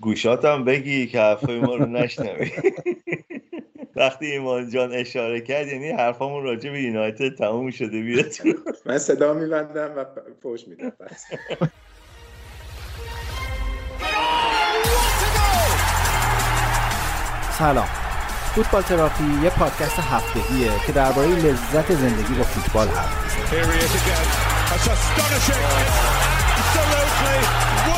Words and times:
گوشاتم 0.00 0.64
بگی 0.64 1.06
که 1.06 1.20
حرفای 1.20 1.60
ما 1.60 1.74
رو 1.74 1.86
نشنوی. 1.86 2.50
وقتی 3.96 4.26
ایمان 4.26 4.70
جان 4.70 4.92
اشاره 4.92 5.40
کرد 5.40 5.66
یعنی 5.66 5.90
حرفامون 5.90 6.42
راجع 6.44 6.70
به 6.70 6.82
یونایتد 6.82 7.34
تموم 7.34 7.70
شده 7.70 8.02
بیاد 8.02 8.32
من 8.86 8.98
صدا 8.98 9.34
میبندم 9.34 9.90
و 9.96 10.04
پوش 10.42 10.68
میدم. 10.68 10.92
سلام. 17.58 17.88
فوتبال 18.54 18.82
تراپی 18.82 19.24
یه 19.42 19.50
پادکست 19.50 19.98
هفتگیه 19.98 20.70
که 20.86 20.92
درباره 20.92 21.28
لذت 21.28 21.92
زندگی 21.92 22.34
با 22.34 22.44
فوتبال 22.44 22.88
هست 22.88 23.32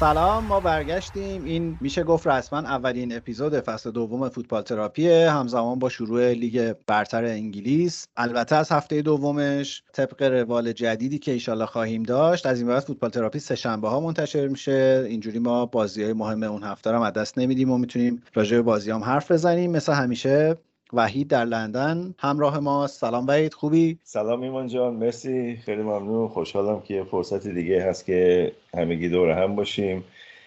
سلام 0.00 0.44
ما 0.44 0.60
برگشتیم. 0.60 1.44
این 1.44 1.78
میشه 1.80 2.04
گفت 2.04 2.26
رسما 2.26 2.58
اولین 2.58 3.16
اپیزود 3.16 3.60
فصل 3.60 3.90
دوم 3.90 4.28
فوتبال 4.28 4.62
تراپی 4.62 5.08
همزمان 5.08 5.78
با 5.78 5.88
شروع 5.88 6.32
لیگ 6.32 6.74
برتر 6.86 7.24
انگلیس. 7.24 8.06
البته 8.16 8.56
از 8.56 8.72
هفته 8.72 9.02
دومش 9.02 9.82
طبق 9.92 10.22
روال 10.22 10.72
جدیدی 10.72 11.18
که 11.18 11.32
ایشالله 11.32 11.66
خواهیم 11.66 12.02
داشت 12.02 12.46
از 12.46 12.58
این 12.58 12.68
بعد 12.68 12.80
فوتبال 12.80 13.10
تراپی 13.10 13.38
سه 13.38 13.54
شنبه 13.54 13.88
ها 13.88 14.00
منتشر 14.00 14.48
میشه. 14.48 15.06
اینجوری 15.08 15.38
ما 15.38 15.66
بازی 15.66 16.02
های 16.02 16.12
مهم 16.12 16.42
اون 16.42 16.62
هفته 16.62 16.90
رو 16.90 17.02
از 17.02 17.12
دست 17.12 17.38
نمیدیم 17.38 17.70
و 17.70 17.78
می‌تونیم 17.78 18.22
راجع 18.34 18.56
به 18.56 18.62
بازی 18.62 18.90
هم 18.90 19.04
حرف 19.04 19.30
بزنیم. 19.30 19.70
مثل 19.70 19.92
همیشه 19.92 20.56
وحید 20.96 21.28
در 21.28 21.44
لندن. 21.44 22.14
همراه 22.18 22.58
ما 22.58 22.86
سلام 22.86 23.26
وحید 23.26 23.54
خوبی؟ 23.54 23.98
سلام 24.02 24.42
ایمان 24.42 24.66
جان 24.68 24.94
مرسی 24.94 25.56
خیلی 25.56 25.82
ممنون. 25.82 26.28
خوشحالم 26.28 26.80
که 26.80 27.04
فرصت 27.10 27.48
دیگه 27.48 27.82
هست 27.84 28.06
که 28.06 28.52
همگی 28.74 29.08
دور 29.08 29.30
هم 29.30 29.56
باشیم. 29.56 30.04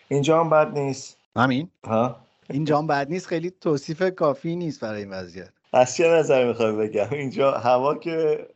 اینجا 0.08 0.40
هم 0.40 0.50
بد 0.50 0.78
نیست. 0.78 1.18
همین. 1.36 1.70
ها؟ 1.88 2.16
اینجا 2.50 2.78
هم 2.78 2.88
بد 2.88 3.10
نیست 3.10 3.28
خیلی 3.28 3.52
توصیف 3.62 4.16
کافی 4.16 4.56
نیست 4.56 4.82
برای 4.82 5.02
این 5.02 5.10
وضعیت. 5.10 5.50
از 5.74 5.96
چه 5.96 6.08
نظر 6.08 6.48
می‌خوای 6.48 6.72
بگم؟ 6.72 7.08
اینجا 7.12 7.52
هوا 7.52 7.96
که 7.96 8.48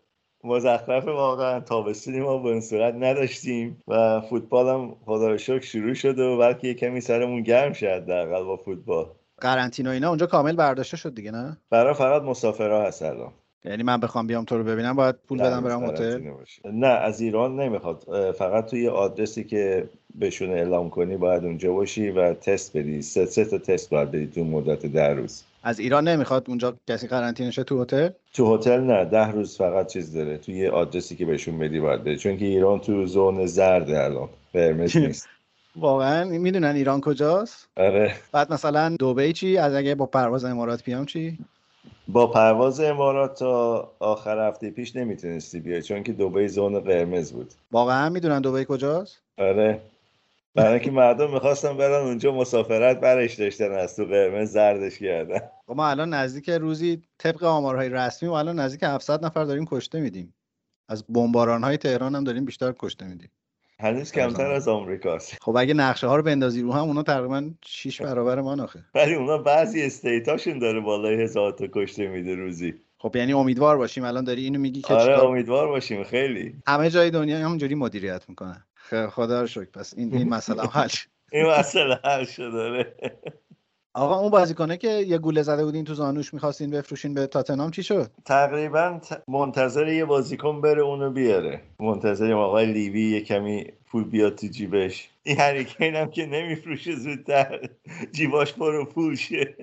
مزخرف 0.43 1.07
واقعا 1.07 1.59
تابستونی 1.59 2.19
ما 2.19 2.37
به 2.37 2.49
این 2.49 2.61
صورت 2.61 2.93
نداشتیم 2.93 3.81
و 3.87 4.21
فوتبال 4.21 4.67
هم 4.67 4.95
خدا 5.05 5.27
رو 5.27 5.37
شکر 5.37 5.65
شروع 5.65 5.93
شده 5.93 6.23
و 6.23 6.37
بلکه 6.37 6.73
کمی 6.73 7.01
سرمون 7.01 7.43
گرم 7.43 7.73
شد 7.73 8.05
در 8.05 8.43
با 8.43 8.57
فوتبال. 8.57 9.05
قرنطینه 9.43 9.89
اینا 9.89 10.09
اونجا 10.09 10.25
کامل 10.25 10.55
برداشته 10.55 10.97
شد 10.97 11.15
دیگه 11.15 11.31
نه؟ 11.31 11.57
برای 11.69 11.93
فقط 11.93 12.21
مسافرها 12.21 12.83
هست 12.83 13.01
الان. 13.01 13.31
یعنی 13.65 13.83
من 13.83 13.99
بخوام 13.99 14.27
بیام 14.27 14.45
تو 14.45 14.57
رو 14.57 14.63
ببینم 14.63 14.95
باید 14.95 15.15
پول 15.27 15.39
بدم 15.39 15.61
برم 15.61 15.85
هتل؟ 15.85 16.19
نه 16.65 16.87
از 16.87 17.21
ایران 17.21 17.59
نمی‌خواد. 17.59 18.31
فقط 18.31 18.65
توی 18.65 18.87
آدرسی 18.87 19.43
که 19.43 19.89
بهشون 20.15 20.49
اعلام 20.49 20.89
کنی 20.89 21.17
باید 21.17 21.43
اونجا 21.45 21.73
باشی 21.73 22.09
و 22.09 22.33
تست 22.33 22.77
بدی. 22.77 23.01
سه, 23.01 23.25
سه 23.25 23.45
تا 23.45 23.57
تست 23.57 23.89
باید 23.89 24.11
بدی 24.11 24.27
تو 24.27 24.43
مدت 24.43 24.85
ده 24.85 25.07
روز. 25.07 25.43
از 25.63 25.79
ایران 25.79 26.07
نمی‌خواد 26.07 26.45
اونجا 26.47 26.75
کسی 26.87 27.07
قرنطینه 27.07 27.51
شه 27.51 27.63
تو 27.63 27.81
هتل؟ 27.81 28.09
تو 28.33 28.55
هتل 28.55 28.79
نه 28.79 29.05
ده 29.05 29.31
روز 29.31 29.57
فقط 29.57 29.87
چیز 29.87 30.13
داره. 30.13 30.37
توی 30.37 30.67
آدرسی 30.67 31.15
که 31.15 31.25
بهشون 31.25 31.59
بدی 31.59 31.79
باید 31.79 32.01
بدی 32.03 32.17
چون 32.17 32.37
که 32.37 32.45
ایران 32.45 32.79
تو 32.79 33.05
زون 33.05 33.45
زرد 33.45 33.89
الان. 33.91 34.29
قرمز 34.53 34.97
نیست. 35.07 35.27
واقعا 35.75 36.23
می‌دونن 36.23 36.75
ایران 36.75 37.01
کجاست؟ 37.01 37.67
آره. 37.77 38.15
بعد 38.31 38.53
مثلا 38.53 38.95
دبی 38.99 39.33
چی؟ 39.33 39.57
از 39.57 39.73
اگه 39.73 39.95
با 39.95 40.05
پرواز 40.05 40.45
امارات 40.45 40.83
بیام 40.83 41.05
چی؟ 41.05 41.37
با 42.07 42.27
پرواز 42.27 42.79
امارات 42.79 43.39
تا 43.39 43.91
آخر 43.99 44.47
هفته 44.47 44.71
پیش 44.71 44.95
نمی‌تونستی 44.95 45.59
بیای 45.59 45.81
چون 45.81 46.03
که 46.03 46.13
دبی 46.13 46.47
زون 46.47 46.79
قرمز 46.79 47.31
بود. 47.31 47.53
واقعا 47.71 48.09
می‌دونن 48.09 48.41
دبی 48.41 48.65
کجاست؟ 48.65 49.21
آره. 49.37 49.81
برای 50.55 50.73
اینکه 50.73 50.91
مردم 50.91 51.33
می‌خواستن 51.33 51.77
برن 51.77 52.05
اونجا 52.05 52.31
مسافرت 52.31 52.99
برش 52.99 53.33
داشتن 53.33 53.71
از 53.71 53.95
تو 53.95 54.05
قرمز 54.05 54.51
زردش 54.51 54.99
کردن. 54.99 55.39
خب 55.67 55.75
ما 55.75 55.87
الان 55.87 56.13
نزدیک 56.13 56.49
روزی 56.49 57.01
طبق 57.17 57.43
آمارهای 57.43 57.89
رسمی 57.89 58.29
ما 58.29 58.39
الان 58.39 58.59
نزدیک 58.59 58.83
700 58.83 59.25
نفر 59.25 59.43
داریم 59.43 59.65
کشته 59.65 59.99
میدیم. 59.99 60.33
از 60.89 61.03
بمباران 61.09 61.63
های 61.63 61.77
تهران 61.77 62.15
هم 62.15 62.23
داریم 62.23 62.45
بیشتر 62.45 62.73
کشته 62.79 63.07
میدیم. 63.07 63.29
هنوز 63.79 64.11
کمتر 64.11 64.51
از 64.51 64.67
آمریکاست. 64.67 65.37
خب 65.41 65.55
اگه 65.57 65.73
نقشه 65.73 66.07
ها 66.07 66.15
رو 66.15 66.23
بندازی 66.23 66.61
رو 66.61 66.73
هم 66.73 66.83
اونا 66.83 67.03
تقریبا 67.03 67.51
6 67.65 68.01
برابر 68.11 68.41
ما 68.41 68.55
ناخه 68.55 68.79
ولی 68.95 69.13
اونا 69.15 69.37
بعضی 69.37 69.81
استیتاشون 69.83 70.59
داره 70.59 70.79
بالای 70.79 71.23
هزار 71.23 71.51
تا 71.51 71.67
کشته 71.73 72.07
میده 72.07 72.35
روزی. 72.35 72.73
خب 72.97 73.15
یعنی 73.15 73.33
امیدوار 73.33 73.77
باشیم. 73.77 74.03
الان 74.03 74.23
داری 74.23 74.43
اینو 74.43 74.59
میگی 74.59 74.81
که 74.81 74.93
آره 74.93 75.23
امیدوار 75.23 75.67
باشیم. 75.67 76.03
خیلی. 76.03 76.55
همه 76.67 76.89
جای 76.89 77.09
دنیا 77.09 77.37
همونجوری 77.37 77.75
مدیریت 77.75 78.29
می‌کنن. 78.29 78.63
خدا 79.09 79.41
رو 79.41 79.47
شکر. 79.47 79.65
پس 79.65 79.93
این 79.97 80.13
این 80.13 80.29
مسئله 80.29 80.63
حل 80.63 80.89
این 81.33 81.45
مسئله 81.45 81.99
حل 82.03 82.25
شده 82.25 82.93
آقا 83.95 84.19
اون 84.19 84.29
بازیکنه 84.29 84.77
که 84.77 84.89
یه 84.89 85.17
گوله 85.17 85.41
زده 85.41 85.65
بودین 85.65 85.85
تو 85.85 85.93
زانوش 85.93 86.33
می‌خواستین 86.33 86.69
بفروشین 86.69 87.13
به 87.13 87.27
تاتنام 87.27 87.71
چی 87.71 87.83
شد؟ 87.83 88.11
تقریبا 88.25 88.99
منتظر 89.27 89.87
یه 89.87 90.05
بازیکن 90.05 90.61
بره 90.61 90.81
اونو 90.81 91.11
بیاره. 91.11 91.61
منتظر 91.79 92.33
آقای 92.33 92.65
لیوی 92.65 93.01
یه 93.01 93.21
کمی 93.21 93.65
پول 93.85 94.03
بیاد 94.03 94.35
تو 94.35 94.47
جیبش. 94.47 95.09
این 95.23 95.39
هریکین 95.39 95.95
هم 95.95 96.09
که 96.09 96.25
نمیفروشه 96.25 96.95
زودتر. 96.95 97.69
جیباش 98.11 98.53
پر 98.53 98.85
پول 98.85 99.15
شه. 99.15 99.55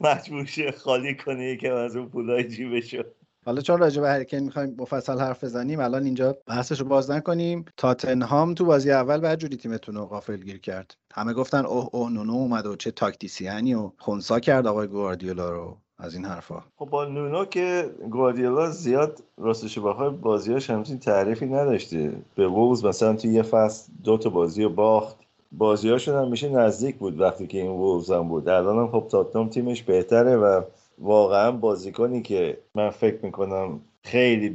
مجبور 0.00 0.44
شه 0.44 0.72
خالی 0.72 1.14
کنه 1.14 1.44
یکم 1.44 1.74
از 1.74 1.96
اون 1.96 2.08
پولای 2.08 2.44
جیبشو. 2.48 3.02
حالا 3.46 3.60
چون 3.60 3.78
راجع 3.78 4.02
به 4.02 4.08
هریکین 4.08 4.40
می‌خوایم 4.40 4.76
مفصل 4.78 5.18
حرف 5.18 5.44
بزنیم 5.44 5.80
الان 5.80 6.04
اینجا 6.04 6.36
بحثش 6.46 6.80
رو 6.80 6.86
باز 6.86 7.10
نکنیم. 7.10 7.64
تاتنهام 7.76 8.54
تو 8.54 8.64
بازی 8.64 8.90
اول 8.90 9.20
بعد 9.20 9.38
جوری 9.38 9.56
تیمتون 9.56 9.94
رو 9.94 10.06
غافل 10.06 10.36
گیر 10.36 10.60
کرد. 10.60 10.96
همه 11.14 11.32
گفتن 11.32 11.66
اوه 11.66 11.88
اوه 11.92 12.10
نونو 12.12 12.32
اومد 12.32 12.66
و 12.66 12.76
چه 12.76 12.90
تاکتیسیانی 12.90 13.74
و 13.74 13.90
خونسا 13.98 14.40
کرد 14.40 14.66
آقای 14.66 14.86
گواردیولا 14.86 15.50
رو. 15.50 15.76
از 15.98 16.14
این 16.14 16.24
حرفا. 16.24 16.62
خب 16.76 16.86
با 16.86 17.04
نونو 17.04 17.44
که 17.44 17.90
گواردیولا 18.10 18.70
زیاد 18.70 19.22
راستش 19.38 19.78
بخوای 19.78 20.10
بازیاش 20.10 20.70
همچین 20.70 20.98
تعریفی 20.98 21.46
نداشته. 21.46 22.12
به 22.34 22.48
وولز 22.48 22.84
مثلا 22.84 23.16
تو 23.16 23.28
یه 23.28 23.42
فصل 23.42 23.92
دو 24.04 24.18
تا 24.18 24.30
بازی 24.30 24.62
رو 24.62 24.70
باخت. 24.70 25.16
بازیاشون 25.52 26.14
هم 26.14 26.30
میشه 26.30 26.48
نزدیک 26.48 26.96
بود 26.96 27.20
وقتی 27.20 27.46
که 27.46 27.58
این 27.58 27.70
وولز 27.70 28.10
هم 28.10 28.28
بود. 28.28 28.48
الان 28.48 28.78
هم 28.78 28.88
خب 29.00 29.08
تاتنهام 29.08 29.48
تیمش 29.48 29.82
بهتره 29.82 30.36
و 30.36 30.62
واقعا 30.98 31.52
بازیکنی 31.52 32.22
که 32.22 32.58
من 32.74 32.90
فکر 32.90 33.18
می‌کنم 33.22 33.80
خیلی 34.02 34.48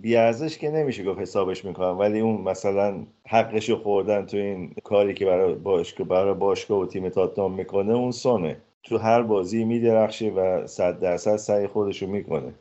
بیارزش 0.00 0.58
که 0.58 0.70
نمیشه 0.70 1.04
گفت 1.04 1.20
حسابش 1.20 1.64
می‌کنم. 1.64 1.98
ولی 1.98 2.20
اون 2.20 2.40
مثلا 2.40 3.06
حقش 3.26 3.70
رو 3.70 3.76
خوردن 3.76 4.26
تو 4.26 4.36
این 4.36 4.74
کاری 4.84 5.14
که 5.14 5.26
برای 5.26 5.54
باشگاه 5.54 6.06
برای 6.06 6.34
باشگاه 6.34 6.78
و 6.78 6.86
تیم 6.86 7.08
تاتنام 7.08 7.54
می‌کنه 7.54 7.92
اون 7.92 8.10
سونه 8.10 8.56
تو 8.82 8.98
هر 8.98 9.22
بازی 9.22 9.64
میدرخشه 9.64 10.30
و 10.30 10.66
صد 10.66 11.00
درصد 11.00 11.36
سعی 11.36 11.66
خودش 11.66 12.02
رو 12.02 12.08
می‌کنه. 12.08 12.52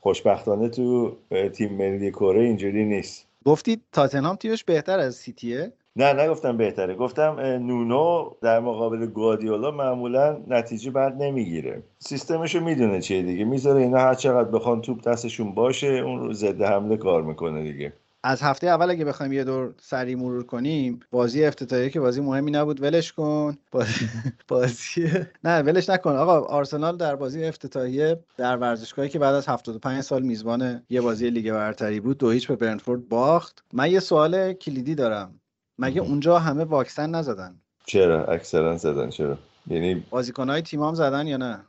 خوشبختانه 0.00 0.68
تو 0.68 1.16
تیم 1.52 1.72
ملی 1.72 2.10
کره 2.10 2.40
اینجوری 2.40 2.84
نیست. 2.84 3.26
گفتید 3.44 3.80
تاتنهام 3.92 4.36
تیمش 4.36 4.64
بهتر 4.64 4.98
از 4.98 5.14
سیتیه؟ 5.14 5.72
نه 5.96 6.12
نگفتم 6.12 6.56
بهتره. 6.56 6.94
گفتم 6.94 7.40
نونو 7.40 8.30
در 8.42 8.60
مقابل 8.60 9.06
گوادیولا 9.06 9.70
معمولا 9.70 10.40
نتیجه 10.48 10.90
بعد 10.90 11.22
نمی‌گیره. 11.22 11.82
سیستمشو 11.98 12.60
می‌دونه 12.60 13.00
چیه 13.00 13.22
دیگه. 13.22 13.44
می‌ذاره 13.44 13.82
اینا 13.82 13.98
هر 13.98 14.14
چقدر 14.14 14.48
بخوان 14.48 14.80
توپ 14.80 15.08
دستشون 15.08 15.54
باشه 15.54 15.86
اون 15.86 16.20
رو 16.20 16.32
ضد 16.32 16.62
حمله 16.62 16.96
کار 16.96 17.22
می‌کنه 17.22 17.72
دیگه. 17.72 17.92
از 18.24 18.42
هفته 18.42 18.66
اول 18.66 18.90
اگه 18.90 19.04
بخوایم 19.04 19.32
یه 19.32 19.44
دور 19.44 19.74
سری 19.80 20.14
مرور 20.14 20.42
کنیم 20.46 21.00
بازی 21.10 21.44
افتتاحیه 21.44 21.90
که 21.90 22.00
بازی 22.00 22.20
مهمی 22.20 22.50
نبود. 22.50 22.82
ولش 22.82 23.12
کن. 23.12 23.56
بازی, 23.72 24.08
بازی... 24.48 25.08
نه 25.44 25.62
ولش 25.62 25.90
نکن. 25.90 26.16
آقا 26.16 26.40
آرسنال 26.40 26.96
در 26.96 27.16
بازی 27.16 27.44
افتتاحیه 27.44 28.20
در 28.36 28.56
ورزشگاهی 28.56 29.08
که 29.08 29.18
بعد 29.18 29.34
از 29.34 29.48
75 29.48 30.00
سال 30.00 30.22
میزبان 30.22 30.82
یه 30.90 31.00
بازی 31.00 31.30
لیگ 31.30 31.52
برتری 31.52 32.00
بود 32.00 32.18
دو 32.18 32.30
هیچ 32.30 32.48
به 32.48 32.56
برنفورد 32.56 33.08
باخت. 33.08 33.64
من 33.72 33.90
یه 33.90 34.00
سوال 34.00 34.52
کلیدی 34.52 34.94
دارم. 34.94 35.41
مگه 35.82 36.00
اونجا 36.00 36.38
همه 36.38 36.64
واکسن 36.64 37.10
نزدن؟ 37.10 37.60
چرا؟ 37.86 38.24
اکثرا 38.24 38.76
زدن 38.76 39.10
چرا؟ 39.10 39.38
یعنی 39.66 39.94
بازیکنهای 40.10 40.62
تیمام 40.62 40.94
زدن 40.94 41.26
یا 41.26 41.36
نه؟ 41.36 41.64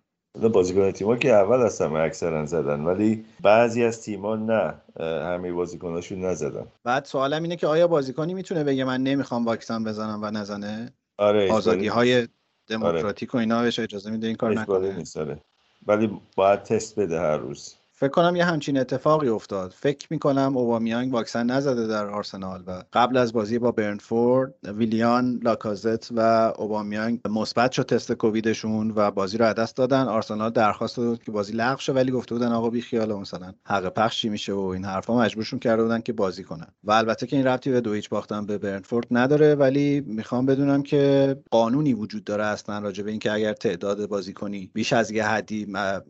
بازیکن 0.53 0.91
تیما 0.91 1.15
که 1.15 1.33
اول 1.33 1.61
از 1.61 1.81
همه 1.81 1.99
اکثرا 1.99 2.45
زدن 2.45 2.83
ولی 2.83 3.25
بعضی 3.41 3.83
از 3.83 4.01
تیما 4.01 4.35
نه 4.35 4.73
همه 4.99 5.51
بازیکناشون 5.51 6.25
نزدن. 6.25 6.65
بعد 6.83 7.05
سوالم 7.05 7.43
اینه 7.43 7.55
که 7.55 7.67
آیا 7.67 7.87
بازیکنی 7.87 8.33
می‌تونه 8.33 8.63
بگه 8.63 8.83
من 8.83 9.03
نمی‌خوام 9.03 9.45
واکسن 9.45 9.83
بزنم 9.83 10.19
و 10.21 10.31
نزنه؟ 10.31 10.93
آره 11.17 11.51
آزادی 11.51 11.87
های 11.87 12.27
دموکراتیک 12.67 13.35
و 13.35 13.37
اینا 13.37 13.61
بهش 13.61 13.79
اجازه 13.79 14.11
میده 14.11 14.27
این 14.27 14.35
کار 14.35 14.53
نکنه. 14.53 14.97
نیست 14.97 15.17
آره. 15.17 15.39
ولی 15.87 16.21
باید 16.35 16.63
تست 16.63 16.99
بده 16.99 17.19
هر 17.19 17.37
روز. 17.37 17.75
فکر 18.03 18.11
کنم 18.11 18.35
یه 18.35 18.45
همچین 18.45 18.77
اتفاقی 18.77 19.27
افتاد. 19.27 19.71
فکر 19.71 20.07
می‌کنم 20.09 20.57
اوبامیانگ 20.57 21.13
واکسن 21.13 21.45
نزده 21.45 21.87
در 21.87 22.07
آرسنال 22.07 22.63
و 22.67 22.83
قبل 22.93 23.17
از 23.17 23.33
بازی 23.33 23.59
با 23.59 23.71
برنفورد 23.71 24.53
ویلیان 24.63 25.39
لاکازت 25.43 26.11
و 26.11 26.53
اوبامیانگ 26.57 27.19
مثبت 27.29 27.71
شد 27.71 27.83
تست 27.83 28.11
کوویدشون 28.11 28.93
و 28.95 29.11
بازی 29.11 29.37
رو 29.37 29.53
دست 29.53 29.77
دادن. 29.77 30.03
آرسنال 30.03 30.49
درخواست 30.49 30.97
داد 30.97 31.23
که 31.23 31.31
بازی 31.31 31.53
لغو 31.53 31.79
شه 31.79 31.93
ولی 31.93 32.11
گفته 32.11 32.35
بودن 32.35 32.51
آقا 32.51 32.69
بی 32.69 32.81
خیال 32.81 33.13
مثلا 33.13 33.53
حق 33.65 33.89
پخش 33.93 34.21
چی 34.21 34.29
میشه 34.29 34.53
و 34.53 34.59
این 34.59 34.85
حرفا 34.85 35.17
مجبورشون 35.17 35.59
کرده 35.59 35.83
بودن 35.83 36.01
که 36.01 36.13
بازی 36.13 36.43
کنن. 36.43 36.67
و 36.83 36.91
البته 36.91 37.27
که 37.27 37.35
این 37.35 37.47
ربطی 37.47 37.71
به 37.71 37.81
دو 37.81 37.93
هیچ 37.93 38.09
باختن 38.09 38.45
به 38.45 38.57
برنفورد 38.57 39.07
نداره 39.11 39.55
ولی 39.55 40.01
می‌خوام 40.01 40.45
بدونم 40.45 40.83
که 40.83 41.35
قانونی 41.51 41.93
وجود 41.93 42.23
داره 42.23 42.45
اصلا 42.45 42.79
راجع 42.79 43.03
به 43.03 43.11
اینکه 43.11 43.31
اگر 43.31 43.53
تعداد 43.53 44.05
بازیکنی 44.05 44.71
بیش 44.73 44.93
از 44.93 45.11
یه 45.11 45.25
حدی 45.25 45.67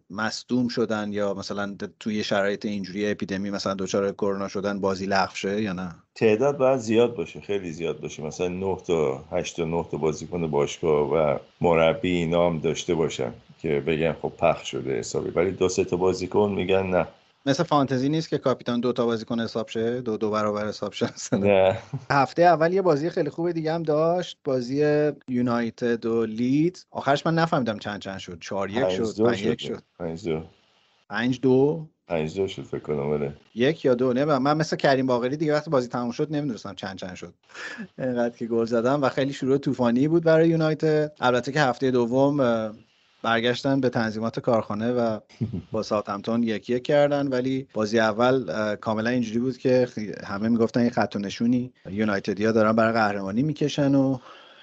مصدوم 0.10 0.68
شدن 0.68 1.12
یا 1.12 1.34
مثلا 1.34 1.76
توی 2.00 2.24
شرایط 2.24 2.66
اینجوری 2.66 3.12
اپیدمی 3.12 3.50
مثلا 3.50 3.74
دچار 3.74 4.12
کرونا 4.12 4.48
شدن 4.48 4.80
بازی 4.80 5.06
لغو 5.06 5.36
شه 5.36 5.62
یا 5.62 5.74
نه؟ 5.74 5.96
تعداد 6.16 6.58
باید 6.58 6.80
زیاد 6.80 7.16
باشه 7.16 7.42
خیلی 7.42 7.72
زیاد 7.72 8.02
باشه. 8.02 8.24
مثلا 8.24 8.48
9 8.48 8.78
تا 8.88 9.24
8 9.32 9.56
تا 9.56 9.66
9 9.66 9.86
تا 9.92 9.98
بازیکن 9.98 10.48
باشگاه 10.48 11.10
و 11.10 11.38
مربی 11.62 12.12
اینا 12.12 12.48
هم 12.48 12.60
داشته 12.60 12.96
باشن 12.96 13.34
که 13.62 13.80
بگن 13.88 14.14
خب 14.22 14.32
پخش 14.38 14.72
شده 14.72 15.00
حسابی. 15.00 15.30
ولی 15.30 15.52
دو 15.52 15.70
سه 15.70 15.84
تا 15.84 15.98
بازیکن 15.98 16.52
میگن 16.56 16.88
نه. 16.88 17.08
مثل 17.46 17.64
فانتزی 17.64 18.10
نیست 18.10 18.30
که 18.30 18.38
کاپیتان 18.38 18.80
دو 18.80 18.94
تا 18.94 19.06
بازیکن 19.06 19.40
حساب 19.40 19.68
شه؟ 19.68 20.02
دو 20.02 20.18
دو 20.18 20.30
برابر 20.30 20.68
حساب 20.68 20.94
شه. 20.94 21.10
نه. 21.34 21.78
هفته 22.12 22.42
اول 22.42 22.74
یه 22.74 22.82
بازی 22.82 23.10
خیلی 23.10 23.30
خوب 23.30 23.52
دیگه 23.52 23.74
هم 23.74 23.84
داشت 23.84 24.38
بازی 24.44 25.12
یونایتد 25.28 26.06
و 26.06 26.26
لید. 26.26 26.86
آخرش 26.92 27.26
من 27.26 27.36
نفهمیدم 27.36 27.80
چند 27.80 28.00
چند 28.00 28.18
شد. 28.18 28.38
4 28.42 28.70
1 28.70 28.84
پنج 28.84 28.92
شد 28.92 29.16
دو 29.18 29.26
5 29.26 29.46
1 29.46 29.62
شد. 29.62 29.82
5 30.00 30.30
دو. 31.14 31.18
5 31.18 31.40
2 31.40 31.88
5 32.08 32.36
دو 32.36 32.48
شد 32.48 32.64
فکر 32.64 32.80
کنم 32.80 33.00
آره. 33.00 33.34
یک 33.56 33.86
یا 33.86 33.96
دو 33.96 34.14
نه 34.14 34.26
من 34.26 34.58
مثل 34.58 34.76
کریم 34.76 35.06
باقری 35.06 35.38
دیگه 35.38 35.54
وقتی 35.54 35.70
بازی 35.70 35.88
تموم 35.88 36.12
شد 36.12 36.32
نمی‌دونستم 36.32 36.74
چند 36.76 36.98
چند 36.98 37.16
شد. 37.16 37.34
اینقدر 38.00 38.38
که 38.38 38.46
گل 38.46 38.66
زدم 38.66 39.02
و 39.02 39.10
خیلی 39.10 39.34
شروع 39.34 39.58
طوفانی 39.58 40.08
بود 40.08 40.24
برای 40.24 40.50
یونایتد. 40.50 41.12
البته 41.20 41.52
که 41.52 41.62
هفته 41.62 41.92
دوم 41.92 42.38
برگشتن 43.24 43.82
به 43.82 43.90
تنظیمات 43.90 44.40
کارخانه 44.40 44.92
و 44.92 45.20
با 45.72 45.84
ساوثهمپتون 45.84 46.44
یک 46.44 46.70
یک 46.70 46.84
کردن. 46.84 47.28
ولی 47.28 47.68
بازی 47.74 48.00
اول 48.00 48.76
کاملا 48.76 49.10
اینجوری 49.10 49.40
بود 49.40 49.58
که 49.58 49.88
همه 50.26 50.50
می‌گفتن 50.50 50.80
این 50.80 50.90
خط 50.90 51.16
و 51.16 51.20
نشونی 51.20 51.74
یونایتدیا 51.90 52.52
دارن 52.52 52.72
برای 52.72 52.94
قهرمانی 52.94 53.44
می‌کشن 53.44 53.96
و 53.96 54.18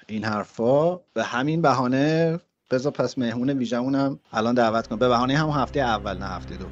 این 0.07 0.23
حرفا. 0.23 0.95
به 0.95 1.23
همین 1.23 1.61
بهانه 1.61 2.39
بذار 2.71 2.91
پس 2.91 3.17
مهمون 3.17 3.49
ویژمونم 3.49 4.19
الان 4.33 4.55
دعوت 4.55 4.87
کنم 4.87 4.99
به 4.99 5.07
بهانه 5.07 5.37
هم 5.37 5.49
هفته 5.49 5.79
اول 5.79 6.17
نه 6.17 6.25
هفته 6.25 6.57
دوم. 6.57 6.71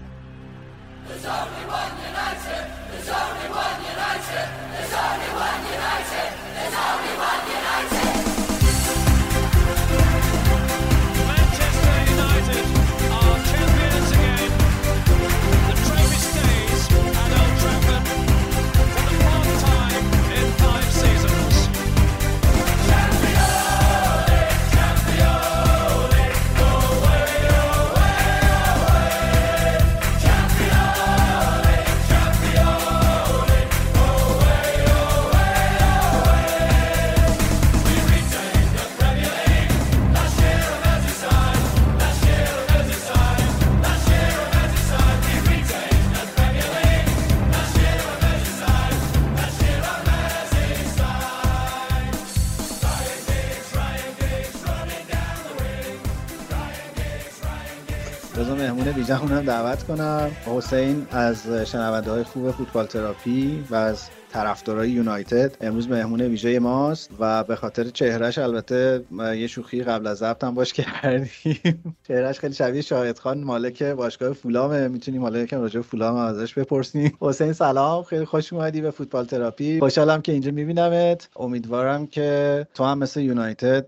مهمون 58.59 58.87
ویژمون 58.87 59.31
هم 59.31 59.41
دعوت 59.41 59.83
کنم. 59.83 60.31
حسین 60.45 61.07
از 61.11 61.47
شنونده 61.47 62.11
های 62.11 62.23
خوب 62.23 62.51
فوتبال 62.51 62.85
تراپی 62.85 63.63
و 63.69 63.75
از 63.75 64.09
طرفدارای 64.31 64.89
یونایتد 64.89 65.55
امروز 65.61 65.89
مهمون 65.89 66.21
ویژه 66.21 66.59
ماست 66.59 67.09
و 67.19 67.43
به 67.43 67.55
خاطر 67.55 67.83
چهرهش 67.83 68.37
البته 68.37 69.03
یه 69.19 69.47
شوخی 69.47 69.83
قبل 69.83 70.07
از 70.07 70.17
ضبط 70.17 70.43
هم 70.43 70.55
باش 70.55 70.73
کردیم. 70.79 71.95
چهرهش 72.07 72.39
خیلی 72.39 72.53
شبیه 72.53 72.81
شاهد 72.81 73.19
خان 73.19 73.43
مالک 73.43 73.83
باشگاه 73.83 74.33
فولامه. 74.33 74.87
می‌تونیم 74.87 75.21
حالا 75.21 75.39
یکم 75.39 75.61
راجع 75.61 75.79
به 75.79 75.85
فولام 75.85 76.15
ازش 76.15 76.53
بپرسیم. 76.53 77.17
حسین 77.21 77.53
سلام 77.53 78.03
خیلی 78.03 78.25
خوش 78.25 78.53
اومدی 78.53 78.81
به 78.81 78.91
فوتبال 78.91 79.25
تراپی. 79.25 79.79
خوشحالم 79.79 80.21
که 80.21 80.31
اینجا 80.31 80.51
میبینمت. 80.51 81.29
امیدوارم 81.35 82.07
که 82.07 82.67
تو 82.73 82.83
هم 82.83 82.97
مثل 82.97 83.19
یونایتد 83.21 83.85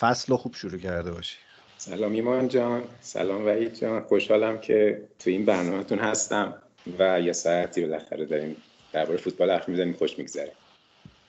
فصل 0.00 0.36
خوب 0.36 0.54
شروع 0.54 0.78
کرده 0.78 1.10
باشی. 1.10 1.36
سلام 1.84 2.12
ایمان 2.12 2.48
جان 2.48 2.82
سلام 3.00 3.46
وحید 3.46 3.74
جان. 3.74 4.00
خوشحالم 4.00 4.58
که 4.58 5.02
تو 5.18 5.30
این 5.30 5.44
برنامهتون 5.44 5.98
هستم 5.98 6.54
و 6.98 7.20
یه 7.20 7.32
ساعتی 7.32 7.80
بالاخره 7.80 8.24
داریم 8.24 8.56
درباره 8.92 9.18
فوتبال 9.18 9.50
حرف 9.50 9.68
می‌زنیم 9.68 9.92
خوش 9.92 10.18
میگذره. 10.18 10.52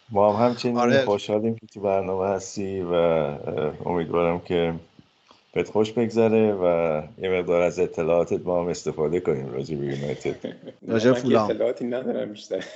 ما 0.10 0.34
هم 0.34 0.46
همچنین 0.46 0.78
آره. 0.78 1.06
خوشحالیم 1.06 1.56
که 1.56 1.68
تو 1.74 1.82
برنامه 1.82 2.28
هستی 2.28 2.82
و 2.82 2.94
امیدوارم 3.86 4.40
که 4.40 4.74
بهت 5.54 5.70
خوش 5.70 5.92
بگذره 5.92 6.54
و 6.54 7.02
یه 7.22 7.30
مقدار 7.30 7.62
از 7.62 7.80
اطلاعاتت 7.80 8.40
با 8.40 8.62
هم 8.62 8.68
استفاده 8.68 9.20
کنیم 9.20 9.54
راجع 9.54 9.76
به 9.76 9.86
یونایتد. 9.86 10.36
راجع 10.88 11.14
فولام. 11.14 11.50
اطلاعاتی 11.50 11.86
ندارم 11.86 12.32
بیشتر. 12.32 12.64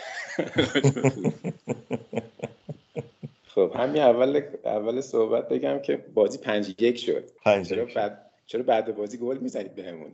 خب 3.57 3.71
همین 3.75 4.01
اول 4.01 4.41
اول 4.65 5.01
صحبت 5.01 5.49
بگم 5.49 5.79
که 5.79 5.97
بازی 6.13 6.37
پنج 6.37 6.75
یک 6.79 6.97
شد. 6.99 7.23
پنج 7.45 7.69
چرا. 7.69 7.85
بعد 7.95 8.31
چرا 8.45 8.63
بعد 8.63 8.95
بازی 8.95 9.17
گل 9.17 9.37
می‌زنید 9.37 9.75
بهمون؟ 9.75 10.11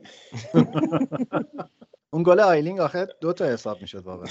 اون 2.12 2.22
گل 2.22 2.40
آیلینگ 2.40 2.80
آخه 2.80 3.06
دو 3.20 3.32
تا 3.32 3.44
حساب 3.44 3.80
می‌شد 3.80 4.02
واقعا. 4.06 4.26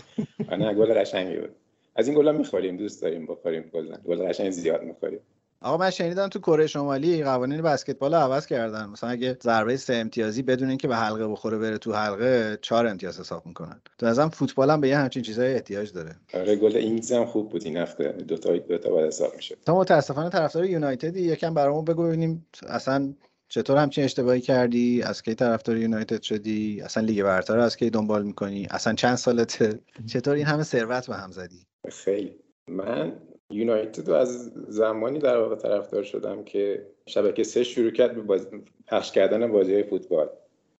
نه 0.58 0.74
گل 0.74 0.94
قشنگی 1.00 1.36
بود. 1.36 1.56
از 1.96 2.08
این 2.08 2.16
گلا 2.18 2.32
می‌خوریم 2.32 2.76
دوست 2.76 3.02
داریم 3.02 3.26
بخوریم 3.26 3.70
گل 3.74 3.96
گل 3.96 4.28
قشنگ 4.28 4.50
زیاد 4.50 4.82
می‌خوریم. 4.82 5.20
آقا 5.62 5.76
من 5.76 5.90
شنیدم 5.90 6.28
تو 6.28 6.38
کره 6.38 6.66
شمالی 6.66 7.24
قوانین 7.24 7.62
بسکتبال 7.62 8.14
عوض 8.14 8.46
کردن. 8.46 8.86
مثلا 8.86 9.10
اگه 9.10 9.36
ضربه 9.42 9.76
سه 9.76 9.94
امتیازی 9.94 10.42
بدون 10.42 10.68
اینکه 10.68 10.88
به 10.88 10.96
حلقه 10.96 11.28
بخوره 11.28 11.58
بره 11.58 11.78
تو 11.78 11.92
حلقه 11.92 12.58
چهار 12.62 12.86
امتیاز 12.86 13.20
حساب 13.20 13.46
می‌کنن. 13.46 13.80
تو 13.98 14.06
نظرم 14.06 14.28
فوتبال 14.28 14.70
هم 14.70 14.80
به 14.80 14.88
یه 14.88 14.98
همچین 14.98 15.22
چیزای 15.22 15.54
احتیاج 15.54 15.92
داره. 15.92 16.16
آره 16.34 16.56
گل 16.56 16.76
اینگز 16.76 17.12
هم 17.12 17.24
خوب 17.24 17.50
بود 17.50 17.64
این 17.64 17.76
هفته. 17.76 18.12
دو 18.12 18.36
تا 18.36 18.56
دو 18.56 18.78
تا 18.78 18.90
باید 18.90 19.06
حساب 19.06 19.34
می‌شد. 19.36 19.58
تا 19.66 19.78
متاسفانه 19.78 20.30
طرفدار 20.30 20.64
یونایتدی. 20.64 21.20
یکم 21.20 21.54
برامون 21.54 21.84
بگو 21.84 22.02
ببینیم 22.02 22.46
اصلا 22.68 23.14
چطور 23.48 23.76
همچین 23.76 24.04
اشتباهی 24.04 24.40
کردی؟ 24.40 25.02
از 25.02 25.22
کی 25.22 25.34
طرفدار 25.34 25.76
یونایتد 25.76 26.22
شدی؟ 26.22 26.80
اصلا 26.80 27.02
لیگ 27.02 27.22
برتر 27.22 27.58
از 27.58 27.76
کی 27.76 27.90
دنبال 27.90 28.22
می‌کنی؟ 28.22 28.66
اصلا 28.70 28.94
چند 28.94 29.16
سالته؟ 29.16 29.80
چطور 30.06 30.34
این 30.34 30.46
همه 30.46 30.62
ثروت 30.62 31.06
به 31.06 31.14
هم 31.14 31.30
زدی؟ 31.30 31.66
خیلی. 31.90 32.36
من 32.68 33.12
یونایتد 33.52 34.08
رو 34.08 34.14
از 34.14 34.52
زمانی 34.68 35.18
در 35.18 35.38
واقع 35.38 35.56
طرفدار 35.56 36.02
شدم 36.02 36.44
که 36.44 36.86
شبکه 37.06 37.42
سه 37.42 37.64
شروع 37.64 37.90
کرد 37.90 38.14
به 38.14 38.20
باز... 38.20 38.48
پخش 38.86 39.12
کردن 39.12 39.52
بازی 39.52 39.82
فوتبال. 39.82 40.28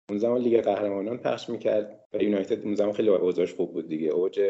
اون 0.09 0.19
زمان 0.19 0.41
لیگ 0.41 0.61
قهرمانان 0.61 1.19
پخش 1.19 1.49
می‌کرد 1.49 2.01
و 2.13 2.23
یونایتد 2.23 2.65
اون 2.65 2.75
زمان 2.75 2.93
خیلی 2.93 3.09
اوضاعش 3.09 3.55
خوب 3.55 3.73
بود 3.73 3.89
دیگه. 3.89 4.09
اوج 4.09 4.41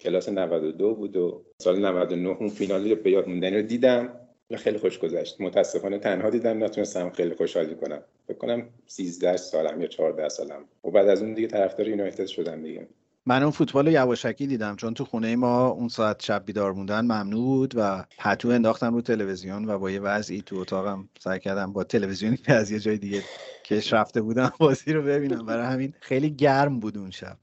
کلاس 0.00 0.28
92 0.28 0.94
بود 0.94 1.16
و 1.16 1.42
سال 1.58 1.86
99 1.86 2.28
اون 2.28 2.48
فینال 2.48 2.94
به 2.94 3.10
یاد 3.10 3.28
موندنی 3.28 3.56
رو 3.56 3.62
دیدم 3.62 4.20
و 4.50 4.56
خیلی 4.56 4.78
خوش 4.78 4.98
گذشت. 4.98 5.40
متاسفانه 5.40 5.98
تنها 5.98 6.30
دیدم 6.30 6.64
نتونستم 6.64 7.10
خیلی 7.10 7.34
خوشحالی 7.34 7.74
کنم. 7.74 8.02
فکر 8.28 8.38
کنم 8.38 8.68
13 8.86 9.36
سالم 9.36 9.80
یا 9.80 9.86
14 9.86 10.28
سالم. 10.28 10.64
و 10.84 10.90
بعد 10.90 11.08
از 11.08 11.22
اون 11.22 11.34
دیگه 11.34 11.48
طرفدار 11.48 11.88
یونایتد 11.88 12.26
شدم 12.26 12.62
دیگه. 12.62 12.88
من 13.28 13.42
اون 13.42 13.50
فوتبال 13.50 13.86
رو 13.86 13.92
یواشکی 13.92 14.46
دیدم 14.46 14.76
چون 14.76 14.94
تو 14.94 15.04
خونه 15.04 15.36
ما 15.36 15.68
اون 15.68 15.88
ساعت 15.88 16.22
شب 16.22 16.42
بیدار 16.46 16.72
موندن 16.72 17.00
ممنوع 17.00 17.44
بود 17.44 17.74
و 17.76 18.04
پتو 18.18 18.48
انداختم 18.48 18.94
رو 18.94 19.00
تلویزیون 19.00 19.70
و 19.70 19.78
با 19.78 19.90
یه 19.90 20.00
وضعی 20.00 20.42
تو 20.42 20.56
اتاقم 20.56 21.08
سعی 21.18 21.40
کردم 21.40 21.72
با 21.72 21.84
تلویزیونی 21.84 22.36
که 22.36 22.52
از 22.52 22.70
یه 22.70 22.78
جای 22.78 22.98
دیگه 22.98 23.22
کش 23.64 23.92
رفته 23.92 24.20
بودم 24.22 24.52
بازی 24.60 24.92
رو 24.92 25.02
ببینم. 25.02 25.46
برای 25.46 25.66
همین 25.66 25.94
خیلی 26.00 26.30
گرم 26.30 26.80
بود 26.80 26.98
اون 26.98 27.10
شب. 27.10 27.36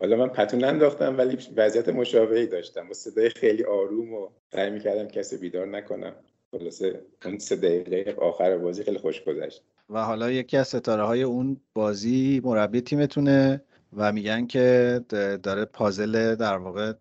حالا 0.00 0.16
من 0.16 0.28
پتو 0.28 0.56
ننداختم 0.56 1.18
ولی 1.18 1.38
وضعیت 1.56 1.88
مشابهی 1.88 2.46
داشتم. 2.46 2.88
با 2.88 2.94
صدای 2.94 3.30
خیلی 3.30 3.64
آروم 3.64 4.12
و 4.14 4.28
سعی 4.52 4.70
می‌کردم 4.70 5.08
کسی 5.08 5.36
بیدار 5.36 5.66
نکنم. 5.66 6.14
خلاصه 6.50 7.00
اون 7.24 7.38
سه 7.38 7.56
دقیقه 7.56 8.14
آخر 8.18 8.58
بازی 8.58 8.84
خیلی 8.84 8.98
خوش 8.98 9.24
گذشت. 9.24 9.62
و 9.90 10.04
حالا 10.04 10.30
یکی 10.30 10.56
از 10.56 10.68
ستاره 10.68 11.02
های 11.02 11.22
اون 11.22 11.60
بازی 11.74 12.40
مربی 12.44 12.80
تیمتونه. 12.80 13.62
و 13.96 14.12
میگن 14.12 14.46
که 14.46 15.00
داره 15.42 15.64
پازل 15.64 16.34
در 16.34 16.56
واقع 16.56 16.92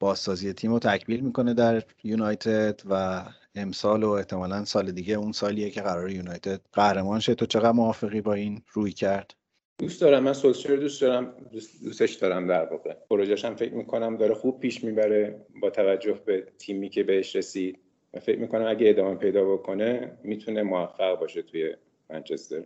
بازسازی 0.00 0.52
تیم 0.52 0.72
رو 0.72 0.78
تکمیل 0.78 1.20
می‌کنه 1.20 1.54
در 1.54 1.82
یونایتد 2.04 2.80
و 2.90 3.22
امسال 3.54 4.02
و 4.02 4.10
احتمالا 4.10 4.64
سال 4.64 4.90
دیگه 4.90 5.14
اون 5.14 5.32
سالیه 5.32 5.70
که 5.70 5.80
قرار 5.80 6.10
یونایتد 6.10 6.60
قهرمان 6.72 7.20
شه. 7.20 7.34
تو 7.34 7.46
چقدر 7.46 7.72
موافقی 7.72 8.20
با 8.20 8.34
این 8.34 8.62
روی 8.72 8.92
کرد؟ 8.92 9.34
دوست 9.78 10.00
دارم 10.00 10.22
من 10.22 10.32
سولشر 10.32 10.76
دوست 10.76 11.00
دارم 11.02 11.34
دوست- 11.52 11.84
دوستش 11.84 12.14
دارم 12.14 12.46
در 12.46 12.64
واقع. 12.64 12.94
پروژهش 13.10 13.44
هم 13.44 13.54
فکر 13.56 13.74
می‌کنم 13.74 14.16
داره 14.16 14.34
خوب 14.34 14.60
پیش 14.60 14.84
می‌بره 14.84 15.46
با 15.62 15.70
توجه 15.70 16.20
به 16.26 16.46
تیمی 16.58 16.88
که 16.88 17.02
بهش 17.02 17.36
رسید. 17.36 17.78
و 18.14 18.20
فکر 18.20 18.38
می‌کنم 18.38 18.66
اگه 18.66 18.90
ادامه 18.90 19.14
پیدا 19.14 19.44
بکنه 19.44 20.18
می‌تونه 20.24 20.62
موفق 20.62 21.20
باشه 21.20 21.42
توی 21.42 21.74
منچستر. 22.10 22.62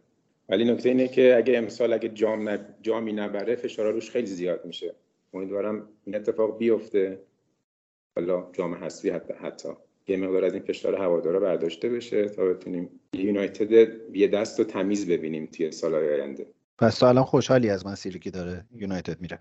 ولی 0.50 0.64
نکته 0.64 0.88
اینه 0.88 1.08
که 1.08 1.36
اگه 1.36 1.58
امسال 1.58 1.92
اگه 1.92 2.08
جام 2.08 2.48
نب... 2.48 2.60
جامی 2.82 3.12
نبره 3.12 3.56
فشار 3.56 3.92
روش 3.92 4.10
خیلی 4.10 4.26
زیاد 4.26 4.64
میشه. 4.64 4.94
امیدوارم 5.34 5.88
این 6.04 6.16
اتفاق 6.16 6.58
بیفته. 6.58 7.20
حالا 8.16 8.48
جام 8.52 8.74
حذفی 8.74 9.10
حتی 9.10 9.34
حتی. 9.34 9.68
یه 10.08 10.16
مقدار 10.16 10.44
از 10.44 10.54
این 10.54 10.62
فشار 10.62 10.94
هوادارا 10.94 11.40
برداشته 11.40 11.88
بشه 11.88 12.28
تا 12.28 12.44
بتونیم 12.44 13.00
یونایتد 13.12 13.72
یه 14.16 14.28
دست 14.28 14.60
و 14.60 14.64
تمیز 14.64 15.08
ببینیم 15.08 15.46
توی 15.46 15.72
سالهای 15.72 16.14
آینده. 16.14 16.46
پس 16.78 16.98
تو 16.98 17.06
الان 17.06 17.24
خوشحالی 17.24 17.70
از 17.70 17.86
مسیری 17.86 18.18
که 18.18 18.30
داره 18.30 18.64
یونایتد 18.74 19.20
میره. 19.20 19.38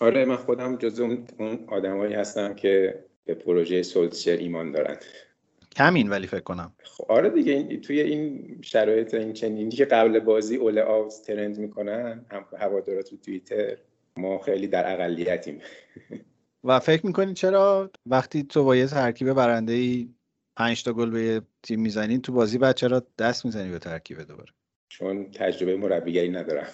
آره 0.00 0.24
من 0.24 0.36
خودم 0.36 0.76
جز 0.76 1.00
اون 1.00 1.24
اون 1.38 1.64
آدمایی 1.66 2.14
هستم 2.14 2.54
که 2.54 3.04
به 3.24 3.34
پروژه 3.34 3.82
سولشر 3.82 4.36
ایمان 4.36 4.72
دارن. 4.72 4.96
کمین 5.76 6.08
ولی 6.08 6.26
فکر 6.26 6.40
کنم. 6.40 6.72
خب 6.82 7.04
آره 7.08 7.30
دیگه 7.30 7.52
این 7.52 7.80
توی 7.80 8.00
این 8.00 8.58
شرایط 8.62 9.14
این 9.14 9.32
چنینی 9.32 9.70
که 9.70 9.84
قبل 9.84 10.18
بازی 10.18 10.56
اول 10.56 10.78
آوز 10.78 11.22
ترند 11.22 11.58
می‌کنن 11.58 12.26
هم 12.30 12.44
هوادارا 12.58 13.02
تو 13.02 13.16
توییتر 13.16 13.76
ما 14.16 14.38
خیلی 14.38 14.66
در 14.66 14.92
اقلیتیم. 14.92 15.60
و 16.64 16.80
فکر 16.80 17.06
می‌کنی 17.06 17.34
چرا 17.34 17.90
وقتی 18.06 18.42
تو 18.42 18.64
با 18.64 18.76
یه 18.76 18.86
ترکیب 18.86 19.32
برنده 19.32 19.72
ای 19.72 20.08
پنج 20.56 20.84
تا 20.84 20.92
گل 20.92 21.10
به 21.10 21.22
یه 21.22 21.40
تیم 21.62 21.80
می‌زنی 21.80 22.18
تو 22.18 22.32
بازی 22.32 22.58
بعد 22.58 22.76
چرا 22.76 23.02
دست 23.18 23.44
می‌زنی 23.44 23.70
به 23.70 23.78
ترکیب 23.78 24.22
دوباره؟ 24.22 24.52
چون 24.88 25.30
تجربه 25.30 25.76
مربیگری 25.76 26.28
ندارم. 26.28 26.68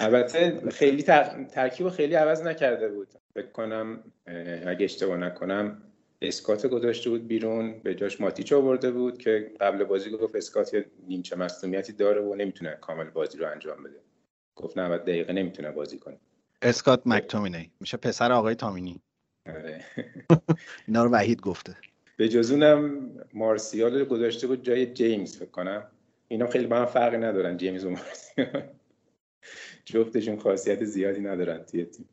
البته 0.00 0.70
خیلی 0.70 1.02
تر... 1.02 1.44
ترکیب 1.44 1.88
خیلی 1.88 2.14
عوض 2.14 2.42
نکرده 2.42 2.88
بود. 2.88 3.08
فکر 3.34 3.50
کنم 3.50 4.04
اگه 4.66 4.84
اشتباه 4.84 5.16
نکنم 5.16 5.82
اسکات 6.22 6.66
گذاشته 6.66 7.10
بود 7.10 7.28
بیرون 7.28 7.80
به 7.82 7.94
جاش 7.94 8.20
ماتیچ 8.20 8.52
آورده 8.52 8.90
بود 8.90 9.18
که 9.18 9.52
قبل 9.60 9.84
بازی 9.84 10.10
گفت 10.10 10.36
اسکات 10.36 10.74
یه 10.74 10.86
نیمچه 11.08 11.36
مصونیتی 11.36 11.92
داره 11.92 12.20
و 12.20 12.34
نمی‌تونه 12.34 12.78
کامل 12.80 13.10
بازی 13.10 13.38
رو 13.38 13.50
انجام 13.50 13.82
بده. 13.82 14.00
گفت 14.56 14.78
90 14.78 15.02
دقیقه 15.02 15.32
نمی‌تونه 15.32 15.70
بازی 15.70 15.98
کنه. 15.98 16.20
اسکات 16.62 17.02
مکتومینی. 17.06 17.72
میشه 17.80 17.96
پسر 17.96 18.32
آقای 18.32 18.54
تامینی. 18.54 19.02
آره. 19.46 19.84
اینا 20.88 21.04
رو 21.04 21.10
وحید 21.10 21.40
گفته. 21.40 21.76
به 22.16 22.28
جز 22.28 22.50
اونم 22.50 23.10
مارسیال 23.34 23.98
رو 23.98 24.04
گذاشته 24.04 24.46
بود 24.46 24.62
جای 24.62 24.86
جیمز 24.86 25.36
فکر 25.36 25.50
کنم. 25.50 25.90
اینا 26.28 26.46
خیلی 26.46 26.66
با 26.66 26.76
هم 26.76 26.86
فرقی 26.86 27.16
ندارن 27.16 27.56
جیمز 27.56 27.84
و 27.84 27.90
مارسیال. 27.90 28.62
جفتشون 29.84 30.38
خاصیت 30.38 30.84
زیادی 30.84 31.20
ندارن 31.20 31.64
توی 31.64 31.84
تیم. 31.84 32.08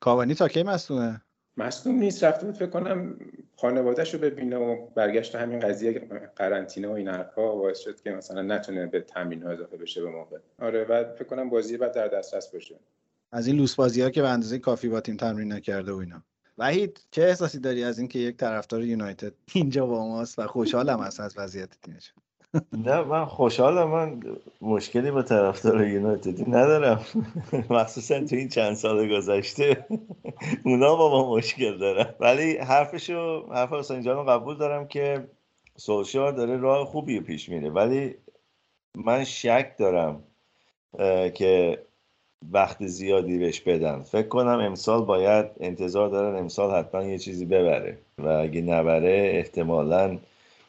کاوانی 0.00 0.34
تا 0.34 0.48
کی 0.48 0.62
مصدومه؟ 0.62 1.20
مصدوم 1.56 1.94
نیست. 1.94 2.24
رفته 2.24 2.46
بود 2.46 2.54
فکر 2.54 2.70
کنم 2.70 3.16
خانوادهش 3.56 4.14
رو 4.14 4.20
ببینه 4.20 4.56
و 4.56 4.86
برگشت 4.94 5.34
همین 5.34 5.60
قضیه 5.60 6.08
قرنطینه 6.36 6.88
و 6.88 6.90
این 6.90 7.08
حرفا 7.08 7.54
باعث 7.54 7.78
شد 7.78 8.00
که 8.00 8.10
مثلا 8.10 8.42
نتونه 8.42 8.86
به 8.86 9.00
تمرین 9.00 9.42
ها 9.42 9.50
اضافه 9.50 9.76
بشه 9.76 10.02
به 10.02 10.10
موقع. 10.10 10.38
آره 10.58 10.84
بعد 10.84 11.14
فکر 11.14 11.24
کنم 11.24 11.50
بازی 11.50 11.76
بعد 11.76 11.94
در 11.94 12.08
دسترس 12.08 12.48
باشه. 12.48 12.78
از 13.32 13.46
این 13.46 13.56
لوس 13.56 13.74
بازی 13.74 14.02
ها 14.02 14.10
که 14.10 14.22
به 14.22 14.28
اندازه 14.28 14.58
کافی 14.58 14.88
با 14.88 15.00
تیم 15.00 15.16
تمرین 15.16 15.52
نکرده 15.52 15.92
و 15.92 15.96
اینا. 15.96 16.22
وحید 16.58 17.00
چه 17.10 17.22
احساسی 17.22 17.58
داری 17.58 17.84
از 17.84 17.98
اینکه 17.98 18.18
یک 18.18 18.36
طرفدار 18.36 18.84
یونایتد 18.84 19.32
اینجا 19.54 19.86
با 19.86 20.08
ماست 20.08 20.38
و 20.38 20.46
خوشحالم 20.46 21.00
هست 21.00 21.20
از 21.20 21.38
وضعیت 21.38 21.80
تیمش؟ 21.82 22.12
نه 22.72 23.02
من 23.02 23.24
خوشحالم 23.24 23.90
من 23.90 24.22
مشکلی 24.60 25.10
با 25.10 25.22
طرفدار 25.22 25.86
یونایتدی 25.86 26.42
ندارم. 26.42 27.04
مخصوصا 27.70 28.24
تو 28.24 28.36
این 28.36 28.48
چند 28.48 28.74
سال 28.74 29.08
گذشته. 29.08 29.86
اونا 30.64 30.96
با 30.96 31.10
ما 31.10 31.36
مشکل 31.36 31.78
دارن. 31.78 32.14
ولی 32.20 32.56
حرفشو 32.56 33.46
حرف 33.52 33.72
حسین 33.72 34.02
جان 34.02 34.16
رو 34.16 34.24
قبول 34.24 34.56
دارم 34.56 34.88
که 34.88 35.28
سولشار 35.76 36.32
داره 36.32 36.56
راه 36.56 36.86
خوبی 36.86 37.20
پیش 37.20 37.48
میره. 37.48 37.70
ولی 37.70 38.14
من 38.94 39.24
شک 39.24 39.72
دارم 39.78 40.22
که 41.34 41.82
وقت 42.52 42.86
زیادی 42.86 43.38
بهش 43.38 43.60
بدن. 43.60 44.02
فکر 44.02 44.28
کنم 44.28 44.58
امسال 44.60 45.04
باید 45.04 45.46
انتظار 45.60 46.08
دارن 46.08 46.38
امسال 46.38 46.70
حتما 46.78 47.02
یه 47.02 47.18
چیزی 47.18 47.44
ببره. 47.44 47.98
و 48.18 48.28
اگه 48.28 48.60
نبره 48.60 49.30
احتمالا 49.34 50.18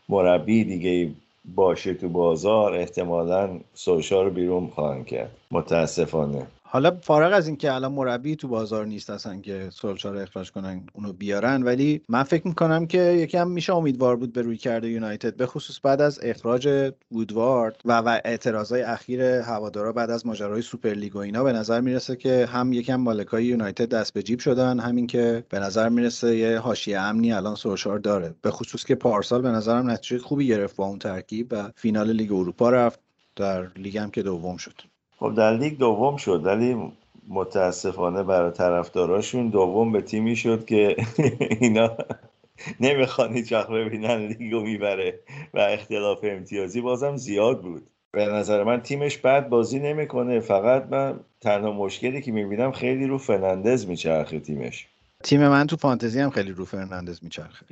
مربی 0.09 0.63
دیگه 0.63 1.15
باشه 1.45 1.93
تو 1.93 2.09
بازار 2.09 2.73
احتمالا 2.75 3.59
سولشا 3.73 4.23
رو 4.23 4.29
بیرون 4.29 4.67
خواهند 4.67 5.05
کرد. 5.05 5.31
متاسفانه. 5.51 6.47
حالا 6.73 6.97
فارغ 7.01 7.33
از 7.33 7.47
اینکه 7.47 7.73
الان 7.73 7.91
مربی 7.91 8.35
تو 8.35 8.47
بازار 8.47 8.85
نیست 8.85 9.09
اصلا 9.09 9.41
که 9.41 9.69
سولشار 9.69 10.17
اخراج 10.17 10.51
کنن 10.51 10.85
اونو 10.93 11.13
بیارن 11.13 11.63
ولی 11.63 12.01
من 12.09 12.23
فکر 12.23 12.47
می‌کنم 12.47 12.87
که 12.87 13.01
یکم 13.01 13.47
میشه 13.47 13.75
امیدوار 13.75 14.15
بود 14.15 14.33
به 14.33 14.41
رویکرد 14.41 14.89
یونایتد 14.89 15.35
به 15.35 15.45
خصوص 15.45 15.79
بعد 15.83 16.01
از 16.01 16.19
اخراج 16.23 16.93
وودوارد 17.11 17.81
و 17.85 17.97
و 17.97 18.19
اعتراضای 18.25 18.81
اخیر 18.81 19.21
هوادارا 19.21 19.91
بعد 19.91 20.11
از 20.11 20.25
ماجرای 20.25 20.61
سوپرلیگ 20.61 21.15
و 21.15 21.19
اینا 21.19 21.43
به 21.43 21.53
نظر 21.53 21.81
می‌رسه 21.81 22.15
که 22.15 22.45
هم 22.51 22.73
یکم 22.73 22.95
مالکای 22.95 23.45
یونایتد 23.45 23.89
دست 23.89 24.13
به 24.13 24.23
جیب 24.23 24.39
شدن 24.39 24.79
همین 24.79 25.07
که 25.07 25.43
به 25.49 25.59
نظر 25.59 25.89
می‌رسه 25.89 26.37
یه 26.37 26.59
حاشیه 26.59 26.99
امنی 26.99 27.33
الان 27.33 27.55
سولشار 27.55 27.99
داره. 27.99 28.35
به 28.41 28.51
خصوص 28.51 28.85
که 28.85 28.95
پارسال 28.95 29.41
به 29.41 29.49
نظرم 29.49 29.89
نتیجه 29.89 30.19
خوبی 30.19 30.47
گرفت 30.47 30.75
با 30.75 30.85
اون 30.85 30.99
ترکیب 30.99 31.47
و 31.51 31.71
فینال 31.75 32.11
لیگ 32.11 32.31
اروپا 32.31 32.69
رفت 32.69 32.99
در 33.35 33.67
لیگ 33.77 33.97
هم 33.97 34.11
که 34.11 34.23
دوم 34.23 34.57
شد. 34.57 34.92
خب 35.23 35.33
در 35.35 35.57
لیگ 35.57 35.77
دوم 35.77 36.17
شد 36.17 36.45
ولی 36.45 36.91
متاسفانه 37.27 38.23
برای 38.23 38.51
طرفداراشون 38.51 39.49
دوم 39.49 39.91
به 39.91 40.01
تیمی 40.01 40.35
شد 40.35 40.65
که 40.65 40.95
اینا 41.61 41.97
نمی‌خوان 42.79 43.33
هیچ 43.33 43.51
وقت 43.51 43.69
ببینن 43.69 44.17
لیگو 44.27 44.59
می‌بره 44.59 45.19
و 45.53 45.59
اختلاف 45.59 46.19
امتیازی 46.23 46.81
بازم 46.81 47.15
زیاد 47.17 47.61
بود. 47.61 47.87
به 48.11 48.25
نظر 48.25 48.63
من 48.63 48.81
تیمش 48.81 49.17
بد 49.17 49.49
بازی 49.49 49.79
نمی‌کنه 49.79 50.39
فقط 50.39 50.85
من 50.91 51.19
تنها 51.41 51.71
مشکلی 51.71 52.21
که 52.21 52.31
می‌بینم 52.31 52.71
خیلی 52.71 53.07
رو 53.07 53.17
فرناندز 53.17 53.87
میچرخه 53.87 54.39
تیمش. 54.39 54.87
تیم 55.23 55.47
من 55.47 55.67
تو 55.67 55.75
فانتزی 55.75 56.19
هم 56.19 56.29
خیلی 56.29 56.51
رو 56.51 56.65
فرناندز 56.65 57.23
میچرخه. 57.23 57.65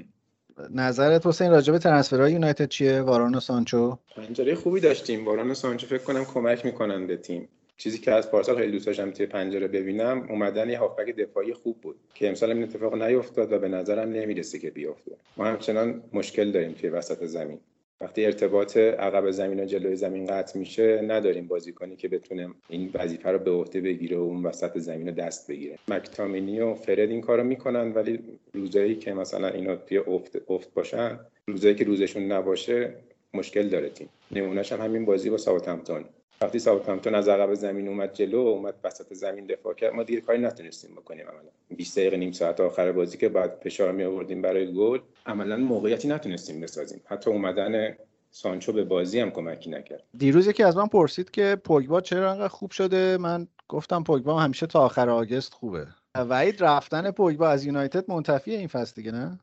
نظرت 0.69 1.27
حسین 1.27 1.51
راجع 1.51 1.73
به 1.73 1.79
ترنسفرهای 1.79 2.31
یونایتد 2.31 2.67
چیه؟ 2.67 3.01
واران 3.01 3.35
و 3.35 3.39
سانچو؟ 3.39 3.97
پنجره 4.15 4.55
خوبی 4.55 4.79
داشتیم. 4.79 5.25
باران 5.25 5.51
و 5.51 5.53
سانچو 5.53 5.87
فکر 5.87 6.03
کنم 6.03 6.25
کمک 6.25 6.65
می‌کنن 6.65 7.07
به 7.07 7.17
تیم. 7.17 7.49
چیزی 7.77 7.97
که 7.97 8.11
از 8.11 8.31
پارسال 8.31 8.57
خیلی 8.57 8.71
دوست 8.71 8.85
داشتم 8.85 9.11
توی 9.11 9.25
پنجره 9.25 9.67
ببینم 9.67 10.27
اومدن 10.29 10.69
یه 10.69 10.79
هافبک 10.79 11.15
دفاعی 11.15 11.53
خوب 11.53 11.81
بود 11.81 11.95
که 12.13 12.29
امسال 12.29 12.51
این 12.51 12.63
اتفاق 12.63 13.01
نیفتاد 13.01 13.51
و 13.51 13.59
به 13.59 13.67
نظرم 13.67 14.09
نمی‌رسه 14.09 14.59
که 14.59 14.71
بیفته. 14.71 15.11
ما 15.37 15.45
همچنان 15.45 16.03
مشکل 16.13 16.51
داریم 16.51 16.71
توی 16.71 16.89
وسط 16.89 17.25
زمین. 17.25 17.59
وقتی 18.01 18.25
ارتباط 18.25 18.77
عقب 18.77 19.31
زمین 19.31 19.59
و 19.59 19.65
جلوی 19.65 19.95
زمین 19.95 20.25
قطع 20.25 20.59
میشه 20.59 21.01
نداریم 21.01 21.47
بازیکنی 21.47 21.95
که 21.95 22.07
بتونه 22.07 22.49
این 22.69 22.89
وظیفه 22.93 23.29
رو 23.29 23.39
به 23.39 23.51
عهده 23.51 23.81
بگیره 23.81 24.17
و 24.17 24.21
اون 24.21 24.43
وسط 24.43 24.77
زمین 24.77 25.07
رو 25.07 25.13
دست 25.13 25.51
بگیره. 25.51 25.77
مکتامینی 25.87 26.59
و 26.59 26.73
فرد 26.73 26.99
این 26.99 27.21
کارو 27.21 27.43
می‌کنن 27.43 27.91
ولی 27.91 28.19
روزایی 28.53 28.95
که 28.95 29.13
مثلا 29.13 29.47
اینا 29.47 29.75
توی 29.75 29.97
افت 29.97 30.37
افت 30.47 30.73
باشن 30.73 31.19
روزایی 31.47 31.75
که 31.75 31.83
روزشون 31.83 32.31
نباشه 32.31 32.93
مشکل 33.33 33.67
داره 33.67 33.89
تیم. 33.89 34.09
نمونهش 34.31 34.71
هم 34.71 34.81
همین 34.81 35.05
بازی 35.05 35.29
با 35.29 35.37
ساوثهمپتون. 35.37 36.05
وقتی 36.41 36.59
ساوثهمپتون 36.59 37.15
از 37.15 37.27
عقب 37.27 37.53
زمین 37.53 37.87
اومد 37.87 38.13
جلو 38.13 38.37
اومد 38.37 38.75
وسط 38.83 39.13
زمین 39.13 39.45
دفاع 39.45 39.73
کرد 39.73 39.93
ما 39.93 40.03
دیگه 40.03 40.21
کاری 40.21 40.39
نتونستیم 40.39 40.95
بکنیم 40.95 41.27
عملا. 41.27 41.49
20 41.69 41.99
دقیقه 41.99 42.17
نیم 42.17 42.31
ساعت 42.31 42.59
آخر 42.59 42.91
بازی 42.91 43.17
که 43.17 43.29
بعد 43.29 43.61
فشار 43.63 43.91
می 43.91 44.03
آوردیم 44.03 44.41
برای 44.41 44.73
گل 44.73 44.99
عملا 45.25 45.57
موقعیتی 45.57 46.07
نتونستیم 46.07 46.61
بسازیم. 46.61 47.01
حتی 47.05 47.29
اومدن 47.29 47.95
سانچو 48.31 48.73
به 48.73 48.83
بازی 48.83 49.19
هم 49.19 49.31
کمکی 49.31 49.69
نکرد. 49.69 50.03
دیروز 50.17 50.47
یکی 50.47 50.63
از 50.63 50.77
من 50.77 50.87
پرسید 50.87 51.31
که 51.31 51.57
پوگبا 51.63 52.01
چرا 52.01 52.31
انقدر 52.31 52.47
خوب 52.47 52.71
شده؟ 52.71 53.17
من 53.17 53.47
گفتم 53.67 54.03
پوگبا 54.03 54.39
همیشه 54.39 54.67
تا 54.67 54.79
آخر 54.79 55.09
آگست 55.09 55.53
خوبه. 55.53 55.87
وحید 56.15 56.63
رفتن 56.63 57.11
پوگبا 57.11 57.49
از 57.49 57.65
یونایتد 57.65 58.11
منتفیه 58.11 58.57
این 58.57 58.67
فصل 58.67 58.93
دیگه 58.95 59.11
نه؟ 59.11 59.39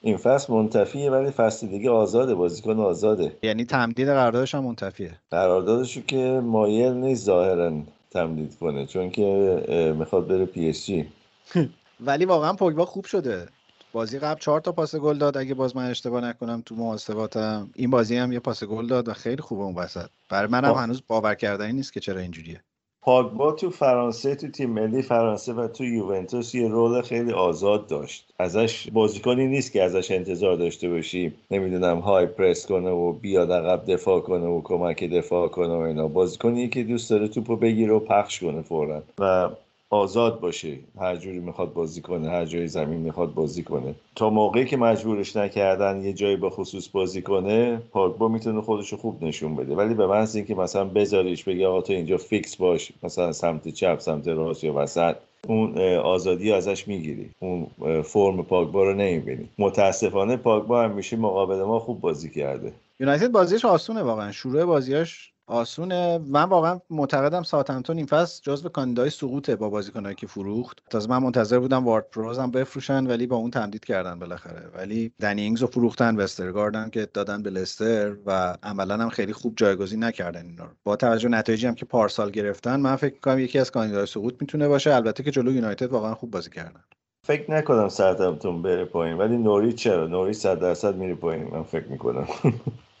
این 0.00 0.16
فصل 0.16 0.52
منتفیه 0.52 1.10
ولی 1.10 1.30
فصل 1.30 1.66
دیگه 1.66 1.90
آزاده 1.90 2.34
بازیکن 2.34 2.80
آزاده. 2.80 3.36
یعنی 3.42 3.64
تمدید 3.64 4.08
قراردادش 4.08 4.54
هم 4.54 4.64
منتفیه. 4.64 5.12
قراردادشو 5.30 6.00
که 6.00 6.40
مایل 6.44 6.92
نیست 6.92 7.24
ظاهرا 7.24 7.72
تمدید 8.10 8.58
کنه 8.58 8.86
چون 8.86 9.10
که 9.10 9.94
می‌خواد 9.98 10.26
بره 10.28 10.44
PSG. 10.44 11.08
ولی 12.06 12.24
واقعا 12.24 12.52
پوگبا 12.52 12.84
خوب 12.84 13.04
شده. 13.04 13.46
بازی 13.92 14.18
قبل 14.18 14.40
چهار 14.40 14.60
تا 14.60 14.72
پاس 14.72 14.96
گل 14.96 15.18
داد 15.18 15.36
اگه 15.36 15.54
باز 15.54 15.76
من 15.76 15.90
اشتباه 15.90 16.24
نکنم 16.24 16.62
تو 16.66 16.74
محاسباتم. 16.74 17.70
این 17.74 17.90
بازی 17.90 18.16
هم 18.16 18.32
یه 18.32 18.40
پاس 18.40 18.64
گل 18.64 18.86
داد 18.86 19.08
و 19.08 19.12
خیلی 19.12 19.42
خوبه 19.42 19.62
اون 19.62 19.74
وسط. 19.74 20.06
برای 20.28 20.50
منم. 20.50 20.74
هنوز 20.74 21.02
باور 21.08 21.34
کردنی 21.34 21.72
نیست 21.72 21.92
که 21.92 22.00
چرا 22.00 22.20
اینجوریه. 22.20 22.60
پاگبا 23.06 23.52
تو 23.52 23.70
فرانسه 23.70 24.34
تو 24.34 24.48
تیم 24.48 24.70
ملی 24.70 25.02
فرانسه 25.02 25.52
و 25.52 25.68
تو 25.68 25.84
یوونتوس 25.84 26.54
یه 26.54 26.68
رول 26.68 27.02
خیلی 27.02 27.32
آزاد 27.32 27.86
داشت. 27.86 28.34
ازش 28.38 28.90
بازیکنی 28.90 29.46
نیست 29.46 29.72
که 29.72 29.82
ازش 29.82 30.10
انتظار 30.10 30.56
داشته 30.56 30.88
باشی. 30.88 31.32
نمی‌دونم 31.50 31.98
های 31.98 32.26
پرس 32.26 32.66
کنه 32.66 32.90
و 32.90 33.12
بیاد 33.12 33.52
عقب 33.52 33.92
دفاع 33.92 34.20
کنه 34.20 34.46
و 34.46 34.60
کمک 34.64 35.04
دفاع 35.04 35.48
کنه 35.48 35.74
و 35.74 35.80
اینا. 35.80 36.08
بازیکنی 36.08 36.68
که 36.68 36.82
دوست 36.82 37.10
داره 37.10 37.28
توپو 37.28 37.56
بگیره 37.56 37.92
و 37.92 37.98
پخش 37.98 38.40
کنه 38.40 38.62
فورا. 38.62 39.02
و 39.18 39.48
آزاد 39.96 40.40
باشه. 40.40 40.76
هر 41.00 41.16
جوری 41.16 41.38
می‌خواد 41.38 41.72
بازی 41.72 42.00
کنه 42.00 42.30
هر 42.30 42.44
جای 42.44 42.68
زمین 42.68 43.00
می‌خواد 43.00 43.34
بازی 43.34 43.62
کنه. 43.62 43.94
تا 44.14 44.30
موقعی 44.30 44.64
که 44.64 44.76
مجبورش 44.76 45.36
نکردن 45.36 46.02
یه 46.04 46.12
جایی 46.12 46.36
به 46.36 46.50
خصوص 46.50 46.88
بازی 46.88 47.22
کنه 47.22 47.76
پاگبا 47.92 48.28
می‌تونه 48.28 48.60
خودش 48.60 48.94
خوب 48.94 49.24
نشون 49.24 49.56
بده. 49.56 49.74
ولی 49.74 49.94
به 49.94 50.06
محض 50.06 50.36
اینکه 50.36 50.54
مثلا 50.54 50.84
بذاریش 50.84 51.44
بگه 51.44 51.66
آقا 51.66 51.80
تو 51.80 51.92
اینجا 51.92 52.16
فیکس 52.16 52.56
باش 52.56 52.92
مثلا 53.02 53.32
سمت 53.32 53.68
چپ 53.68 53.98
سمت 53.98 54.28
راست 54.28 54.64
یا 54.64 54.74
وسط 54.74 55.16
اون 55.48 55.78
آزادی 55.96 56.52
ازش 56.52 56.88
می‌گیری. 56.88 57.30
اون 57.40 57.66
فرم 58.02 58.42
پاگبا 58.42 58.84
رو 58.84 58.94
نمی‌بینی. 58.94 59.48
متاسفانه 59.58 60.36
پاگبا 60.36 60.82
همیشه 60.82 61.16
مقابل 61.16 61.62
ما 61.62 61.78
خوب 61.78 62.00
بازی 62.00 62.30
کرده. 62.30 62.72
یونایتد 63.00 63.32
بازیش 63.32 63.64
آسونه 63.64 64.02
واقعا. 64.02 64.32
شروع 64.32 64.64
بازیاش 64.64 65.32
آسونه. 65.46 66.18
من 66.18 66.44
واقعا 66.44 66.80
معتقدم 66.90 67.42
ساوثهمپتون 67.42 67.96
این 67.96 68.06
فصل 68.06 68.42
جزو 68.42 68.68
کاندیدای 68.68 69.10
سقوطه 69.10 69.56
با 69.56 69.70
بازیکنایی 69.70 70.14
که 70.14 70.26
فروخت. 70.26 70.82
تازه 70.90 71.10
من 71.10 71.18
منتظر 71.18 71.58
بودم 71.58 71.84
وارد 71.84 72.10
پروز 72.10 72.38
هم 72.38 72.50
بفروشن 72.50 73.06
ولی 73.06 73.26
با 73.26 73.36
اون 73.36 73.50
تمدید 73.50 73.84
کردن 73.84 74.18
بالاخره. 74.18 74.70
ولی 74.74 75.12
دنی 75.20 75.56
رو 75.56 75.66
فروختن 75.66 76.16
وسترگاردن 76.16 76.90
که 76.90 77.08
دادن 77.14 77.42
به 77.42 77.50
لستر 77.50 78.16
و 78.26 78.56
عملا 78.62 78.96
هم 78.96 79.08
خیلی 79.08 79.32
خوب 79.32 79.54
جایگزین 79.56 80.04
نکردن 80.04 80.46
اینا 80.46 80.64
رو. 80.64 80.70
با 80.84 80.96
توجه 80.96 81.28
نتایجی 81.28 81.66
هم 81.66 81.74
که 81.74 81.84
پارسال 81.84 82.30
گرفتن 82.30 82.80
من 82.80 82.96
فکر 82.96 83.14
می‌کنم 83.14 83.38
یکی 83.38 83.58
از 83.58 83.70
کاندیدای 83.70 84.06
سقوط 84.06 84.34
می‌تونه 84.40 84.68
باشه. 84.68 84.94
البته 84.94 85.22
که 85.22 85.30
جلو 85.30 85.52
یونایتد 85.52 85.90
واقعا 85.90 86.14
خوب 86.14 86.30
بازی 86.30 86.50
کردن. 86.50 86.80
فکر 87.26 87.50
نکنم 87.50 87.88
ساوتهمپتون 87.88 88.62
بره 88.62 88.84
پایین. 88.84 89.18
ولی 89.18 89.36
نوریچ 89.36 89.72
چرا؟ 89.72 90.06
نوریچ 90.06 90.32
صد 90.32 90.60
درصد 90.60 90.96
میره 90.96 91.14
پایین 91.14 91.48
من 91.52 91.62
فکر 91.62 91.86
می‌کنم. 91.86 92.26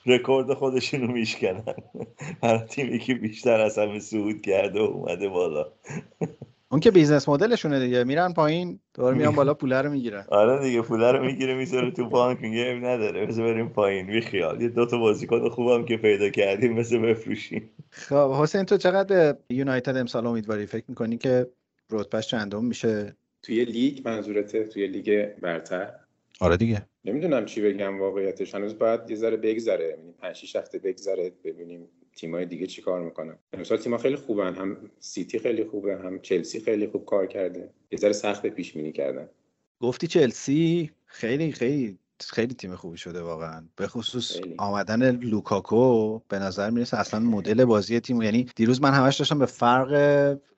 رکورد 0.06 0.54
خودشونو 0.54 1.12
میشکنن. 1.12 1.74
هر 2.42 2.58
تیمی 2.58 2.98
که 2.98 3.14
بیشتر 3.14 3.60
از 3.60 3.78
همه 3.78 3.98
صعود 3.98 4.42
کرده 4.42 4.80
و 4.80 4.82
اومده 4.82 5.28
بالا. 5.28 5.66
اون 6.70 6.80
که 6.80 6.90
business 6.90 7.28
model 7.28 7.54
شونه 7.54 7.80
دیگه. 7.80 8.04
میرن 8.04 8.32
پایین 8.32 8.80
دوباره 8.94 9.16
میان 9.16 9.34
بالا 9.34 9.54
پوله 9.54 9.82
رو 9.82 9.90
می‌گیرن. 9.90 10.24
آره 10.42 10.62
دیگه 10.62 10.82
پوله 10.82 11.12
رو 11.12 11.24
می‌گیره 11.24 11.54
می‌ذاره 11.54 11.90
تو 11.90 12.08
بانک 12.08 12.40
میگه 12.40 12.80
نداره 12.82 13.26
بذار 13.26 13.52
بریم 13.52 13.68
پایین. 13.68 14.06
بی 14.06 14.20
خیال. 14.20 14.62
یه 14.62 14.68
دو 14.68 14.86
تا 14.86 14.98
بازیکن 14.98 15.48
خوبم 15.48 15.84
که 15.84 15.96
پیدا 15.96 16.28
کردیم 16.28 16.72
مثل 16.72 16.98
بفروشیم. 16.98 17.70
خب 17.90 18.32
حسین 18.32 18.64
تو 18.64 18.76
چقدر 18.76 19.04
به 19.04 19.38
یونایتد 19.54 19.96
امسال 19.96 20.26
امیدواری؟ 20.26 20.66
فکر 20.66 20.84
می‌کنی 20.88 21.18
که 21.18 21.46
رتبهش 21.90 22.26
چندم 22.26 22.64
میشه؟ 22.64 23.16
توی 23.42 23.64
لیگ 23.64 24.08
منظورته؟ 24.08 24.64
توی 24.64 24.86
لیگ 24.86 25.28
برتر؟ 25.42 25.90
آره 26.40 26.56
دیگه. 26.56 26.82
نمی‌دونم 27.06 27.44
چی 27.44 27.60
بگم 27.62 28.00
واقعیتش. 28.00 28.54
هنوز 28.54 28.78
باید 28.78 29.00
یه 29.10 29.16
ذره 29.16 29.36
بگذره. 29.36 29.88
یعنی 29.88 30.12
5 30.12 30.36
6 30.36 30.56
هفته 30.56 30.78
بگذره 30.78 31.32
ببینیم 31.44 31.88
تیمای 32.16 32.46
دیگه 32.46 32.66
چی 32.66 32.82
کار 32.82 33.00
می‌کنن. 33.00 33.38
امسال 33.52 33.78
تیم‌ها 33.78 33.98
خیلی 33.98 34.16
خوبن. 34.16 34.54
هم 34.54 34.76
سیتی 34.98 35.38
خیلی 35.38 35.64
خوبه 35.64 35.96
هم 35.96 36.20
چلسی 36.20 36.60
خیلی 36.60 36.86
خوب 36.86 37.04
کار 37.04 37.26
کرده. 37.26 37.70
یه 37.90 37.98
ذره 37.98 38.12
سخت 38.12 38.46
پیش 38.46 38.72
بینی 38.72 38.92
کردن. 38.92 39.28
گفتی 39.80 40.06
چلسی 40.06 40.90
خیلی 41.06 41.52
خیلی 41.52 41.98
خیلی 42.20 42.54
تیم 42.54 42.74
خوبی 42.74 42.96
شده 42.96 43.22
واقعا. 43.22 43.64
به 43.76 43.86
خصوص 43.86 44.32
خیلی. 44.32 44.54
آمدن 44.58 45.16
لوکاکو 45.16 46.18
به 46.28 46.38
نظر 46.38 46.70
می‌رسه 46.70 46.98
اصلا 46.98 47.20
مدل 47.20 47.64
بازی 47.64 48.00
تیم. 48.00 48.22
یعنی 48.22 48.46
دیروز 48.56 48.82
من 48.82 48.90
همش 48.90 49.16
داشتم 49.16 49.38
به 49.38 49.46
فرق 49.46 49.92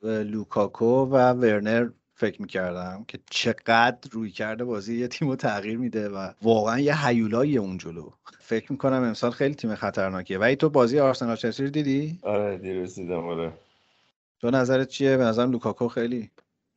لوکاکو 0.02 0.87
و 0.87 1.32
ورنر 1.32 1.88
فکر 2.18 2.42
می‌کردم 2.42 3.04
که 3.09 3.18
چقدر 3.31 4.11
رویکرد 4.12 4.64
بازی 4.64 4.98
یه 5.00 5.09
تیم 5.09 5.28
رو 5.28 5.37
تغییر 5.37 5.78
میده 5.78 6.09
و 6.09 6.33
واقعا 6.42 6.81
یه 6.81 7.07
هیولایی 7.07 7.59
اون 7.59 7.78
جلو. 7.78 8.11
فکر 8.40 8.72
می‌کنم 8.72 9.02
امسال 9.02 9.31
خیلی 9.31 9.54
تیم 9.54 9.74
خطرناکیه. 9.74 10.38
ولی 10.38 10.57
تو 10.57 10.70
بازی 10.70 11.00
آرسنال 11.00 11.37
چلسی 11.37 11.64
رو 11.64 11.70
دیدی؟ 11.70 12.18
آره 12.22 12.59
دیروز 12.59 12.94
دیدم 12.94 13.28
آره. 13.28 13.52
تو 14.40 14.50
نظرت 14.50 14.88
چیه؟ 14.88 15.16
به 15.16 15.24
نظرم 15.24 15.50
لوکاکو 15.52 15.88
خیلی 15.88 16.31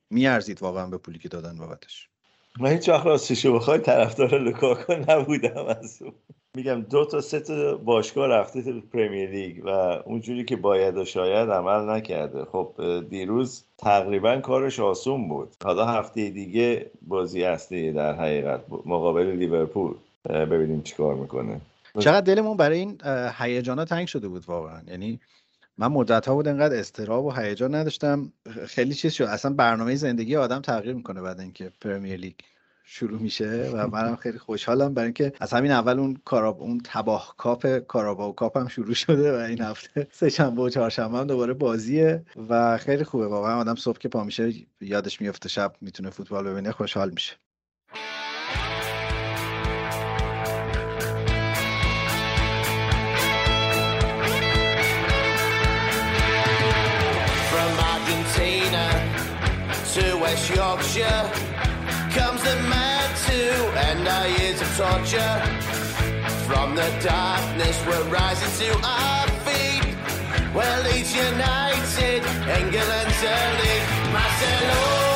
میارزید 0.09 0.61
واقعا 0.61 0.87
به 0.87 0.97
پولی 0.97 1.19
که 1.19 1.29
دادن 1.29 1.57
بابتش. 1.57 2.10
من 2.59 2.71
هیچ 2.71 2.89
وقت 2.89 3.05
راستشو 3.05 3.53
بخوای 3.53 3.79
طرفدار 3.79 4.39
لوکاکو 4.39 4.93
نبودم 4.93 5.65
از 5.65 6.01
اون. 6.01 6.13
میگم 6.55 6.81
دو 6.81 7.05
تا 7.05 7.21
سه 7.21 7.39
تا 7.39 7.77
باشگاه 7.77 8.27
رفته 8.27 8.61
تو 8.61 8.81
پرمیر 8.93 9.29
لیگ 9.29 9.65
و 9.65 9.69
اونجوری 10.05 10.45
که 10.45 10.55
باید 10.55 10.97
و 10.97 11.05
شاید 11.05 11.49
عمل 11.49 11.89
نکرده. 11.89 12.45
خب 12.45 12.73
دیروز 13.09 13.63
تقریبا 13.77 14.37
کارش 14.37 14.79
آسون 14.79 15.27
بود. 15.27 15.49
حالا 15.63 15.85
هفته 15.85 16.29
دیگه 16.29 16.91
بازی 17.01 17.43
اصلی 17.43 17.91
در 17.91 18.13
حقیقت 18.13 18.59
مقابل 18.85 19.25
لیورپول. 19.25 19.93
ببینیم 20.29 20.81
چیکار 20.81 21.15
می‌کنه. 21.15 21.61
چقدر 21.99 22.21
دلمون 22.21 22.57
برای 22.57 22.79
این 22.79 22.97
اه، 23.03 23.35
هیجانا 23.37 23.85
تنگ 23.85 24.07
شده 24.07 24.27
بود 24.27 24.45
واقعا. 24.47 24.81
یعنی 24.87 25.19
من 25.81 25.87
مدت 25.87 26.27
ها 26.27 26.35
بود 26.35 26.47
انقدر 26.47 26.79
اضطراب 26.79 27.25
و 27.25 27.31
هیجان 27.31 27.75
نداشتم. 27.75 28.33
خیلی 28.67 28.93
چیز 28.93 29.13
شد. 29.13 29.23
اصلا 29.23 29.53
برنامه 29.53 29.95
زندگی 29.95 30.35
آدم 30.35 30.61
تغییر 30.61 30.95
می‌کنه 30.95 31.21
بعد 31.21 31.39
اینکه 31.39 31.71
پرمیر 31.81 32.19
لیگ 32.19 32.33
شروع 32.83 33.19
میشه 33.19 33.69
و 33.73 33.87
منم 33.87 34.15
خیلی 34.15 34.37
خوشحالم 34.37 34.93
برای 34.93 35.05
اینکه 35.05 35.33
از 35.39 35.53
همین 35.53 35.71
اول 35.71 35.99
اون 35.99 36.21
کاراب 36.25 36.61
اون 36.61 36.81
تباه 36.83 37.35
کاپ 37.37 37.77
Carabao 37.77 38.35
Cup 38.35 38.57
هم 38.57 38.67
شروع 38.67 38.93
شده 38.93 39.37
و 39.37 39.39
این 39.39 39.61
هفته 39.61 40.07
سه 40.11 40.29
شنبه 40.29 40.61
و 40.61 40.69
چهارشنبه 40.69 41.17
هم 41.17 41.27
دوباره 41.27 41.53
بازیه 41.53 42.25
و 42.49 42.77
خیلی 42.77 43.03
خوبه. 43.03 43.27
واقعا 43.27 43.59
آدم 43.59 43.75
صبح 43.75 43.97
که 43.97 44.09
پا 44.09 44.23
میشه 44.23 44.53
یادش 44.81 45.21
میفته 45.21 45.49
شب 45.49 45.73
می‌تونه 45.81 46.09
فوتبال 46.09 46.43
ببینه 46.43 46.71
خوشحال 46.71 47.09
میشه. 47.09 47.33
West 60.31 60.49
Yorkshire 60.55 61.29
comes 62.15 62.41
the 62.41 62.55
mad 62.71 63.09
two 63.27 63.51
and 63.87 64.07
our 64.07 64.27
years 64.39 64.61
of 64.61 64.69
torture. 64.77 65.35
From 66.47 66.73
the 66.73 66.89
darkness, 67.03 67.77
we're 67.85 68.07
rising 68.07 68.49
to 68.65 68.79
our 68.81 69.27
feet. 69.43 69.93
Well, 70.55 70.83
Leeds 70.83 71.13
United, 71.13 72.23
England's 72.47 73.21
elite. 73.21 73.87
Marcelo, 74.13 75.10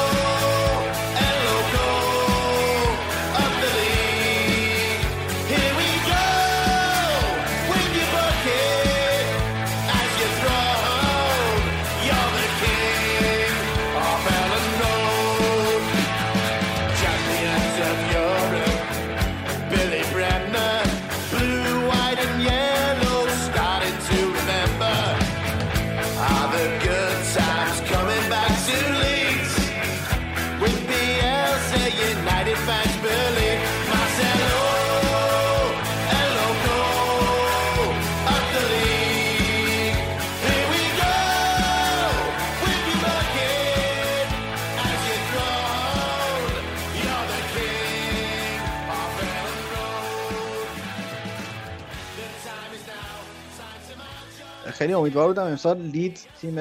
خیلی 54.86 54.93
امیدوار 54.93 55.28
بودم 55.28 55.43
امسال 55.43 55.78
لید 55.78 56.19
تیم 56.41 56.56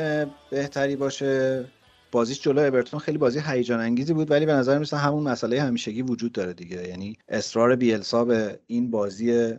بهتری 0.50 0.96
باشه. 0.96 1.64
بازیش 2.12 2.40
جلو 2.40 2.60
اورتون 2.60 3.00
خیلی 3.00 3.18
بازی 3.18 3.40
هیجان 3.46 3.80
انگیزی 3.80 4.12
بود 4.12 4.30
ولی 4.30 4.46
به 4.46 4.52
نظر 4.52 4.78
میسه 4.78 4.96
همون 4.96 5.22
مسئله 5.22 5.62
همیشگی 5.62 6.02
وجود 6.02 6.32
داره 6.32 6.52
دیگه. 6.52 6.88
یعنی 6.88 7.16
اصرار 7.28 7.76
بیلسا 7.76 8.24
به 8.24 8.60
این 8.66 8.90
بازی 8.90 9.52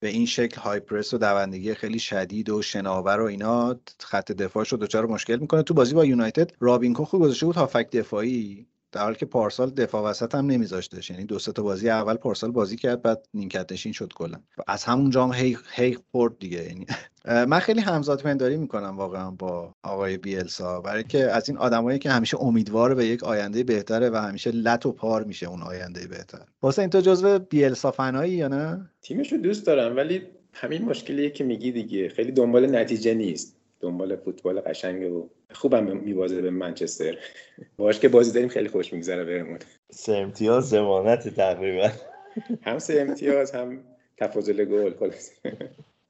به 0.00 0.08
این 0.08 0.26
شکل 0.26 0.60
های 0.60 0.80
و 1.12 1.18
دوندگی 1.18 1.74
خیلی 1.74 1.98
شدید 1.98 2.50
و 2.50 2.62
شناور 2.62 3.20
و 3.20 3.24
اینا 3.24 3.80
خط 4.00 4.32
دفاعش 4.32 4.68
رو 4.68 4.78
دچار 4.78 5.06
مشکل 5.06 5.36
می‌کنه. 5.36 5.62
تو 5.62 5.74
بازی 5.74 5.94
با 5.94 6.04
یونایتد 6.04 6.50
رابینکو 6.60 7.04
خوب 7.04 7.22
گذاشته 7.22 7.46
بود 7.46 7.56
هافک 7.56 7.90
دفاعی. 7.90 8.66
در 8.92 9.02
حالی 9.02 9.16
که 9.16 9.26
پارسال 9.26 9.70
دفاع 9.70 10.10
وسط 10.10 10.34
هم 10.34 10.46
نمیذاشتش. 10.46 11.10
یعنی 11.10 11.24
دو 11.24 11.38
تا 11.38 11.62
بازی 11.62 11.90
اول 11.90 12.14
پارسال 12.14 12.50
بازی 12.50 12.76
کرد 12.76 13.02
بعد 13.02 13.26
نیمکت 13.34 13.72
نشین 13.72 13.92
شد 13.92 14.12
کلا. 14.14 14.38
از 14.66 14.84
همونجا 14.84 15.24
هم 15.24 15.32
هی 15.32 15.58
هی 15.74 15.96
خورد 16.10 16.38
دیگه. 16.38 16.64
یعنی 16.64 16.86
من 17.50 17.58
خیلی 17.58 17.80
همزاد 17.80 18.22
پنداری 18.22 18.56
می‌کنم 18.56 18.96
واقعا 18.96 19.30
با 19.30 19.74
آقای 19.82 20.16
بیلسا. 20.16 20.80
برای 20.80 21.04
که 21.04 21.30
از 21.30 21.48
این 21.48 21.58
آدمایی 21.58 21.98
که 21.98 22.10
همیشه 22.10 22.40
امیدوار 22.40 22.94
به 22.94 23.06
یک 23.06 23.24
آینده 23.24 23.64
بهتره 23.64 24.10
و 24.10 24.16
همیشه 24.16 24.50
لط 24.50 24.86
و 24.86 24.92
پار 24.92 25.24
میشه 25.24 25.46
اون 25.46 25.62
آینده 25.62 26.06
بهتر. 26.06 26.44
حسین 26.62 26.90
تو 26.90 27.00
جزو 27.00 27.38
بیلسا 27.38 27.90
فنایی 27.90 28.32
یا 28.32 28.48
نه؟ 28.48 28.90
تیمش 29.02 29.32
رو 29.32 29.38
دوست 29.38 29.66
دارم 29.66 29.96
ولی 29.96 30.22
همین 30.52 30.82
مشکلیه 30.82 31.30
که 31.30 31.44
میگی 31.44 31.72
دیگه. 31.72 32.08
خیلی 32.08 32.32
دنبال 32.32 32.76
نتیجه 32.76 33.14
نیست. 33.14 33.56
دنبال 33.80 34.16
فوتبال 34.16 34.60
قشنگه 34.60 35.08
و 35.10 35.26
خوبم 35.54 35.96
میبازه 35.96 36.42
به 36.42 36.50
منچستر. 36.50 37.18
باش 37.76 38.00
که 38.00 38.08
بازی 38.08 38.32
داریم 38.32 38.48
خیلی 38.48 38.68
خوش 38.68 38.92
میگذره 38.92 39.24
بهمون 39.24 39.58
سه 39.90 40.12
امتیاز 40.12 40.68
زمانت 40.68 41.28
تقریبا. 41.28 41.90
هم 42.62 42.78
سه 42.78 43.00
امتیاز 43.00 43.52
هم 43.52 43.84
تفاضل 44.16 44.64
گل 44.64 44.94
خلاص. 44.98 45.30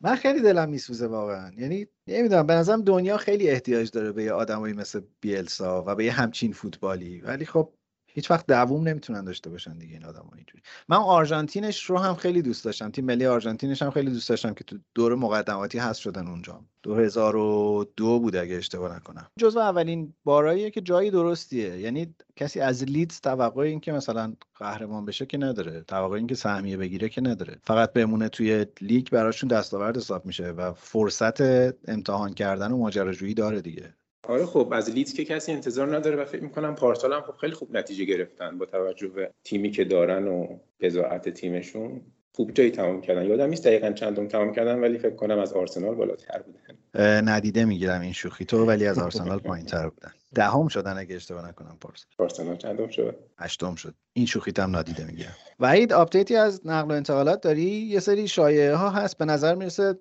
من 0.01 0.15
خیلی 0.15 0.41
دلم 0.41 0.69
میسوزه 0.69 1.07
واقعا. 1.07 1.51
یعنی 1.59 1.87
نمی‌دونم 2.07 2.47
به 2.47 2.55
نظرم 2.55 2.83
دنیا 2.83 3.17
خیلی 3.17 3.51
احتیاج 3.51 3.91
داره 3.91 4.13
به 4.13 4.25
یه 4.25 4.33
آدمایی 4.33 4.75
مثل 4.75 5.01
بیلسا 5.21 5.85
و 5.87 5.95
به 5.95 6.05
یه 6.05 6.13
همچین 6.13 6.53
فوتبالی. 6.53 7.21
ولی 7.21 7.47
خب 7.47 7.73
هیچ 8.15 8.31
وقت 8.31 8.47
دووم 8.47 8.89
نمی‌تونن 8.89 9.25
داشته 9.25 9.51
باشن 9.51 9.79
دیگه 9.79 9.95
این 9.95 10.05
آدم 10.05 10.31
اینجوری. 10.37 10.63
من 10.89 10.97
آرژانتینش 10.97 11.85
رو 11.85 11.99
هم 11.99 12.15
خیلی 12.15 12.43
دوست 12.43 12.65
داشتم. 12.65 12.91
تیم 12.91 13.05
ملی 13.05 13.27
آرژانتینش 13.27 13.83
هم 13.83 13.91
خیلی 13.91 14.11
دوست 14.11 14.29
داشتم 14.29 14.55
که 14.55 14.65
تو 14.65 14.79
دور 14.95 15.15
مقدماتی 15.15 15.79
هست 15.79 16.01
شدن 16.01 16.27
اونجا. 16.27 16.61
2002 16.83 18.21
بود 18.21 18.37
اگه 18.37 18.57
اشتباه 18.57 18.97
نکنم. 18.97 19.27
جزو 19.39 19.59
اولین 19.59 20.15
باراییه 20.25 20.71
که 20.71 20.81
جایی 20.81 21.11
درستیه. 21.11 21.79
یعنی 21.79 22.15
کسی 22.37 22.61
از 22.61 22.85
لیدز 22.85 23.21
توقع 23.21 23.63
این 23.63 23.81
که 23.81 23.93
مثلا 23.93 24.35
قهرمان 24.55 25.05
بشه 25.05 25.27
که 25.27 25.39
نداره. 25.39 25.81
توقع 25.81 26.17
این 26.17 26.27
که 26.27 26.35
سهمیه 26.35 26.77
بگیره 26.77 27.09
که 27.09 27.21
نداره. 27.21 27.59
فقط 27.63 27.93
بمونه 27.93 28.29
توی 28.29 28.67
لیگ 28.81 29.09
براشون 29.09 29.49
دستاورد 29.49 29.97
حساب 29.97 30.27
میشه 30.27 30.51
و 30.51 30.73
فرصت 30.73 31.41
امتحان 31.89 32.35
کردن 32.35 32.73
و 32.73 32.77
ماجراجویی 32.77 33.35
داره 33.35 33.61
دیگه. 33.61 33.95
آره 34.29 34.47
خب 34.47 34.69
از 34.73 34.91
لیدز 34.91 35.13
که 35.13 35.25
کسی 35.25 35.53
انتظار 35.53 35.97
نداره 35.97 36.17
و 36.17 36.25
فکر 36.25 36.43
می‌کنم 36.43 36.75
پارسال 36.75 37.13
هم 37.13 37.21
خب 37.21 37.37
خیلی 37.37 37.53
خوب 37.53 37.77
نتیجه 37.77 38.05
گرفتن 38.05 38.59
با 38.59 38.67
توجه 38.67 39.09
به 39.09 39.31
تیمی 39.45 39.71
که 39.71 39.85
دارن 39.85 40.29
و 40.29 40.59
بضاعت 40.81 41.29
تیمشون. 41.29 42.01
خوب 42.35 42.53
جایی 42.53 42.71
تمام 42.71 43.01
کردن. 43.01 43.27
یادم 43.27 43.49
نیست 43.49 43.65
دقیقا 43.65 43.93
چندم 43.93 44.29
تمام 44.29 44.53
کردن 44.53 44.79
ولی 44.79 44.99
فکر 44.99 45.15
کنم 45.15 45.39
از 45.39 45.53
آرسنال 45.53 45.95
بالاتر 45.95 46.43
بودن. 46.43 47.29
ندیده 47.29 47.65
می‌گیرم 47.65 48.01
این 48.01 48.13
شوخی 48.13 48.45
تو 48.45 48.67
ولی 48.67 48.87
از 48.87 48.99
آرسنال 48.99 49.39
پایین 49.39 49.67
تر 49.67 49.89
بودن. 49.89 50.13
دهم 50.35 50.69
شدن 50.69 50.99
اگه 50.99 51.17
اشتباه 51.17 51.49
نکنم 51.49 51.77
پارس 51.81 52.05
آرسنال 52.19 52.57
چندم 52.57 52.89
شد؟ 52.89 53.17
هشتم 53.39 53.75
شد. 53.75 53.95
این 54.13 54.27
شوخیت 54.27 54.59
هم 54.59 54.71
نادیده 54.71 55.05
می‌گیرم. 55.05 55.37
وحید 55.61 55.93
update 55.93 56.30
ی 56.30 56.37
از 56.37 56.67
نقل 56.67 56.91
و 56.91 56.95
انتقالات 56.95 57.41
داری؟ 57.41 57.63
یه 57.63 58.01
سری 58.01 58.29
شایعه 58.29 58.75
ها 58.75 58.91
هست. 58.91 59.19
به 59.19 59.25
نظر 59.25 59.55
می‌رسه 59.55 59.99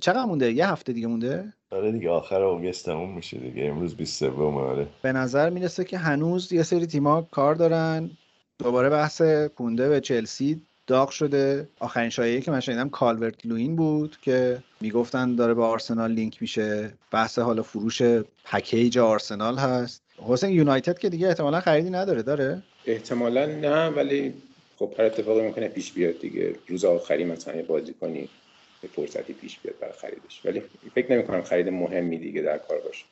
چقدر 0.00 0.24
مونده؟ 0.24 0.52
یه 0.52 0.68
هفته 0.68 0.92
دیگه 0.92 1.06
مونده؟ 1.06 1.52
آره 1.74 1.92
دیگه 1.92 2.10
آخر 2.10 2.42
اوگست 2.42 2.84
تموم 2.84 3.14
میشه 3.14 3.38
دیگه. 3.38 3.64
امروز 3.64 3.96
23 3.96 4.30
آره. 4.30 4.86
به 5.02 5.12
نظر 5.12 5.50
می‌رسه 5.50 5.84
که 5.84 5.98
هنوز 5.98 6.52
یه 6.52 6.62
سری 6.62 6.86
تیم‌ها 6.86 7.28
کار 7.30 7.54
دارن. 7.54 8.10
دوباره 8.58 8.88
بحث 8.88 9.22
کونده 9.56 9.88
به 9.88 10.00
چلسی 10.00 10.60
داغ 10.86 11.10
شده. 11.10 11.68
آخرین 11.80 12.10
شایعه 12.10 12.40
که 12.40 12.50
من 12.50 12.60
شنیدم 12.60 12.88
کالورت 12.88 13.46
لوین 13.46 13.76
بود 13.76 14.16
که 14.22 14.58
می‌گفتن 14.80 15.34
داره 15.34 15.54
به 15.54 15.62
آرسنال 15.62 16.10
لینک 16.12 16.42
میشه. 16.42 16.92
بحث 17.10 17.38
حالا 17.38 17.62
فروش 17.62 18.02
پکیج 18.44 18.98
آرسنال 18.98 19.56
هست. 19.56 20.02
حسین 20.18 20.50
یونایتد 20.50 20.98
که 20.98 21.08
دیگه 21.08 21.28
احتمالا 21.28 21.60
خریدی 21.60 21.90
نداره 21.90 22.22
داره؟ 22.22 22.62
احتمالا 22.86 23.46
نه 23.46 23.88
ولی 23.88 24.34
خب 24.78 24.94
هر 24.98 25.04
اتفاقی 25.04 25.40
ممکنه 25.40 25.68
پیش 25.68 25.92
بیاد 25.92 26.20
دیگه. 26.20 26.56
روز 26.68 26.84
آخری 26.84 27.24
مثلا 27.24 27.56
یه 27.56 27.62
بازی 27.62 27.94
کنی. 27.94 28.28
فرصتی 28.86 29.32
پیش 29.32 29.58
بیاد 29.58 29.78
برای 29.80 29.94
خریدش. 30.00 30.40
ولی 30.44 30.62
فکر 30.94 31.12
نمی 31.12 31.24
کنم 31.24 31.42
خرید 31.42 31.68
مهمی 31.68 32.18
دیگه 32.18 32.42
در 32.42 32.58
کار 32.58 32.78
باشه. 32.86 33.04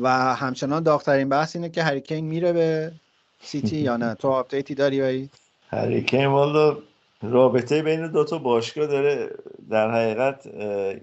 و 0.00 0.08
همچنان 0.34 0.82
داغترین 0.82 1.28
بحث 1.28 1.56
اینه 1.56 1.68
که 1.68 1.82
هریکین 1.82 2.24
میره 2.24 2.52
به 2.52 2.92
سیتی 3.42 3.76
یا 3.76 3.96
نه؟ 3.96 4.14
تو 4.14 4.28
update 4.28 4.67
ی 4.67 4.74
داری 4.74 5.00
ولی 5.00 5.30
هریکین 5.68 6.26
والا 6.26 6.78
رابطه 7.22 7.82
بین 7.82 8.12
دو 8.12 8.24
تا 8.24 8.38
باشگاه 8.38 8.86
داره. 8.86 9.30
در 9.70 9.90
حقیقت 9.90 10.46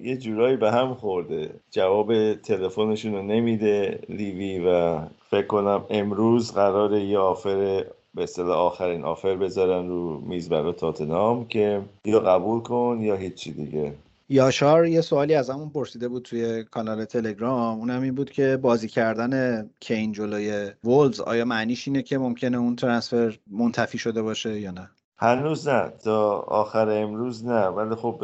یه 0.01 0.17
جورایی 0.17 0.57
به 0.57 0.71
هم 0.71 0.93
خورده. 0.93 1.49
جواب 1.71 2.33
تلفنشون 2.33 3.13
رو 3.13 3.21
نمیده 3.21 3.99
لیوی 4.09 4.59
و 4.59 4.99
فکر 5.29 5.47
کنم 5.47 5.85
امروز 5.89 6.53
قراره 6.53 6.99
یه 6.99 7.17
offer 7.17 7.85
به 8.15 8.23
اصطلاح 8.23 8.57
آخرین 8.57 9.03
offer 9.03 9.35
بذارن 9.35 9.87
رو 9.87 10.21
میز 10.21 10.49
برای 10.49 10.73
تاتنهام 10.73 11.47
که 11.47 11.81
یا 12.05 12.19
قبول 12.19 12.59
کن 12.59 12.99
یا 13.01 13.15
هیچی 13.15 13.51
دیگه. 13.51 13.93
یاشار 14.29 14.85
یه 14.85 15.01
سوالی 15.01 15.35
از 15.35 15.49
همون 15.49 15.69
پرسیده 15.69 16.07
بود 16.07 16.23
توی 16.23 16.63
کانال 16.63 17.05
تلگرام. 17.05 17.79
اونم 17.79 18.01
این 18.01 18.15
بود 18.15 18.31
که 18.31 18.57
بازی 18.61 18.87
کردن 18.87 19.69
کین 19.79 20.11
جلوی 20.11 20.71
وولز 20.83 21.19
آیا 21.21 21.45
معنیش 21.45 21.87
اینه 21.87 22.01
که 22.01 22.17
ممکنه 22.17 22.57
اون 22.57 22.75
ترنسفر 22.75 23.37
منتفی 23.51 23.97
شده 23.97 24.21
باشه 24.21 24.59
یا 24.59 24.71
نه؟ 24.71 24.89
هنوز 25.17 25.67
نه. 25.67 25.93
تا 26.03 26.39
آخر 26.39 26.89
امروز 26.89 27.45
نه. 27.45 27.65
ولی 27.65 27.95
خب 27.95 28.23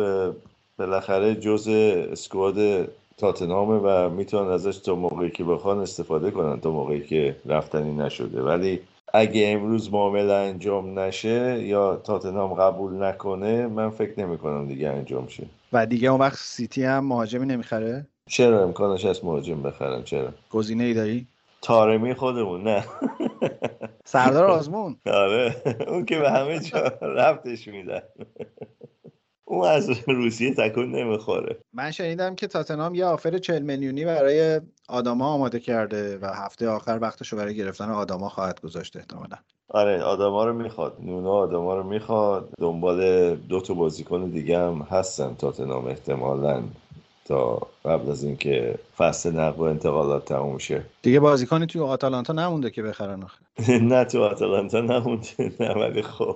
بالاخره 0.80 1.36
جز 1.36 1.67
اسکواد 1.67 2.89
تاتنهامه 3.17 3.78
و 3.78 4.10
می‌تونن 4.10 4.52
ازش 4.52 4.78
تا 4.78 4.95
موقعی 4.95 5.32
که 5.32 5.43
بخوان 5.43 5.80
استفاده 5.80 6.32
کنن 6.32 6.60
تا 6.60 6.71
موقعی 6.71 7.02
که 7.02 7.36
رفتنی 7.45 7.95
نشده. 7.95 8.41
ولی 8.41 8.80
اگه 9.13 9.48
امروز 9.48 9.93
معامله 9.93 10.34
انجام 10.34 11.00
نشه 11.00 11.63
یا 11.63 11.96
تاتنهام 11.96 12.54
قبول 12.54 13.04
نکنه 13.04 13.67
من 13.67 13.89
فکر 13.89 14.20
نمی 14.20 14.38
کنم 14.38 14.67
دیگه 14.67 14.89
انجام 14.89 15.28
شه. 15.28 15.43
و 15.74 15.86
دیگه 15.86 16.10
اون 16.10 16.20
وقت 16.20 16.38
سیتی 16.38 16.84
هم 16.84 17.06
مهاجمی 17.06 17.46
نمی‌خره؟ 17.46 18.08
چرا؟ 18.30 18.63
امکانش 18.63 19.06
هست 19.06 19.24
مهاجم 19.24 19.62
بخرن 19.62 20.04
چرا؟ 20.04 20.34
گزینه 20.52 20.84
ای 20.84 20.93
داری؟ 20.93 21.28
تارمی 21.62 22.13
خودمون 22.13 22.63
نه. 22.63 22.86
سردار 24.06 24.46
آزمون. 24.46 24.98
آره. 25.06 25.56
اون 25.88 26.06
که 26.06 26.20
به 26.20 26.32
همه 26.32 26.60
جا 26.60 26.80
رفتش 27.02 27.67
میدن. 27.67 28.02
اون 29.50 29.68
از 29.68 29.90
روسیه 30.08 30.54
تکون 30.54 30.92
نمی‌خوره. 30.92 31.58
من 31.74 31.92
شنیدم 31.92 32.36
که 32.36 32.48
تاتنهام 32.48 32.96
یه 32.96 33.06
آفر 33.06 33.38
40 33.38 33.62
میلیونی 33.62 34.06
برای 34.06 34.62
آداما 34.90 35.28
آماده 35.28 35.60
کرده 35.60 36.18
و 36.22 36.26
هفته 36.26 36.70
آخر 36.70 37.00
وقتشو 37.02 37.38
برای 37.38 37.56
گرفتن 37.56 37.90
آداما 37.90 38.30
خواهد 38.30 38.62
گذاشت 38.62 38.98
احتمالا. 38.98 39.38
آره 39.70 40.02
آدما 40.04 40.46
رو 40.46 40.54
می‌خواد. 40.54 40.98
نونو 41.00 41.30
آدما 41.30 41.76
رو 41.76 41.84
می‌خواد. 41.84 42.50
دنبال 42.60 43.36
دو 43.36 43.62
تا 43.62 43.74
بازیکن 43.74 44.30
دیگه 44.30 44.60
هم 44.60 44.88
هستن 44.92 45.36
تاتنهام 45.36 45.88
احتمالا 45.88 46.64
تا 47.26 47.62
قبل 47.86 48.12
از 48.12 48.24
اینکه 48.24 48.76
فصل 48.98 49.32
نقل 49.32 49.60
و 49.60 49.64
انتقالات 49.64 50.26
تموم 50.26 50.58
شه. 50.58 50.84
دیگه 51.02 51.20
بازیکنی 51.20 51.66
توی 51.66 51.82
آتالانتا 51.82 52.34
نمونده 52.34 52.70
که 52.72 52.84
بخرن 52.84 53.24
آخه. 53.24 53.40
نه 53.92 54.06
تو 54.06 54.24
آتالانتا 54.24 54.82
نمونده. 54.82 55.52
نه 55.60 55.74
ولی 55.74 56.02
خب. 56.02 56.36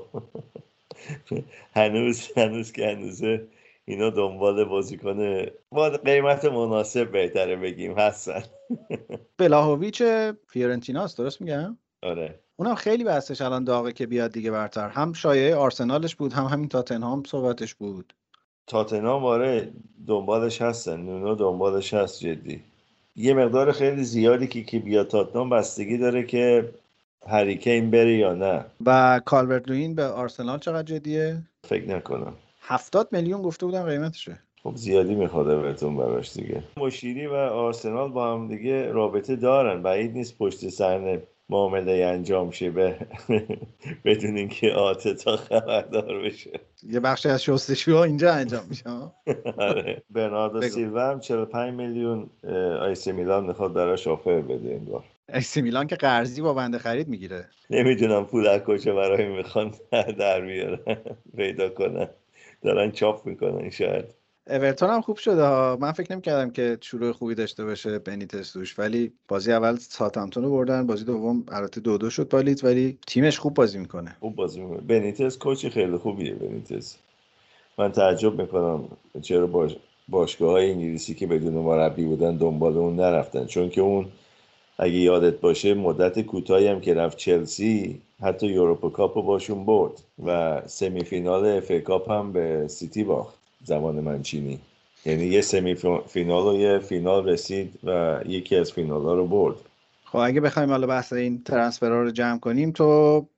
هنوز 1.76 2.32
هنوز 2.38 2.72
که 2.72 2.88
هنوزه 2.88 3.48
اینا 3.86 4.10
دنبال 4.10 4.64
بازیکن 4.66 5.46
با 5.72 5.90
قیمت 5.90 6.46
مناسب 6.46 7.12
بهتره 7.12 7.56
بگیم 7.56 8.00
هستن 8.00 8.44
بلاهویچ 9.38 10.04
فیورنتیناست 10.48 11.18
درست 11.18 11.42
میگم؟ 11.42 11.78
آره. 12.04 12.40
اونم 12.56 12.76
خیلی 12.76 13.04
بحثش 13.04 13.42
الان 13.42 13.64
داغه 13.64 13.92
که 13.92 14.08
بیاد 14.08 14.32
دیگه 14.32 14.52
برتر. 14.52 14.90
هم 14.90 15.14
شایعه 15.14 15.56
آرسنالش 15.56 16.16
بود 16.16 16.34
هم 16.34 16.46
همین 16.46 16.70
تاتنهام 16.70 17.24
صحبتش 17.24 17.76
بود. 17.76 18.14
تاتنهام 18.68 19.26
آره 19.26 19.72
دنبالش 20.08 20.62
هستن. 20.62 21.00
نونو 21.00 21.36
دنبالش 21.36 21.94
هست 21.94 22.20
جدی. 22.20 22.64
یه 23.16 23.34
مقدار 23.34 23.72
خیلی 23.72 24.04
زیادی 24.04 24.48
که 24.48 24.64
که 24.64 24.80
بیاد 24.80 25.08
تاتنهام 25.08 25.50
بستگی 25.50 25.98
داره 25.98 26.24
که 26.24 26.74
هریکین 27.28 27.92
بره 27.92 28.14
یا 28.18 28.34
نه؟ 28.34 28.66
و 28.86 29.22
کالورت 29.26 29.68
لوین 29.70 29.96
به 29.96 30.04
آرسنال 30.06 30.60
چقدر 30.60 30.84
جدیه؟ 30.84 31.42
فکر 31.64 31.90
نکنم. 31.96 32.34
70 32.62 33.10
میلیون 33.12 33.42
گفته 33.42 33.66
بودن 33.66 33.84
قیمتشه. 33.86 34.40
خب 34.64 34.76
زیادی 34.76 35.16
می‌خواد 35.16 35.62
بهتون 35.62 35.98
براش 35.98 36.34
دیگه. 36.34 36.64
مشیری 36.78 37.28
و 37.28 37.34
آرسنال 37.34 38.12
با 38.12 38.34
هم 38.34 38.48
دیگه 38.48 38.92
رابطه 38.92 39.36
دارن. 39.36 39.82
بعید 39.82 40.14
نیست 40.14 40.38
پشت 40.38 40.70
سر 40.70 41.22
معامله 41.50 41.92
انجام 41.92 42.52
شه 42.52 42.70
به 42.72 42.96
بدون 44.06 44.38
اینکه 44.38 44.72
آتتا 44.72 45.38
خبردار 45.38 46.20
بشه. 46.20 46.52
یه 46.84 47.00
بخشی 47.00 47.30
از 47.30 47.44
شستشوها 47.44 48.04
اینجا 48.04 48.34
انجام 48.34 48.64
میشه؟ 48.70 48.90
آره. 49.58 50.04
برناردو. 50.10 50.62
سیلوا 50.62 51.10
هم 51.12 51.20
45 51.20 51.74
میلیون 51.74 52.30
اه، 52.44 52.56
آیس 52.56 53.08
میلان 53.08 53.46
می‌خواد 53.46 53.74
براش 53.74 54.08
آفر 54.08 54.42
بده 54.42 54.70
این 54.70 54.86
بار 55.32 55.38
اسی 55.38 55.62
میلان 55.62 55.88
که 55.88 55.96
قرضی 55.96 56.42
با 56.42 56.54
بنده 56.54 56.78
خرید 56.78 57.08
می‌گیره. 57.08 57.46
نمی‌دونم 57.70 58.26
پول 58.26 58.48
از 58.48 58.62
کجا 58.62 58.96
برای 58.96 59.28
می‌خوان 59.28 59.74
در 59.92 60.42
بیارن 60.42 60.98
پیدا 61.38 61.70
کنن. 61.70 62.08
دارن 62.62 62.92
چاپ 62.92 63.26
می‌کنن 63.26 63.70
شاید. 63.70 64.06
اورتون 64.48 64.90
هم 64.90 65.02
خوب 65.02 65.18
شده 65.18 65.44
ها. 65.44 65.78
من 65.82 65.92
فکر 65.92 66.12
نمی‌کردم 66.12 66.50
که 66.50 66.78
شروع 66.82 67.12
خوبی 67.12 67.36
داشته 67.36 67.66
باشه 67.66 68.00
بنیتس 68.00 68.52
توش 68.52 68.80
ولی 68.80 69.14
بازی 69.28 69.52
اول 69.52 69.76
ساتامتون 69.76 70.44
رو 70.44 70.52
بردن. 70.52 70.88
بازی 70.88 71.06
دوم 71.06 71.44
البته 71.52 71.82
دو 71.82 71.98
دو 71.98 72.10
شد 72.10 72.30
با 72.30 72.42
لیدز 72.42 72.64
ولی 72.64 72.98
تیمش 73.08 73.40
خوب 73.40 73.54
بازی 73.54 73.80
می‌کنه. 73.80 74.16
خوب 74.20 74.36
بازی 74.36 74.62
می‌کنه. 74.62 74.82
بنیتس 74.82 75.38
coach 75.38 75.66
خیلی 75.66 75.98
خوبیه 75.98 76.34
بنیتس. 76.34 76.98
من 77.78 77.92
تعجب 77.92 78.42
می‌کنم 78.42 78.84
چرا 79.22 79.48
باش... 79.48 79.76
باشگاه 80.10 80.52
های 80.52 80.72
انگلیسی 80.72 81.16
که 81.16 81.28
بدون 81.28 81.54
مربی 81.54 82.06
بودن 82.06 82.38
دنبال 82.38 82.78
اون 82.78 82.96
نرفتن. 82.96 83.46
چون 83.46 83.70
که 83.70 83.82
اون 83.82 84.06
اگه 84.82 84.94
یادت 84.94 85.40
باشه 85.40 85.74
مدت 85.74 86.22
کوتاهی 86.22 86.68
هم 86.68 86.82
که 86.82 86.94
رفت 86.94 87.18
چلسی 87.18 88.02
حتی 88.22 88.48
Europa 88.48 88.90
Cup 88.90 89.18
رو 89.18 89.24
باشون 89.24 89.66
برد 89.66 89.92
و 90.26 90.62
semi 90.66 91.04
final 91.04 91.46
FA 91.46 91.72
Cup 91.72 92.12
هم 92.12 92.32
به 92.32 92.68
سیتی 92.68 93.04
باخت 93.04 93.36
زمان 93.64 93.96
منچینی. 94.00 94.60
یعنی 95.06 95.26
یه 95.26 95.42
semi 95.42 95.76
final 96.08 96.48
و 96.48 96.58
یه 96.58 96.80
فینال 96.80 97.30
رسید 97.30 97.80
و 97.84 98.20
یکی 98.26 98.56
از 98.56 98.72
فینال 98.72 99.02
ها 99.02 99.14
رو 99.14 99.28
برد. 99.28 99.56
خب 100.06 100.18
اگه 100.18 100.42
بخوایم 100.42 100.70
حالا 100.70 100.88
بحث 100.88 101.14
این 101.14 101.44
transfer 101.44 101.95
ها 101.95 102.02
رو 102.02 102.12
جمع 102.12 102.40
کنیم 102.40 102.72
تو 102.72 102.86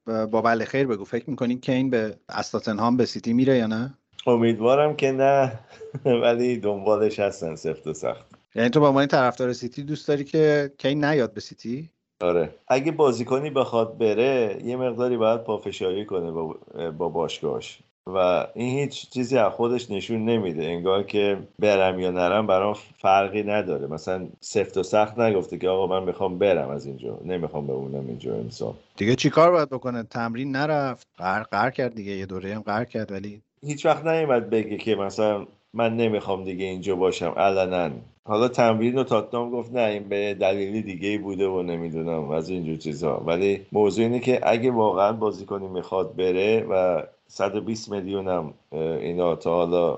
با 0.05 0.41
بله 0.41 0.65
خیر 0.65 0.87
بگو. 0.87 1.03
فکر 1.03 1.29
می‌کنی 1.29 1.55
کین 1.55 1.89
از 1.89 2.15
تاتنهام 2.29 2.97
به 2.97 3.05
سیتی 3.05 3.33
میره 3.33 3.57
یا 3.57 3.67
نه؟ 3.67 3.93
امیدوارم 4.27 4.95
که 4.95 5.11
نه 5.11 5.59
ولی 6.23 6.57
دنبالش 6.57 7.19
هستن 7.19 7.55
سفت 7.55 7.87
و 7.87 7.93
سخت. 7.93 8.32
یعنی 8.55 8.69
تو 8.69 8.79
با 8.79 8.87
عنوان 8.87 9.07
طرفدار 9.07 9.53
سیتی 9.53 9.83
دوست 9.83 10.07
داری 10.07 10.23
که 10.23 10.71
کین 10.77 11.05
نیاد 11.05 11.33
به 11.33 11.41
سیتی؟ 11.41 11.89
آره. 12.21 12.55
اگه 12.67 12.91
بازیکنی 12.91 13.49
بخواد 13.49 13.97
بره 13.97 14.61
یه 14.63 14.77
مقداری 14.77 15.17
باید 15.17 15.43
پافشاری 15.43 16.05
کنه 16.05 16.31
با, 16.31 16.55
با 16.97 17.09
باشگاهش. 17.09 17.79
و 18.07 18.47
این 18.53 18.79
هیچ 18.79 19.09
چیزی 19.09 19.37
از 19.37 19.51
خودش 19.51 19.91
نشون 19.91 20.25
نمیده. 20.25 20.65
انگار 20.65 21.03
که 21.03 21.37
برم 21.59 21.99
یا 21.99 22.11
نرم 22.11 22.47
برام 22.47 22.75
فرقی 22.97 23.43
نداره. 23.43 23.87
مثلا 23.87 24.27
سفت 24.39 24.77
و 24.77 24.83
سخت 24.83 25.19
نگفته 25.19 25.57
که 25.57 25.69
آقا 25.69 25.99
من 25.99 26.05
می‌خوام 26.05 26.37
برم 26.39 26.69
از 26.69 26.85
اینجا. 26.85 27.19
نمی‌خوام 27.25 27.67
بمونم 27.67 28.07
اینجا 28.07 28.35
امسال. 28.35 28.73
دیگه 28.97 29.15
چیکار 29.15 29.51
باید 29.51 29.69
بکنه؟ 29.69 30.03
تمرین 30.03 30.51
نرفت. 30.51 31.07
قهر 31.17 31.43
قهر 31.43 31.69
کرد 31.69 31.95
دیگه. 31.95 32.11
یه 32.11 32.25
دوره 32.25 32.55
هم 32.55 32.61
قهر 32.61 32.85
کرد 32.85 33.11
ولی 33.11 33.41
هیچ 33.65 33.85
وقت 33.85 34.05
نیومد 34.05 34.49
بگه 34.49 34.77
که 34.77 34.95
مثلا 34.95 35.47
من 35.73 35.97
نمی‌خوام 35.97 36.43
دیگه 36.43 36.65
اینجا 36.65 36.95
باشم. 36.95 37.33
علنا. 37.37 37.91
حالا 38.25 38.47
تمرین 38.47 38.97
و 38.97 39.03
تاتنام 39.03 39.51
گفت 39.51 39.73
نه 39.73 39.81
این 39.81 40.03
به 40.03 40.33
دلیلی 40.33 40.81
دیگه 40.81 41.17
بوده 41.17 41.47
و 41.47 41.61
نمی‌دونم 41.61 42.31
از 42.31 42.49
اینجور 42.49 42.75
چیزها 42.75 43.23
ولی 43.25 43.65
موضوع 43.71 44.05
اینه 44.05 44.19
که 44.19 44.39
اگه 44.43 44.71
واقعا 44.71 45.13
بازیکنی 45.13 45.67
می‌خواد 45.67 46.15
بره 46.15 46.65
و 46.69 47.03
120 47.27 47.91
میلیون 47.91 48.27
هم 48.27 48.53
اینا 48.71 49.35
تا 49.35 49.55
حالا 49.55 49.97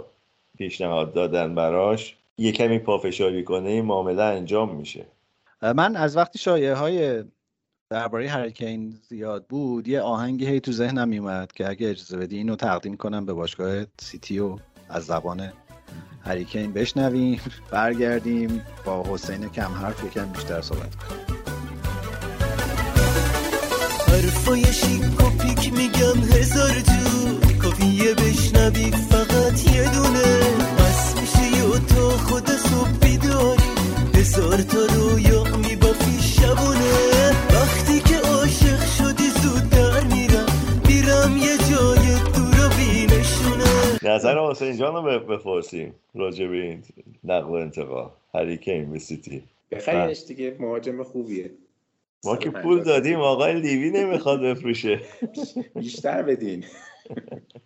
پیشنهاد 0.57 1.13
دادن 1.13 1.55
براش 1.55 2.15
یه 2.37 2.51
کمی 2.51 2.79
پافشاری 2.79 3.43
کنه 3.43 3.69
این 3.69 3.85
معامله 3.85 4.23
انجام 4.23 4.75
میشه. 4.75 5.05
من 5.61 5.95
از 5.95 6.17
وقتی 6.17 6.39
شایعه 6.39 6.73
های 6.73 7.23
درباره 7.89 8.29
هریکین 8.29 8.89
زیاد 9.09 9.45
بود 9.45 9.87
یه 9.87 10.01
آهنگی 10.01 10.45
هی 10.45 10.59
تو 10.59 10.71
ذهنم 10.71 11.07
میومد 11.07 11.51
که 11.51 11.69
اگه 11.69 11.89
اجازه 11.89 12.17
بدی 12.17 12.37
اینو 12.37 12.55
تقدیم 12.55 12.97
کنم 12.97 13.25
به 13.25 13.33
باشگاه 13.33 13.85
سیتی 13.99 14.39
و 14.39 14.57
از 14.89 15.05
زبان 15.05 15.51
هریکین 16.25 16.73
بشنویم 16.73 17.41
برگردیم 17.71 18.61
با 18.85 19.03
حسین 19.09 19.49
کم 19.49 19.71
حرف 19.73 20.03
یکم 20.03 20.25
بیشتر 20.25 20.61
صحبت 20.61 20.95
کنیم. 20.95 21.25
حرفای 24.07 24.73
شیک 24.73 25.21
و 25.21 25.29
پیک 25.29 25.73
میگم 25.73 26.19
هزار 26.33 26.71
جور 26.71 27.57
کافیه 27.61 28.13
بشنوی 28.13 28.91
فقط 28.91 29.73
یه 29.75 29.89
دونه. 29.89 30.39
بس 30.77 31.15
میشه 31.21 31.57
یه 31.57 31.79
تا 31.79 32.09
خود 32.09 32.49
صبح 32.49 32.91
بیداری 33.01 33.63
هزار 34.13 34.61
تا 34.61 34.85
رویا 34.85 35.43
میبافی 35.43 36.21
شبونه. 36.21 36.93
وقتی 37.53 37.99
که 37.99 38.17
عاشق 38.17 38.85
شدی 38.97 39.29
زود 39.29 39.69
در 39.69 40.03
میرم. 40.03 40.45
میرم 40.87 41.37
یه 41.37 41.57
نظر 44.05 44.39
حسین 44.39 44.77
جان 44.77 45.05
رو 45.05 45.19
بپرسیم 45.19 45.95
راجع 46.15 46.47
به 46.47 46.55
این 46.55 46.83
نقل 47.23 47.49
و 47.49 47.51
انتقال 47.51 48.11
هریکین 48.33 48.91
به 48.91 48.99
سیتی 48.99 49.43
بخرینش 49.71 50.23
دیگه 50.27 50.55
مهاجم 50.59 51.03
خوبیه. 51.03 51.51
ما 52.25 52.37
که 52.37 52.49
پول 52.49 52.83
دادیم 52.83 53.19
آقای 53.19 53.61
لیوی 53.61 53.91
نمی‌خواد 53.91 54.41
بفروشه. 54.41 55.01
بیشتر 55.75 56.21
بدین. 56.21 56.65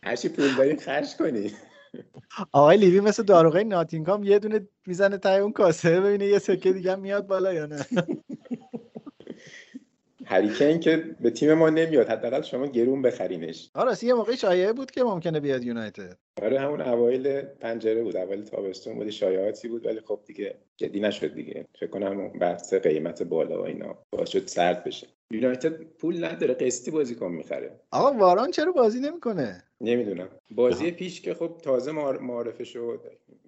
هرچی 0.04 0.30
پول 0.30 0.56
دارین 0.58 0.78
خرج 0.78 1.16
کنین 1.16 1.52
آقای 2.52 2.78
لیوی 2.78 3.00
مثل 3.00 3.24
داروغه 3.24 3.64
ناتینگام 3.64 4.24
یه 4.24 4.40
دونه 4.40 4.68
می‌زنه 4.88 5.18
تای 5.18 5.40
اون 5.40 5.52
کاسه 5.52 6.02
ببینه 6.02 6.26
یه 6.26 6.40
سکه 6.40 6.74
دیگه 6.74 6.96
میاد 6.96 7.28
بالا 7.28 7.54
یا 7.54 7.66
نه. 7.66 7.86
هریکین 10.30 10.80
که 10.80 10.98
به 11.20 11.30
تیم 11.30 11.54
ما 11.54 11.70
نمیاد 11.70 12.10
حداقل 12.10 12.42
شما 12.42 12.68
گرون 12.68 13.02
بخرینش. 13.02 13.70
آره 13.74 14.04
یه 14.04 14.14
موقعی 14.14 14.38
شایعه 14.38 14.74
بود 14.74 14.92
که 14.92 15.04
ممکنه 15.04 15.40
بیاد 15.40 15.64
یونایتد. 15.64 16.18
آره 16.42 16.60
همون 16.60 16.82
اوایل 16.82 17.42
پنجره 17.42 18.04
بود 18.04 18.18
اوایل 18.18 18.44
تابستون 18.44 18.96
بود 18.96 19.10
شایعاتی 19.10 19.68
بود 19.68 19.86
ولی 19.86 20.02
خب 20.02 20.20
دیگه 20.26 20.56
جدی 20.78 21.00
نشد 21.00 21.34
دیگه. 21.34 21.66
فکر 21.80 21.90
کنم 21.90 22.30
بحث 22.30 22.74
قیمت 22.74 23.24
بالا 23.24 23.62
و 23.62 23.66
اینا 23.66 23.98
باعث 24.12 24.30
شد 24.30 24.48
سرد 24.48 24.84
بشه. 24.84 25.08
یونایتد 25.32 25.84
پول 25.84 26.26
نداره 26.26 26.54
قسطی 26.54 26.92
بازیکن 26.92 27.32
می‌خره. 27.32 27.80
آقا 27.92 28.18
واران 28.18 28.52
چرا 28.52 28.72
بازی 28.72 29.00
نمی‌کنه؟ 29.00 29.64
نمی‌دونم. 29.82 30.30
بازی 30.52 30.92
پیش 30.92 31.22
که 31.22 31.34
خب 31.34 31.58
تازه 31.64 31.92
معرفه 32.22 32.64
شد. 32.64 33.02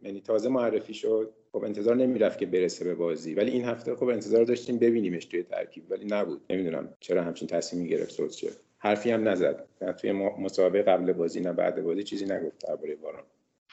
یعنی 0.04 0.22
تازه 0.22 0.50
معرفی 0.50 0.94
شد. 0.94 1.34
خب 1.52 1.64
انتظار 1.64 1.96
نمی‌رفت 1.96 2.40
که 2.40 2.46
برسه 2.46 2.86
به 2.86 2.96
بازی. 2.96 3.34
ولی 3.34 3.52
این 3.52 3.66
هفته 3.66 3.96
خب 3.96 4.04
انتظار 4.06 4.44
داشتیم 4.44 4.78
ببینیمش 4.78 5.26
توی 5.26 5.44
ترکیب. 5.44 5.84
ولی 5.90 6.06
نبود. 6.06 6.42
نمی‌دونم 6.50 6.94
چرا 7.00 7.24
همچین 7.24 7.48
تصمیمی 7.48 7.90
گرفت 7.90 8.12
سولشر 8.12 8.52
حرفی 8.78 9.12
هم 9.12 9.28
نزد. 9.28 9.68
نه 9.82 9.94
توی 9.94 10.12
مسابقه 10.12 10.82
قبل 10.82 11.14
بازی 11.14 11.40
نه 11.40 11.54
بعد 11.54 11.84
بازی 11.84 12.04
چیزی 12.04 12.26
نگفت 12.26 12.66
درباره 12.68 12.96
باران 12.96 13.24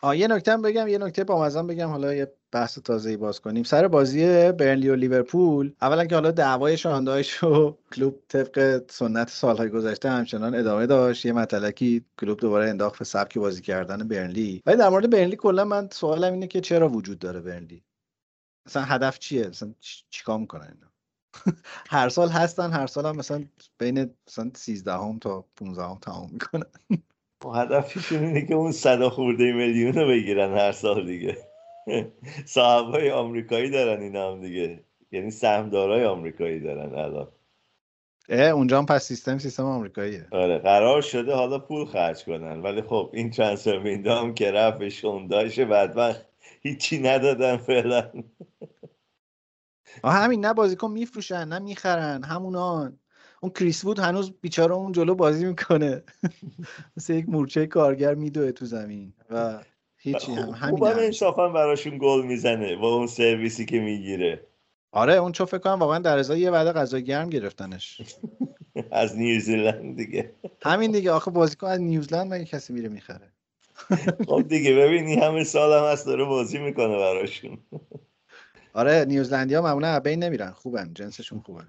آ 0.03 0.15
یه 0.15 0.27
نکته 0.29 0.57
بگم 0.57 0.89
یه 0.89 0.99
نکته 0.99 1.25
با 1.25 1.43
مزن 1.43 1.67
بگم. 1.67 1.89
حالا 1.89 2.15
یه 2.15 2.33
بحث 2.53 2.79
تازه‌ای 2.79 3.17
باز 3.17 3.41
کنیم. 3.41 3.63
سر 3.63 3.89
بازی 3.89 4.53
برنلی 4.53 4.89
و 4.89 4.95
لیورپول 4.95 5.73
اولا 5.83 6.05
که 6.05 6.15
حالا 6.15 6.31
دعوای 6.31 6.77
شاندایش 6.77 7.45
و 7.45 7.77
کلوب 7.93 8.21
طبق 8.29 8.83
سنت 8.91 9.29
سالهای 9.31 9.69
گذشته 9.69 10.11
همچنان 10.11 10.55
ادامه 10.55 10.87
داشت. 10.87 11.27
یه 11.27 11.33
مطلقی 11.33 12.05
کلوب 12.21 12.41
دوباره 12.41 12.71
انداخت 12.71 12.99
به 12.99 13.05
سبک 13.05 13.39
بازی 13.39 13.63
کردن 13.63 14.09
برنلی. 14.09 14.63
ولی 14.67 14.77
در 14.77 14.89
مورد 14.89 15.11
برنلی 15.11 15.37
کلا 15.37 15.65
من 15.65 15.89
سوالم 15.93 16.33
اینه 16.33 16.47
که 16.47 16.61
چرا 16.61 16.89
وجود 16.89 17.19
داره 17.19 17.41
برنلی؟ 17.41 17.85
مثلا 18.67 18.83
هدف 18.83 19.19
چیه؟ 19.19 19.49
مثلا 19.49 19.75
چیکار 20.11 20.39
می‌کنن 20.39 20.63
اینا؟ 20.75 20.93
هر 21.91 22.09
سال 22.09 22.29
هستن 22.29 22.73
هر 22.73 22.87
سال 22.87 23.07
هم 23.07 23.17
مثلا 23.17 23.45
بین 23.79 24.11
مثلا 24.29 24.51
13 24.55 24.93
هم 24.93 25.19
تا 25.19 25.45
15 25.57 25.83
هم 25.83 25.99
تمام 26.03 26.31
می‌کنن. 26.33 26.67
هدفشون 27.47 28.25
اینه 28.25 28.47
که 28.47 28.55
اون 28.55 28.73
صدا 28.73 29.11
خورده 29.11 29.53
میلیون 29.53 29.93
رو 29.93 30.09
بگیرن 30.09 30.59
هر 30.59 30.73
سال 30.73 31.07
دیگه. 31.07 31.37
صاحبای 32.45 33.11
آمریکایی 33.11 33.71
دارن 33.71 34.01
اینا 34.03 34.33
هم 34.33 34.41
دیگه. 34.41 34.85
یعنی 35.13 35.31
سهمدارای 35.31 36.05
آمریکایی 36.05 36.61
دارن 36.61 36.95
الان. 36.95 37.29
اه 38.29 38.49
اونجا 38.51 38.79
هم 38.79 38.87
پس 38.87 39.05
سیستم 39.05 39.39
سیستم 39.39 39.65
آمریکاییه. 39.65 40.27
آره 40.33 40.59
قرار 40.59 41.03
شده 41.03 41.35
حالا 41.35 41.59
پول 41.59 41.87
خرج 41.87 42.25
کنن 42.25 42.63
ولی 42.63 42.83
خب 42.83 43.11
این 43.15 43.31
ترانسفر 43.31 43.79
ویندو 43.79 44.13
هم 44.13 44.35
که 44.35 44.75
به 44.79 44.91
شونداش 44.91 45.61
بدبخت 45.61 46.27
هیچی 46.63 46.99
ندادن 46.99 47.57
فعلا. 47.57 48.11
آه 50.03 50.15
همین 50.15 50.47
نه 50.47 50.55
بازیکن 50.55 50.91
میفروشن 50.91 51.49
نه 51.49 51.59
می‌خرن 51.59 52.25
همونان 52.25 52.99
اون 53.41 53.53
کریس 53.53 53.85
وود 53.85 53.99
هنوز 53.99 54.33
بیچاره 54.41 54.75
اون 54.75 54.93
جلو 54.93 55.15
بازی 55.15 55.45
می‌کنه. 55.45 56.03
مثل 56.97 57.15
یک 57.15 57.29
مورچه 57.29 57.67
کارگر 57.67 58.15
میدوه 58.15 58.53
تو 58.53 58.65
زمین 58.65 59.13
و 59.31 59.59
هیچی 59.97 60.33
هم. 60.33 60.49
همین 60.49 60.85
هم. 60.87 60.99
انصافا 60.99 61.49
براشون 61.49 61.99
گل 61.99 62.27
می‌زنه 62.27 62.77
با 62.77 62.95
اون 62.95 63.07
سرویسی 63.07 63.67
که 63.67 63.81
می‌گیره. 63.81 64.45
آره 64.93 65.15
اون 65.15 65.33
چون 65.33 65.47
فکر 65.47 65.59
کنم 65.59 65.79
واقعا 65.79 65.99
در 65.99 66.19
ازای 66.19 66.41
یه 66.41 66.51
وعده 66.51 66.73
غذای 66.73 67.05
گرم 67.05 67.31
گرفتنش. 67.31 68.01
از 68.91 69.19
نیوزیلند 69.19 69.97
دیگه. 69.97 70.33
همین 70.63 70.91
دیگه. 70.91 71.11
آخه 71.11 71.31
بازیکن 71.31 71.67
از 71.67 71.81
نیوزلند 71.81 72.35
مگه 72.35 72.45
کسی 72.45 72.73
میره 72.73 72.89
می‌خره؟ 72.89 73.33
خب 74.29 74.43
دیگه 74.49 74.75
ببینی 74.75 75.15
همه 75.15 75.45
سال 75.45 75.79
هم 75.79 75.93
هست 75.93 76.07
داره 76.07 76.25
بازی 76.25 76.59
می‌کنه 76.59 76.97
براشون. 76.97 77.59
آره 78.73 79.05
نیوزلندیا 79.09 79.63
معمولا 79.63 80.01
بین 80.01 80.25
نمیرن. 80.25 80.51
خوبن 80.51 80.91
جنسشون 80.95 81.41
خوبن 81.41 81.67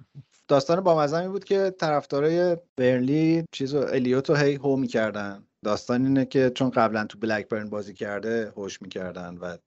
داستان 0.48 0.82
با 0.82 1.28
بود 1.28 1.44
که 1.44 1.74
طرفدارای 1.80 2.58
برنلی 2.78 3.44
چیزو 3.52 3.78
الیوتو 3.78 4.36
هی 4.36 4.56
هو 4.56 4.76
می‌کردن. 4.76 5.44
داستان 5.66 6.06
اینه 6.06 6.26
که 6.26 6.52
چون 6.56 6.70
قبلا 6.70 7.06
تو 7.06 7.20
بلکبرن 7.20 7.70
بازی 7.70 7.94
کرده 7.94 8.54
هوش 8.58 8.82
می‌کردن 8.82 9.38
و 9.38 9.58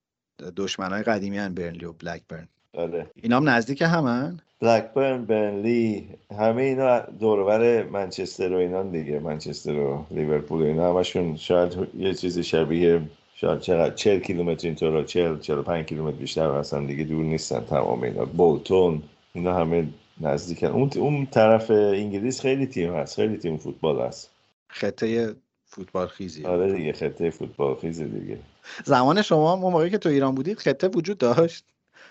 دشمنای 0.57 1.03
قدیمی 1.03 1.39
هن 1.39 1.55
برنلی 1.55 1.85
و 1.85 1.93
بلکبرن. 1.93 2.49
آره 2.75 3.07
اینا 3.23 3.37
هم 3.37 3.49
نزدیک 3.49 3.83
همن؟ 3.83 4.41
بلکبرن 4.61 5.25
برنلی 5.25 6.09
همه 6.39 6.63
اینا 6.63 7.01
دورور 7.01 7.83
منچستر 7.83 8.53
و 8.53 8.57
اینا 8.57 8.83
دیگه 8.83 9.19
منچستر 9.19 9.75
و 9.75 10.07
لیورپول 10.11 10.63
و 10.63 10.65
اینا 10.65 10.95
همشون 10.95 11.37
شاید 11.37 11.89
یه 11.99 12.15
چیزی 12.15 12.45
شبیه 12.45 13.01
شاید 13.43 13.61
چقدر 13.61 13.95
40 13.95 14.21
کیلومتر 14.21 14.67
اینطور 14.67 15.05
40 15.05 15.39
45 15.39 15.87
کیلومتر 15.87 16.17
بیشتر 16.17 16.49
اصلا 16.49 16.87
دیگه 16.87 17.05
دور 17.05 17.25
نیستن 17.25 17.61
تمام 17.61 18.03
اینا. 18.03 18.25
بولتون 18.25 19.03
اینا 19.33 19.55
همه 19.55 19.89
نزدیکن. 20.21 20.67
اون 20.67 20.91
اون 20.97 21.27
طرف 21.27 21.71
انگلیس 21.71 22.41
خیلی 22.41 22.67
تیم 22.67 22.95
هست 22.95 23.17
خیلی 23.17 23.37
تیم 23.37 23.57
فوتبال 23.57 24.01
هست. 24.01 24.31
خطه 24.69 25.35
فوتبال 25.65 26.07
خیزی 26.07 26.45
آره 26.45 26.73
دیگه 26.73 26.93
خطه 26.93 27.31
فوتبال 27.31 27.75
خیزه 27.75 28.05
دیگه. 28.05 28.39
زمان 28.85 29.23
شما 29.23 29.53
اون 29.53 29.73
موقعی 29.73 29.91
که 29.91 29.99
تو 29.99 30.09
ایران 30.09 30.35
بودید 30.35 30.59
خطه 30.59 30.89
وجود 30.89 31.19
داشت. 31.19 31.65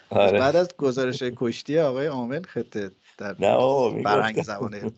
آره. 0.10 0.40
بعد 0.40 0.56
از 0.56 0.70
گزارش 0.78 1.24
کشتی 1.24 1.80
آقای 1.80 2.08
عامل 2.08 2.42
خطه 2.42 2.92
در 3.18 3.36
نه. 3.40 4.04
فرهنگ 4.04 4.42
زبانه. 4.42 4.92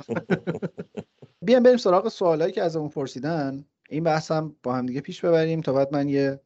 بیایم 1.41 1.63
بریم 1.63 1.77
سراغ 1.77 2.09
سوالایی 2.09 2.51
که 2.51 2.63
ازمون 2.63 2.89
پرسیدن. 2.89 3.65
این 3.93 4.03
بحث 4.03 4.32
با 4.63 4.75
هم 4.75 4.86
دیگه 4.86 5.01
پیش 5.01 5.21
ببریم 5.21 5.62
تا 5.62 5.73
بعد 5.73 5.93
من 5.93 6.10
یه 6.10 6.39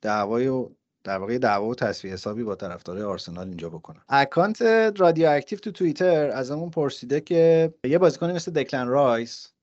دعوای 0.00 0.48
و 0.48 0.70
در 1.04 1.18
واقع 1.18 1.38
دعوا 1.38 1.66
و 1.66 1.74
تصفیه 1.74 2.12
حسابی 2.12 2.42
با 2.42 2.54
طرفدارای 2.54 3.02
آرسنال 3.02 3.48
اینجا 3.48 3.68
بکنم. 3.68 4.02
account 4.08 4.62
رادیو 4.96 5.28
اکتیو 5.30 5.58
تو 5.58 5.72
توییتر 5.72 6.30
ازمون 6.30 6.70
پرسیده 6.70 7.20
که 7.20 7.74
یه 7.84 7.98
بازیکنی 7.98 8.32
مثل 8.32 8.52
دکلن 8.52 8.88
رایس 8.88 9.53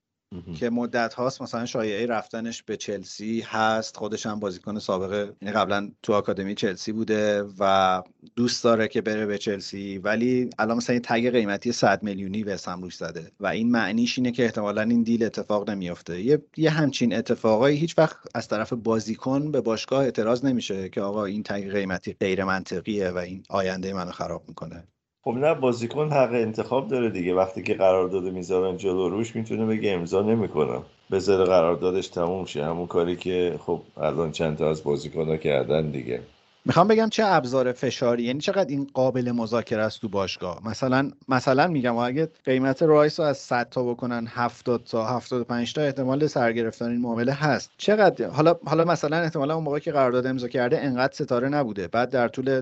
که 0.59 0.69
مدت 0.69 1.13
هاست 1.13 1.41
مثلا 1.41 1.65
شایعه 1.65 2.05
رفتنش 2.05 2.63
به 2.63 2.77
چلسی 2.77 3.41
هست. 3.41 3.97
خودش 3.97 4.25
هم 4.25 4.39
بازیکن 4.39 4.79
سابقه 4.79 5.33
یعنی 5.41 5.53
قبلا 5.53 5.91
تو 6.03 6.13
آکادمی 6.13 6.55
چلسی 6.55 6.91
بوده 6.91 7.43
و 7.59 8.03
دوست 8.35 8.63
داره 8.63 8.87
که 8.87 9.01
بره 9.01 9.25
به 9.25 9.37
چلسی. 9.37 9.97
ولی 9.97 10.49
الان 10.59 10.77
مثلا 10.77 10.93
یه 10.93 11.01
tag 11.01 11.31
قیمتی 11.31 11.71
100 11.71 12.03
میلیونی 12.03 12.43
به 12.43 12.59
روش 12.65 12.95
زده 12.95 13.31
و 13.39 13.47
این 13.47 13.71
معنیش 13.71 14.17
اینه 14.17 14.31
که 14.31 14.45
احتمالا 14.45 14.81
این 14.81 15.03
deal 15.03 15.23
اتفاق 15.23 15.69
نمیافته. 15.69 16.21
یه, 16.21 16.41
یه 16.57 16.69
همچین 16.69 17.15
اتفاقایی 17.15 17.77
هیچ 17.77 17.97
وقت 17.97 18.17
از 18.35 18.47
طرف 18.47 18.73
بازیکن 18.73 19.51
به 19.51 19.61
باشگاه 19.61 20.03
اعتراض 20.03 20.45
نمیشه 20.45 20.89
که 20.89 21.01
آقا 21.01 21.25
این 21.25 21.43
tag 21.43 21.71
قیمتی 21.71 22.13
غیر 22.13 22.43
منطقیه 22.43 23.09
و 23.09 23.17
این 23.17 23.43
آینده 23.49 23.93
منو 23.93 24.11
خراب 24.11 24.43
می‌کنه. 24.47 24.87
خب 25.23 25.31
نه 25.31 25.53
بازیکن 25.53 26.11
حق 26.11 26.33
انتخاب 26.33 26.87
داره 26.87 27.09
دیگه. 27.09 27.33
وقتی 27.33 27.63
که 27.63 27.73
قرارداد 27.73 28.23
می‌ذارن 28.23 28.77
جلو 28.77 29.09
روش 29.09 29.35
می‌تونه 29.35 29.65
بگه 29.65 29.91
امضا 29.91 30.21
نمی‌کنم. 30.21 30.83
بذاره 31.11 31.45
قراردادش 31.45 32.07
تموم 32.07 32.45
شه. 32.45 32.65
همون 32.65 32.87
کاری 32.87 33.15
که 33.15 33.59
خب 33.59 33.81
الان 33.97 34.31
چند 34.31 34.57
تا 34.57 34.69
از 34.69 34.83
بازیکن‌ها 34.83 35.37
کردن 35.37 35.91
دیگه. 35.91 36.21
می‌خوام 36.65 36.87
بگم 36.87 37.09
چه 37.09 37.23
ابزار 37.25 37.71
فشاری. 37.71 38.23
یعنی 38.23 38.39
چقدر 38.39 38.69
این 38.69 38.87
قابل 38.93 39.31
مذاکره 39.31 39.83
است 39.83 40.01
تو 40.01 40.09
باشگاه. 40.09 40.67
مثلا 40.67 41.11
مثلا 41.27 41.67
میگم 41.67 41.97
اگه 41.97 42.29
قیمت 42.45 42.83
رایس 42.83 43.19
رو 43.19 43.25
از 43.25 43.37
100 43.37 43.69
تا 43.69 43.83
بکنن 43.83 44.27
70 44.29 44.83
تا 44.83 45.05
75 45.05 45.73
تا 45.73 45.81
احتمال 45.81 46.27
سرگرفتن 46.27 46.85
این 46.85 47.01
معامله 47.01 47.33
هست. 47.33 47.71
چقدر؟ 47.77 48.27
حالا 48.27 48.55
حالا 48.65 48.83
مثلا 48.83 49.17
احتمالا 49.17 49.55
اون 49.55 49.63
موقع 49.63 49.79
که 49.79 49.91
قرارداد 49.91 50.27
امضا 50.27 50.47
کرده 50.47 50.79
انقدر 50.81 51.13
ستاره 51.13 51.49
نبوده. 51.49 51.87
بعد 51.87 52.09
در 52.09 52.27
طول 52.27 52.61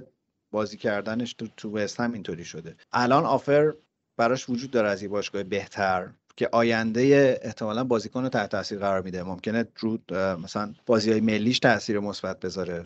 بازی 0.52 0.78
کردنش 0.78 1.34
تو 1.34 1.48
تو 1.58 1.78
وست 1.78 2.00
هم 2.00 2.14
اینطوری 2.14 2.46
شده. 2.46 2.76
الان 2.94 3.26
آفر 3.26 3.74
براش 4.18 4.50
وجود 4.50 4.72
داره 4.72 4.90
از 4.90 5.04
یه 5.04 5.10
باشگاه 5.10 5.44
بهتر 5.44 6.08
که 6.36 6.50
آینده 6.52 7.40
احتمالا 7.44 7.84
بازیکن 7.84 8.24
رو 8.24 8.30
تحت 8.30 8.50
تاثیر 8.50 8.80
قرار 8.80 9.02
میده. 9.02 9.24
ممکنه 9.24 9.66
رو 9.80 9.98
مثلا 10.44 10.74
بازی 10.86 11.12
های 11.12 11.22
ملیش 11.22 11.60
تاثیر 11.60 12.00
مثبت 12.00 12.40
بذاره. 12.40 12.86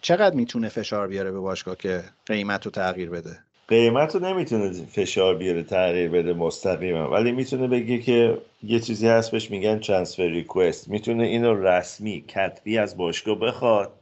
چقدر 0.00 0.36
می‌تونه 0.36 0.68
فشار 0.68 1.08
بیاره 1.08 1.30
به 1.30 1.40
باشگاه 1.40 1.76
که 1.76 2.04
قیمت 2.26 2.64
رو 2.64 2.70
تغییر 2.70 3.10
بده؟ 3.10 3.38
قیمت 3.68 4.14
رو 4.14 4.20
نمی‌تونه 4.20 4.72
فشار 4.72 5.34
بیاره 5.34 5.62
تغییر 5.62 6.10
بده 6.10 6.34
مستقیما. 6.34 7.10
ولی 7.10 7.32
می‌تونه 7.32 7.68
بگه 7.68 7.98
که 7.98 8.38
یه 8.62 8.80
چیزی 8.80 9.08
هست 9.08 9.30
بهش 9.30 9.50
میگن 9.50 9.78
ترانسفر 9.78 10.26
ریکوست 10.26 10.88
می‌تونه 10.88 11.24
اینو 11.24 11.54
رسمی 11.54 12.24
کتبی 12.28 12.78
از 12.78 12.96
باشگاه 12.96 13.38
بخواد 13.38 13.92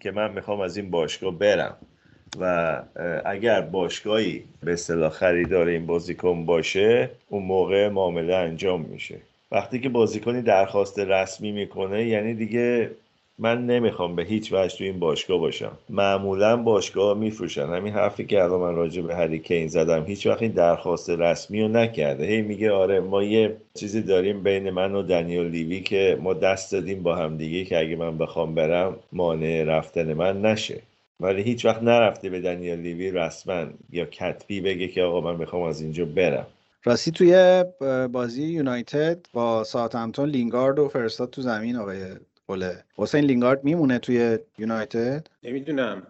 که 0.00 0.10
من 0.10 0.32
می‌خوام 0.32 0.60
از 0.60 0.76
این 0.76 0.90
باشگاه 0.90 1.38
برم. 1.38 1.76
و 2.40 2.82
اگر 3.24 3.60
باشگاهی 3.60 4.42
به 4.64 4.72
اصطلاح 4.72 5.10
خریدار 5.10 5.66
این 5.66 5.86
بازیکن 5.86 6.46
باشه 6.46 7.10
اون 7.28 7.42
موقع 7.42 7.88
معامله 7.88 8.34
انجام 8.34 8.80
میشه. 8.80 9.16
وقتی 9.52 9.80
که 9.80 9.88
بازیکنی 9.88 10.42
درخواست 10.42 10.98
رسمی 10.98 11.52
می‌کنه 11.52 12.06
یعنی 12.06 12.34
دیگه 12.34 12.90
من 13.38 13.66
نمی‌خوام 13.66 14.16
به 14.16 14.22
هیچ 14.22 14.52
وجه 14.52 14.78
تو 14.78 14.84
این 14.84 14.98
باشگاه 14.98 15.38
باشم. 15.38 15.72
معمولا 15.90 16.56
باشگاه 16.56 17.18
میفروشن. 17.18 17.66
همین 17.66 17.92
حرفی 17.92 18.24
که 18.24 18.42
الان 18.42 18.60
من 18.60 18.74
راجع 18.74 19.02
به 19.02 19.14
هری 19.16 19.38
کین 19.38 19.68
زدم. 19.68 20.04
هیچ 20.04 20.26
وقت 20.26 20.42
این 20.42 20.52
درخواست 20.52 21.10
رسمی 21.10 21.62
رو 21.62 21.68
نکرده. 21.68 22.26
هی 22.26 22.42
میگه 22.42 22.72
آره 22.72 23.00
ما 23.00 23.22
یه 23.22 23.56
چیزی 23.74 24.02
داریم 24.02 24.42
بین 24.42 24.70
من 24.70 24.94
و 24.94 25.02
دنیل 25.02 25.46
لیوی 25.46 25.80
که 25.80 26.18
ما 26.20 26.34
دست 26.34 26.72
دادیم 26.72 27.02
با 27.02 27.16
هم 27.16 27.36
دیگه 27.36 27.64
که 27.64 27.78
اگه 27.78 27.96
من 27.96 28.18
بخوام 28.18 28.54
برم 28.54 28.96
مانع 29.12 29.64
رفتن 29.64 30.12
من 30.12 30.42
نشه. 30.42 30.82
ولی 31.20 31.42
هیچ 31.42 31.64
وقت 31.64 31.82
نرفته 31.82 32.30
به 32.30 32.40
دنیل 32.40 32.80
لیوی 32.80 33.10
رسما 33.10 33.66
یا 33.90 34.04
کتبی 34.04 34.60
بگه 34.60 34.88
که 34.88 35.02
آقا 35.02 35.20
من 35.20 35.36
می‌خوام 35.38 35.62
از 35.62 35.80
اینجا 35.80 36.04
برم. 36.04 36.46
راستی 36.84 37.10
توی 37.10 37.64
بازی 38.12 38.42
یونایتد 38.42 39.26
با 39.32 39.64
ساوثهمپتون 39.64 40.28
لینگارد 40.28 40.78
و 40.78 40.88
فرستاد 40.88 41.30
تو 41.30 41.42
زمین 41.42 41.76
آقای 41.76 42.04
اوله. 42.48 42.84
حسین 42.96 43.24
لینگارد 43.24 43.64
میمونه 43.64 43.98
توی 43.98 44.38
یونایتد؟ 44.58 45.26
نمی‌دونم. 45.42 46.06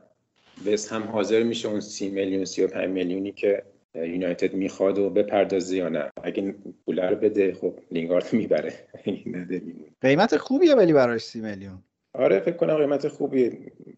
وست 0.66 0.92
هم 0.92 1.02
حاضر 1.02 1.42
میشه 1.42 1.68
اون 1.68 1.80
سی 1.80 2.10
میلیون 2.10 2.44
سی 2.44 2.62
و 2.64 2.68
پنج 2.68 2.88
میلیونی 2.88 3.32
که 3.32 3.62
یونایتد 3.94 4.54
می‌خواد 4.54 4.98
و 4.98 5.10
بپردازه 5.10 5.76
یا 5.76 5.88
نه. 5.88 6.10
اگه 6.22 6.54
پول 6.84 7.00
رو 7.00 7.16
بده 7.16 7.54
خب 7.54 7.74
لینگارد 7.90 8.32
می‌بره. 8.32 8.72
اگه 9.04 9.22
نده 9.26 9.58
میمونه. 9.58 9.86
قیمت 10.00 10.36
خوبیه 10.36 10.74
ولی 10.74 10.92
براش 10.92 11.20
سی 11.20 11.40
میلیون. 11.40 11.82
آره 12.18 12.40
فکر 12.40 12.56
کنم 12.56 12.76
قیمت 12.76 13.08
خوبی 13.08 13.50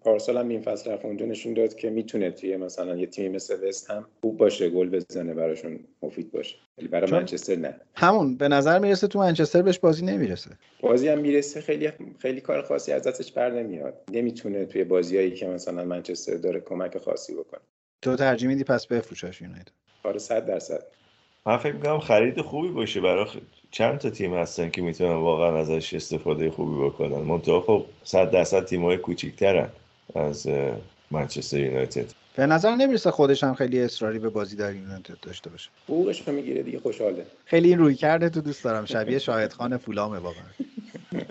پارسال 0.04 0.36
هم 0.36 0.48
این 0.48 0.60
فصل 0.60 0.90
رفت. 0.90 1.04
اونجا 1.04 1.26
نشون 1.26 1.54
داد 1.54 1.74
که 1.74 1.90
می‌تونه 1.90 2.30
توی 2.30 2.56
مثلا 2.56 2.96
یه 2.96 3.06
تیمی 3.06 3.28
مثل 3.28 3.68
وست 3.68 3.90
هم 3.90 4.06
خوب 4.20 4.36
باشه 4.36 4.70
گل 4.70 4.88
بزنه 4.88 5.34
براشون 5.34 5.78
مفید 6.02 6.32
باشه. 6.32 6.56
ولی 6.78 6.88
برای 6.88 7.10
منچستر 7.10 7.56
نه. 7.56 7.80
همون 7.94 8.36
به 8.36 8.48
نظر 8.48 8.78
می‌رسه 8.78 9.06
تو 9.06 9.18
منچستر 9.18 9.62
بهش 9.62 9.78
بازی 9.78 10.04
نمی‌رسه. 10.04 10.50
بازی 10.80 11.08
هم 11.08 11.18
می‌رسه 11.18 11.60
خیلی 11.60 11.90
خیلی 12.18 12.40
کار 12.40 12.62
خاصی 12.62 12.92
از 12.92 13.02
دستش 13.02 13.32
بر 13.32 13.50
نمیاد. 13.50 13.94
نمی‌تونه 14.12 14.64
توی 14.64 14.84
بازیایی 14.84 15.30
که 15.30 15.46
مثلا 15.46 15.84
منچستر 15.84 16.34
داره 16.34 16.60
کمک 16.60 16.98
خاصی 16.98 17.34
بکنه. 17.34 17.60
تو 18.02 18.16
ترجیح 18.16 18.48
میدی 18.48 18.64
پس 18.64 18.86
بفروشش 18.86 19.40
یونایتد. 19.42 19.72
آره 20.02 20.18
100 20.18 20.46
درصد. 20.46 20.82
من 21.46 21.56
فکر 21.56 21.72
می‌کنم 21.72 21.98
خرید 21.98 22.40
خوبی 22.40 22.68
باشه 22.68 23.00
برای 23.00 23.26
چند 23.70 23.98
تا 23.98 24.10
تیم 24.10 24.34
هستن 24.34 24.70
که 24.70 24.82
می‌تونن 24.82 25.14
واقعا 25.14 25.60
ازش 25.60 25.94
استفاده 25.94 26.50
خوبی 26.50 26.86
بکنن؟ 26.86 27.18
منتها 27.18 27.60
خب 27.60 27.84
صد 28.04 28.30
درصد 28.30 28.64
تیم‌های 28.64 28.96
کوچیک‌ترن 28.96 29.68
از 30.14 30.48
منچستر 31.10 31.58
یونایتد. 31.58 32.06
به 32.36 32.46
نظر 32.46 32.74
نمی‌رسه 32.74 33.10
خودش 33.10 33.44
هم 33.44 33.54
خیلی 33.54 33.80
اصراری 33.80 34.18
به 34.18 34.28
بازی 34.28 34.56
در 34.56 34.74
یونایتد 34.74 35.20
داشته 35.22 35.50
باشه. 35.50 35.70
حقوقش 35.84 36.28
رو 36.28 36.34
می‌گیره 36.34 36.62
دیگه 36.62 36.80
خوشحاله. 36.80 37.26
خیلی 37.44 37.68
این 37.68 37.78
روی 37.78 37.94
کرده 37.94 38.28
تو 38.28 38.40
دوست 38.40 38.64
دارم. 38.64 38.84
شبیه 38.84 39.18
شاهد 39.18 39.52
خان 39.52 39.76
فولامه 39.76 40.18
واقعا. 40.18 40.44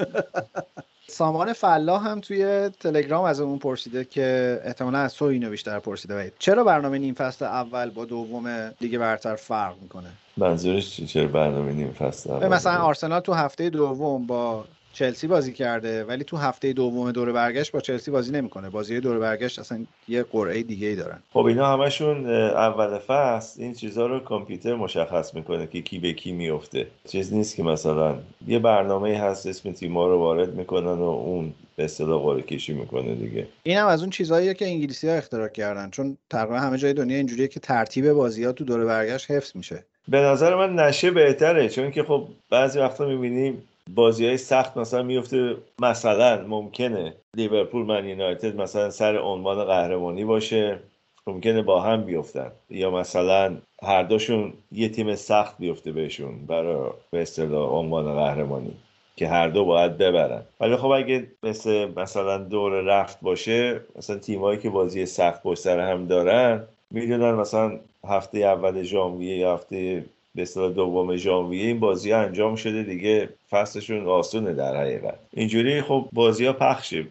سامان 1.10 1.54
فلاح 1.54 2.08
هم 2.08 2.22
توی 2.22 2.70
تلگرام 2.70 3.24
از 3.26 3.40
اون 3.40 3.60
پرسیده 3.60 4.06
که 4.06 4.60
احتمالا 4.66 4.98
از 4.98 5.16
تو 5.16 5.26
اینو 5.26 5.50
بیشتر 5.50 5.80
پرسیده. 5.80 6.18
وید 6.18 6.34
چرا 6.40 6.64
برنامه 6.64 6.98
نیم 6.98 7.14
فصل 7.14 7.46
اول 7.46 7.90
با 7.90 8.06
دوم 8.06 8.48
لیگ 8.82 8.98
برتر 8.98 9.36
فرق 9.36 9.76
می‌کنه؟ 9.82 10.10
منظورش 10.38 11.02
چرا 11.02 11.28
برنامه 11.28 11.72
نیم 11.72 11.92
فصل 11.92 12.48
مثلا؟ 12.48 12.78
آرسنال 12.78 13.20
تو 13.20 13.34
هفته 13.34 13.70
دوم 13.70 14.26
با 14.26 14.66
چلسی 14.94 15.28
بازی 15.28 15.54
کرده 15.54 16.04
ولی 16.04 16.24
تو 16.24 16.38
هفته 16.38 16.74
دوم 16.74 17.12
دور 17.12 17.32
برگشت 17.32 17.72
با 17.72 17.80
چلسی 17.80 18.12
بازی 18.12 18.32
نمی‌کنه. 18.32 18.70
بازی 18.70 19.00
دور 19.00 19.20
برگشت 19.20 19.60
اصلا 19.60 19.86
یه 20.08 20.24
قرعه 20.24 20.64
دیگه 20.64 20.88
ای 20.88 20.96
دارن. 20.96 21.20
خب 21.34 21.46
اینا 21.46 21.74
همشون 21.74 22.30
اول 22.30 22.98
فصل 22.98 23.62
این 23.62 23.74
چیزها 23.74 24.06
رو 24.06 24.20
کامپیوتر 24.20 24.76
مشخص 24.76 25.34
می‌کنه 25.34 25.68
که 25.68 25.82
کی 25.82 26.00
به 26.00 26.14
کی 26.14 26.32
میفته 26.32 26.88
چیز 27.08 27.34
نیست 27.34 27.56
که 27.56 27.64
مثلا 27.64 28.16
یه 28.48 28.60
برنامه 28.60 29.18
هست 29.18 29.48
اسم 29.48 29.72
تیما 29.72 30.08
رو 30.08 30.20
وارد 30.20 30.54
می‌کنن 30.56 30.98
و 31.00 31.02
اون 31.02 31.54
به 31.76 31.84
اصطلاح 31.84 32.22
قرعه 32.22 32.42
کشی 32.42 32.74
می‌کنه 32.74 33.16
دیگه. 33.16 33.48
این 33.64 33.78
هم 33.78 33.88
از 33.88 34.02
اون 34.02 34.10
چیزهاییه 34.10 34.54
که 34.54 34.66
انگلیسی 34.66 35.08
ها 35.08 35.14
اختراع 35.14 35.48
کردن. 35.48 35.90
چون 35.90 36.18
تقریبا 36.30 36.60
همه 36.60 36.78
جای 36.78 36.94
دنیا 36.94 37.18
اینجوریه 37.18 37.48
که 37.48 37.60
ترتیب 37.60 38.12
بازی 38.12 38.44
ها 38.44 38.52
تو 38.52 38.64
دور 38.64 38.86
برگشت 38.86 39.32
حفظ 39.32 39.56
میشه. 39.56 39.86
به 40.08 40.18
نظر 40.18 40.56
من 40.56 40.76
نشه 40.76 41.12
بهتره 41.12 41.70
چون 41.70 41.92
که 41.92 42.04
خب 42.04 42.28
بعضی 42.50 42.80
وقتا 42.80 43.06
می‌بینیم 43.06 43.64
بازی 43.94 44.26
های 44.26 44.38
سخت 44.38 44.78
مثلا 44.78 45.04
میفته 45.04 45.56
مثلا 45.82 46.48
ممکنه 46.48 47.14
لیورپول 47.36 47.86
من 47.86 48.06
یونایتد 48.06 48.56
مثلا 48.56 48.90
سر 48.90 49.18
عنوان 49.18 49.64
قهرمانی 49.64 50.26
باشه 50.26 50.80
ممکنه 51.28 51.62
با 51.62 51.82
هم 51.82 52.04
بیفتن. 52.04 52.52
یا 52.70 52.92
مثلا 52.92 53.58
هر 53.84 54.04
دوشون 54.04 54.54
یه 54.72 54.90
تیم 54.90 55.16
سخت 55.16 55.56
بیفته 55.60 55.92
بهشون 55.92 56.46
برای 56.46 56.90
به 57.12 57.22
اصطلاح 57.22 57.70
عنوان 57.70 58.16
قهرمانی 58.16 58.74
که 59.16 59.28
هر 59.28 59.48
دو 59.48 59.66
باید 59.66 59.98
ببرن. 59.98 60.42
ولی 60.60 60.76
خب 60.76 60.92
اگه 60.92 61.28
مثل 61.44 61.92
مثلا 61.96 62.38
دور 62.38 62.82
رفت 62.82 63.22
باشه 63.22 63.82
مثلا 63.96 64.18
تیمایی 64.18 64.60
که 64.60 64.70
بازی 64.70 65.06
سخت 65.06 65.44
پشت 65.44 65.60
سر 65.62 65.80
هم 65.92 66.08
دارن 66.08 66.64
می‌دونن 66.92 67.32
مثلا 67.32 67.80
هفته 68.08 68.40
اول 68.40 68.84
ژانویه 68.84 69.38
یا 69.38 69.54
هفته 69.54 70.06
به 70.36 70.42
اصطلاح 70.42 70.72
دوم 70.72 71.16
ژانویه 71.16 71.68
این 71.68 71.80
بازی 71.80 72.12
ها 72.12 72.20
انجام 72.20 72.56
شده 72.56 72.84
دیگه 72.84 73.30
فصلشون 73.50 74.08
آسونه 74.08 74.54
در 74.54 74.76
حقیقت. 74.76 75.20
اینجوری 75.34 75.82
خب 75.82 76.10
بازی 76.14 76.46
ها 76.46 76.54
پخشه 76.54 77.08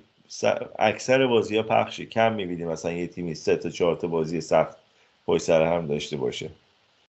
اکثر 0.79 1.27
بازی 1.27 1.57
ها 1.57 1.63
پخشه. 1.63 2.07
کم 2.07 2.33
می‌بینیم 2.33 2.69
مثلا 2.69 2.93
یه 2.93 3.07
تیمی 3.07 3.35
سه 3.35 3.57
تا 3.57 3.71
چهار 3.71 3.97
تا 3.97 4.09
بازی 4.09 4.41
سخت 4.41 4.77
پشت 5.27 5.43
سر 5.43 5.63
هم 5.63 5.87
داشته 5.87 6.17
باشه. 6.17 6.51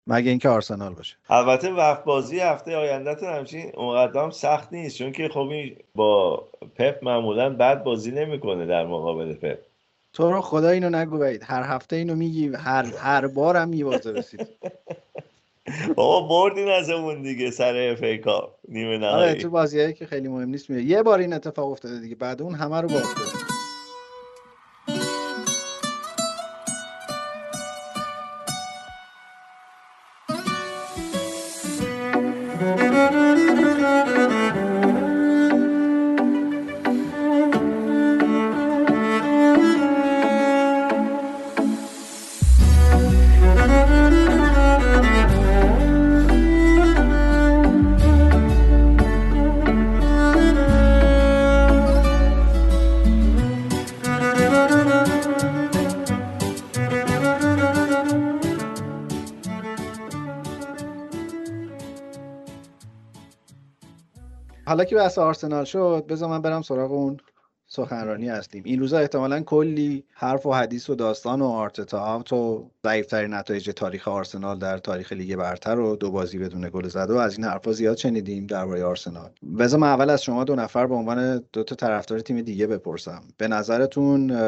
مگه 0.07 0.29
اینکه 0.29 0.49
آرسنال 0.49 0.93
باشه. 0.93 1.15
البته 1.29 1.71
وقت 1.71 2.03
بازی 2.03 2.39
هفته 2.39 2.75
آیندهتون 2.75 3.29
همچین 3.29 3.71
اونقدر 3.75 4.23
هم 4.23 4.29
سخت 4.29 4.73
نیست. 4.73 4.97
چون 4.97 5.11
که 5.11 5.29
خب 5.29 5.39
این 5.39 5.75
با 5.95 6.43
پپ 6.75 7.03
معمولا 7.03 7.49
بد 7.49 7.83
بازی 7.83 8.11
نمی‌کنه 8.11 8.65
در 8.65 8.85
مقابل 8.85 9.33
پپ. 9.33 9.59
تو 10.13 10.31
رو 10.31 10.41
خدا 10.41 10.69
اینو 10.69 10.89
نگو 10.89 11.17
بعید 11.17 11.43
هر 11.45 11.63
هفته 11.63 11.95
اینو 11.95 12.15
میگی 12.15 12.47
هر 12.47 12.85
هر 12.85 13.27
بارم 13.27 13.69
میوازه 13.69 14.11
رسید. 14.11 14.47
بابا 15.95 16.27
بردین 16.27 16.69
ازمون 16.69 17.21
دیگه 17.21 17.51
سر 17.51 17.75
اف 17.91 18.03
ای 18.03 18.17
کاپ 18.17 18.55
نیمه 18.69 19.07
آره 19.07 19.31
نهایی. 19.31 19.35
تو 19.35 19.49
بازیایی 19.49 19.93
که 19.93 20.05
خیلی 20.05 20.27
مهم 20.27 20.49
نیست 20.49 20.69
میره 20.69 20.83
یه 20.83 21.03
بار 21.03 21.19
این 21.19 21.33
اتفاق 21.33 21.71
افتاده 21.71 21.99
دیگه. 21.99 22.15
بعد 22.15 22.41
اون 22.41 22.55
همه 22.55 22.81
رو 22.81 22.87
باخته 22.87 23.56
حالا 64.67 64.85
که 64.85 64.95
بحث 64.95 65.17
آرسنال 65.17 65.65
شد 65.65 66.05
بذار 66.09 66.29
من 66.29 66.41
برم 66.41 66.61
سراغ 66.61 66.91
اون 66.91 67.17
سخنرانی 67.67 68.29
هستیم 68.29 68.63
این 68.65 68.79
روزا 68.79 68.99
احتمالا 68.99 69.41
کلی 69.41 70.03
حرف 70.13 70.45
و 70.45 70.53
حدیث 70.53 70.89
و 70.89 70.95
داستان 70.95 71.41
و 71.41 71.45
آرتتا 71.45 72.15
اوت 72.15 72.33
و 72.33 72.71
ضعیفترین 72.85 73.33
نتایج 73.33 73.69
تاریخ 73.69 74.07
آرسنال 74.07 74.59
در 74.59 74.77
تاریخ 74.77 75.11
لیگ 75.11 75.35
برتر 75.35 75.79
و 75.79 75.95
دو 75.95 76.11
بازی 76.11 76.37
بدون 76.37 76.69
گل 76.69 76.87
زده 76.87 77.13
و 77.13 77.17
از 77.17 77.37
این 77.37 77.47
حرفا 77.47 77.71
زیاد 77.71 77.97
شنیدیم 77.97 78.47
درباره 78.47 78.83
آرسنال. 78.83 79.29
بذار 79.59 79.79
من 79.79 79.87
اول 79.87 80.09
از 80.09 80.23
شما 80.23 80.43
دو 80.43 80.55
نفر 80.55 80.87
به 80.87 80.95
عنوان 80.95 81.43
دو 81.53 81.63
تا 81.63 81.75
طرفدار 81.75 82.19
تیم 82.19 82.41
دیگه 82.41 82.67
بپرسم. 82.67 83.23
به 83.37 83.47
نظرتون 83.47 84.39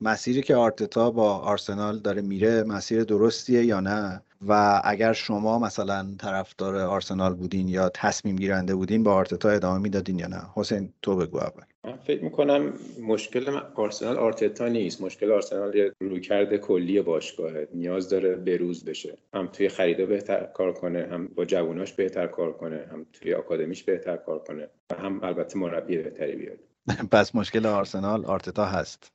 مسیری 0.00 0.42
که 0.42 0.56
آرتتا 0.56 1.10
با 1.10 1.38
آرسنال 1.38 1.98
داره 1.98 2.22
میره 2.22 2.62
مسیر 2.62 3.04
درستیه 3.04 3.64
یا 3.64 3.80
نه؟ 3.80 4.22
و 4.48 4.80
اگر 4.84 5.12
شما 5.12 5.58
مثلا 5.58 6.06
طرفدار 6.20 6.76
آرسنال 6.76 7.34
بودین 7.34 7.68
یا 7.68 7.88
تصمیم 7.88 8.36
گیرنده 8.36 8.74
بودین 8.74 9.02
با 9.02 9.14
آرتتا 9.14 9.50
ادامه 9.50 9.78
می‌دادین 9.82 10.18
یا 10.18 10.26
نه؟ 10.26 10.42
حسین 10.54 10.92
تو 11.02 11.16
بگو 11.16 11.38
اول. 11.38 11.62
من 11.84 11.96
فکر 11.96 12.24
می‌کنم 12.24 12.72
مشکل 13.02 13.60
آرسنال 13.74 14.16
آرتتا 14.16 14.68
نیست. 14.68 15.00
مشکل 15.00 15.32
آرسنال 15.32 15.74
یه 15.74 15.92
رویکرد 16.00 16.56
کلی 16.56 17.02
باشگاهه 17.02 17.68
نیاز 17.74 18.08
داره 18.08 18.34
بروز 18.36 18.84
بشه. 18.84 19.18
هم 19.34 19.46
توی 19.46 19.68
خریدا 19.68 20.06
بهتر 20.06 20.44
کار 20.44 20.72
کنه 20.72 21.08
هم 21.10 21.26
با 21.28 21.44
جووناش 21.44 21.92
بهتر 21.92 22.26
کار 22.26 22.52
کنه 22.52 22.86
هم 22.92 23.06
توی 23.12 23.34
آکادمیش 23.34 23.82
بهتر 23.82 24.16
کار 24.16 24.38
کنه 24.38 24.68
و 24.90 24.94
هم 24.94 25.20
البته 25.24 25.58
مربی 25.58 25.96
بهتری 25.96 26.36
بیاد. 26.36 26.58
پس 27.12 27.34
مشکل 27.34 27.66
آرسنال 27.66 28.24
آرتتا 28.24 28.64
هست. 28.64 29.12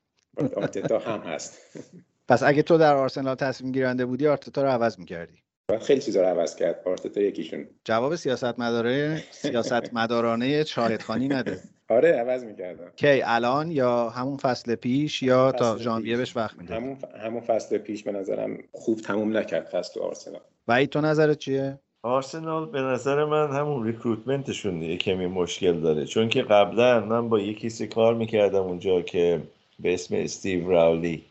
آرتتا 0.56 1.00
هم 1.00 1.20
هست. 1.20 1.58
پس 2.28 2.44
اگه 2.44 2.62
تو 2.62 2.78
در 2.78 2.96
آرسنال 2.96 3.36
تصمیم 3.36 3.72
گیرنده 3.72 4.06
بودی 4.06 4.28
آرتتا 4.28 4.64
رو 4.64 4.70
عوض 4.70 5.00
می‌کردی. 5.00 5.42
و 5.72 5.80
خیلی 5.80 6.02
چیزا 6.02 6.22
رو 6.22 6.28
عوض 6.28 6.56
کرد. 6.56 6.82
آرتتا 6.86 7.22
یکیشون. 7.22 7.68
جواب 7.86 8.16
سیاست 8.16 8.60
مداره 8.60 9.24
سیاست 9.32 9.94
مدارانه 9.94 10.64
شاهدخانی 10.64 11.28
نده. 11.28 11.60
آره 11.90 12.12
عوض 12.12 12.44
می‌کردم. 12.44 12.92
کی 12.96 13.22
الان 13.22 13.72
یا 13.72 14.10
همون 14.10 14.38
فصل 14.38 14.76
پیش 14.76 15.24
یا 15.24 15.52
تا 15.52 15.76
فصل 15.76 15.84
ژانویه 15.84 16.18
پیش. 16.18 16.18
بهش 16.18 16.38
وقت 16.38 16.58
میده 16.58 16.76
همون 16.76 16.98
همون 17.24 17.42
فصل 17.42 17.78
پیش 17.78 18.04
به 18.04 18.12
نظرم 18.12 18.58
خوب 18.72 19.00
تموم 19.00 19.38
نکرد 19.38 19.66
فصل 19.66 20.00
آرسنال. 20.00 20.42
وحید 20.68 20.90
تو 20.90 21.02
نظرت 21.02 21.38
چیه؟ 21.38 21.80
آرسنال 22.04 22.72
به 22.72 22.82
نظر 22.82 23.26
من 23.26 23.52
همون 23.52 23.88
ریکروتمنتشون 23.88 24.82
یه 24.82 24.98
کمی 24.98 25.28
مشکل 25.28 25.80
داره. 25.80 26.06
چون 26.06 26.30
که 26.30 26.42
قبلا 26.42 27.00
من 27.00 27.30
با 27.30 27.40
یه 27.40 27.54
کسی 27.54 27.88
کار 27.88 28.14
می‌کردم 28.14 28.64
اونجا 28.64 29.02
که 29.02 29.42
به 29.80 29.94
اسم 29.94 30.16
استیو 30.16 30.70
راولی. 30.70 31.24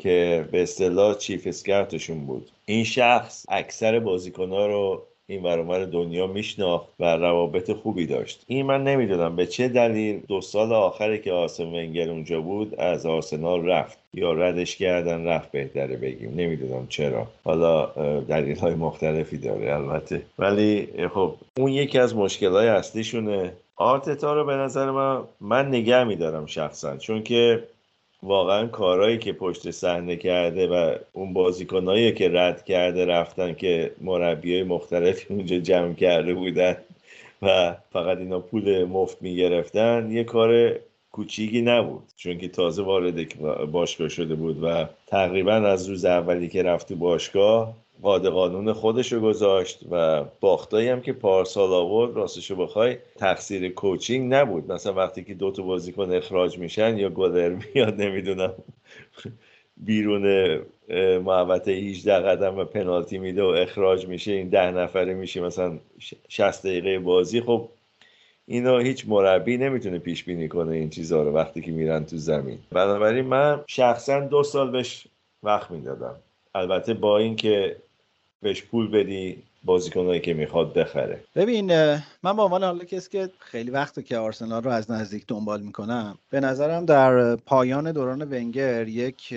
که 0.00 0.48
به 0.52 0.62
اصطلاح 0.62 1.14
چیف 1.14 1.46
اسکرتشون 1.46 2.26
بود. 2.26 2.50
این 2.66 2.84
شخص 2.84 3.46
اکثر 3.48 3.98
بازیکنها 3.98 4.66
رو 4.66 5.02
این 5.26 5.42
ورامر 5.42 5.78
دنیا 5.78 6.26
میشناخت 6.26 6.88
و 7.00 7.16
روابط 7.16 7.72
خوبی 7.72 8.06
داشت. 8.06 8.44
این 8.46 8.66
من 8.66 8.84
نمی‌دونم 8.84 9.36
به 9.36 9.46
چه 9.46 9.68
دلیل 9.68 10.20
دو 10.28 10.40
سال 10.40 10.72
آخری 10.72 11.18
که 11.18 11.32
آرسن 11.32 11.64
ونگر 11.64 12.10
اونجا 12.10 12.40
بود 12.40 12.80
از 12.80 13.06
آرسنال 13.06 13.66
رفت. 13.66 13.98
یا 14.14 14.32
ردش 14.32 14.76
کردن 14.76 15.24
رفت 15.24 15.50
بهتره 15.50 15.96
بگیم. 15.96 16.32
نمی‌دونم 16.36 16.86
چرا. 16.88 17.26
حالا 17.44 17.86
دلیل 18.28 18.56
های 18.56 18.74
مختلفی 18.74 19.36
داره 19.36 19.74
البته. 19.74 20.22
ولی 20.38 20.88
خب 21.14 21.34
اون 21.56 21.72
یکی 21.72 21.98
از 21.98 22.16
مشکل 22.16 22.50
های 22.50 22.68
اصلیشونه. 22.68 23.52
آرتتا 23.76 24.34
رو 24.34 24.44
به 24.44 24.52
نظر 24.52 24.90
من 24.90 25.20
من 25.40 25.68
نگه 25.68 26.04
میدارم 26.04 26.46
شخصا. 26.46 26.96
چون 26.96 27.22
که 27.22 27.62
واقعا 28.22 28.66
کارهایی 28.66 29.18
که 29.18 29.32
پشت 29.32 29.70
صحنه 29.70 30.16
کرده 30.16 30.66
و 30.66 30.94
اون 31.12 31.32
بازیکنایی 31.32 32.12
که 32.12 32.28
رد 32.32 32.64
کرده 32.64 33.06
رفتن 33.06 33.54
که 33.54 33.92
مربی 34.00 34.54
های 34.54 34.62
مختلفی 34.62 35.34
اونجا 35.34 35.58
جمع 35.58 35.94
کرده 35.94 36.34
بودن 36.34 36.76
و 37.42 37.76
فقط 37.92 38.18
اینا 38.18 38.40
پول 38.40 38.84
مفت 38.84 39.22
می‌گرفتن 39.22 40.10
یه 40.10 40.24
کار 40.24 40.80
کوچیکی 41.12 41.62
نبود. 41.62 42.02
چون 42.16 42.38
که 42.38 42.48
تازه 42.48 42.82
وارد 42.82 43.14
باشگاه 43.70 44.08
شده 44.08 44.34
بود 44.34 44.64
و 44.64 44.86
تقریبا 45.06 45.52
از 45.52 45.88
روز 45.88 46.04
اولی 46.04 46.48
که 46.48 46.62
رفت 46.62 46.88
تو 46.88 46.96
باشگاه 46.96 47.74
قاد 48.02 48.26
قانون 48.26 48.72
خودش 48.72 49.12
رو 49.12 49.20
گذاشت 49.20 49.80
و 49.90 50.24
باختایی 50.40 50.88
هم 50.88 51.00
که 51.00 51.12
پارسال 51.12 51.72
آورد 51.72 52.16
راستشو 52.16 52.56
بخوای 52.56 52.96
تقصیر 53.16 53.68
کوچینگ 53.68 54.34
نبود. 54.34 54.72
مثلا 54.72 54.92
وقتی 54.92 55.24
که 55.24 55.34
دو 55.34 55.50
تا 55.50 55.62
بازیکن 55.62 56.12
اخراج 56.12 56.58
میشن 56.58 56.98
یا 56.98 57.10
گلر 57.10 57.56
میاد 57.74 58.00
نمی‌دونم 58.00 58.54
بیرون 59.76 60.58
محوطه 61.24 61.72
18 61.72 62.12
قدم 62.12 62.58
و 62.58 62.64
پنالتی 62.64 63.18
میده 63.18 63.42
و 63.42 63.46
اخراج 63.46 64.06
میشه 64.06 64.32
این 64.32 64.48
ده 64.48 64.70
نفره 64.70 65.14
میشه 65.14 65.40
مثلا 65.40 65.78
60 66.28 66.66
دقیقه 66.66 66.98
بازی. 66.98 67.40
خب 67.40 67.68
اینا 68.46 68.78
هیچ 68.78 69.04
مربی 69.08 69.56
نمی‌تونه 69.56 69.98
پیش 69.98 70.24
بینی 70.24 70.48
کنه 70.48 70.72
این 70.76 70.90
چیزها 70.90 71.22
رو 71.22 71.32
وقتی 71.32 71.60
که 71.60 71.70
میرن 71.70 72.04
تو 72.04 72.16
زمین. 72.16 72.58
بنابراین 72.72 73.24
من 73.24 73.64
شخصا 73.66 74.20
دو 74.20 74.42
سال 74.42 74.70
بهش 74.70 75.06
وقت 75.42 75.70
می‌دادم. 75.70 76.14
البته 76.54 76.94
با 76.94 77.18
اینکه 77.18 77.76
بهش 78.42 78.62
پول 78.62 78.90
بدی 78.90 79.42
بازیکنایی 79.64 80.20
که 80.20 80.34
می‌خواد 80.34 80.74
بخره. 80.74 81.20
ببین 81.36 81.72
من 82.22 82.32
با 82.36 82.44
عنوان 82.44 82.64
حالا 82.64 82.84
کسی 82.84 83.10
که 83.10 83.30
خیلی 83.38 83.70
وقته 83.70 84.02
که 84.02 84.18
آرسنال 84.18 84.62
رو 84.62 84.70
از 84.70 84.90
نزدیک 84.90 85.24
دنبال 85.28 85.60
می‌کنم 85.60 86.18
به 86.30 86.40
نظرم 86.40 86.84
در 86.84 87.36
پایان 87.36 87.92
دوران 87.92 88.22
ونگر 88.22 88.88
یک 88.88 89.34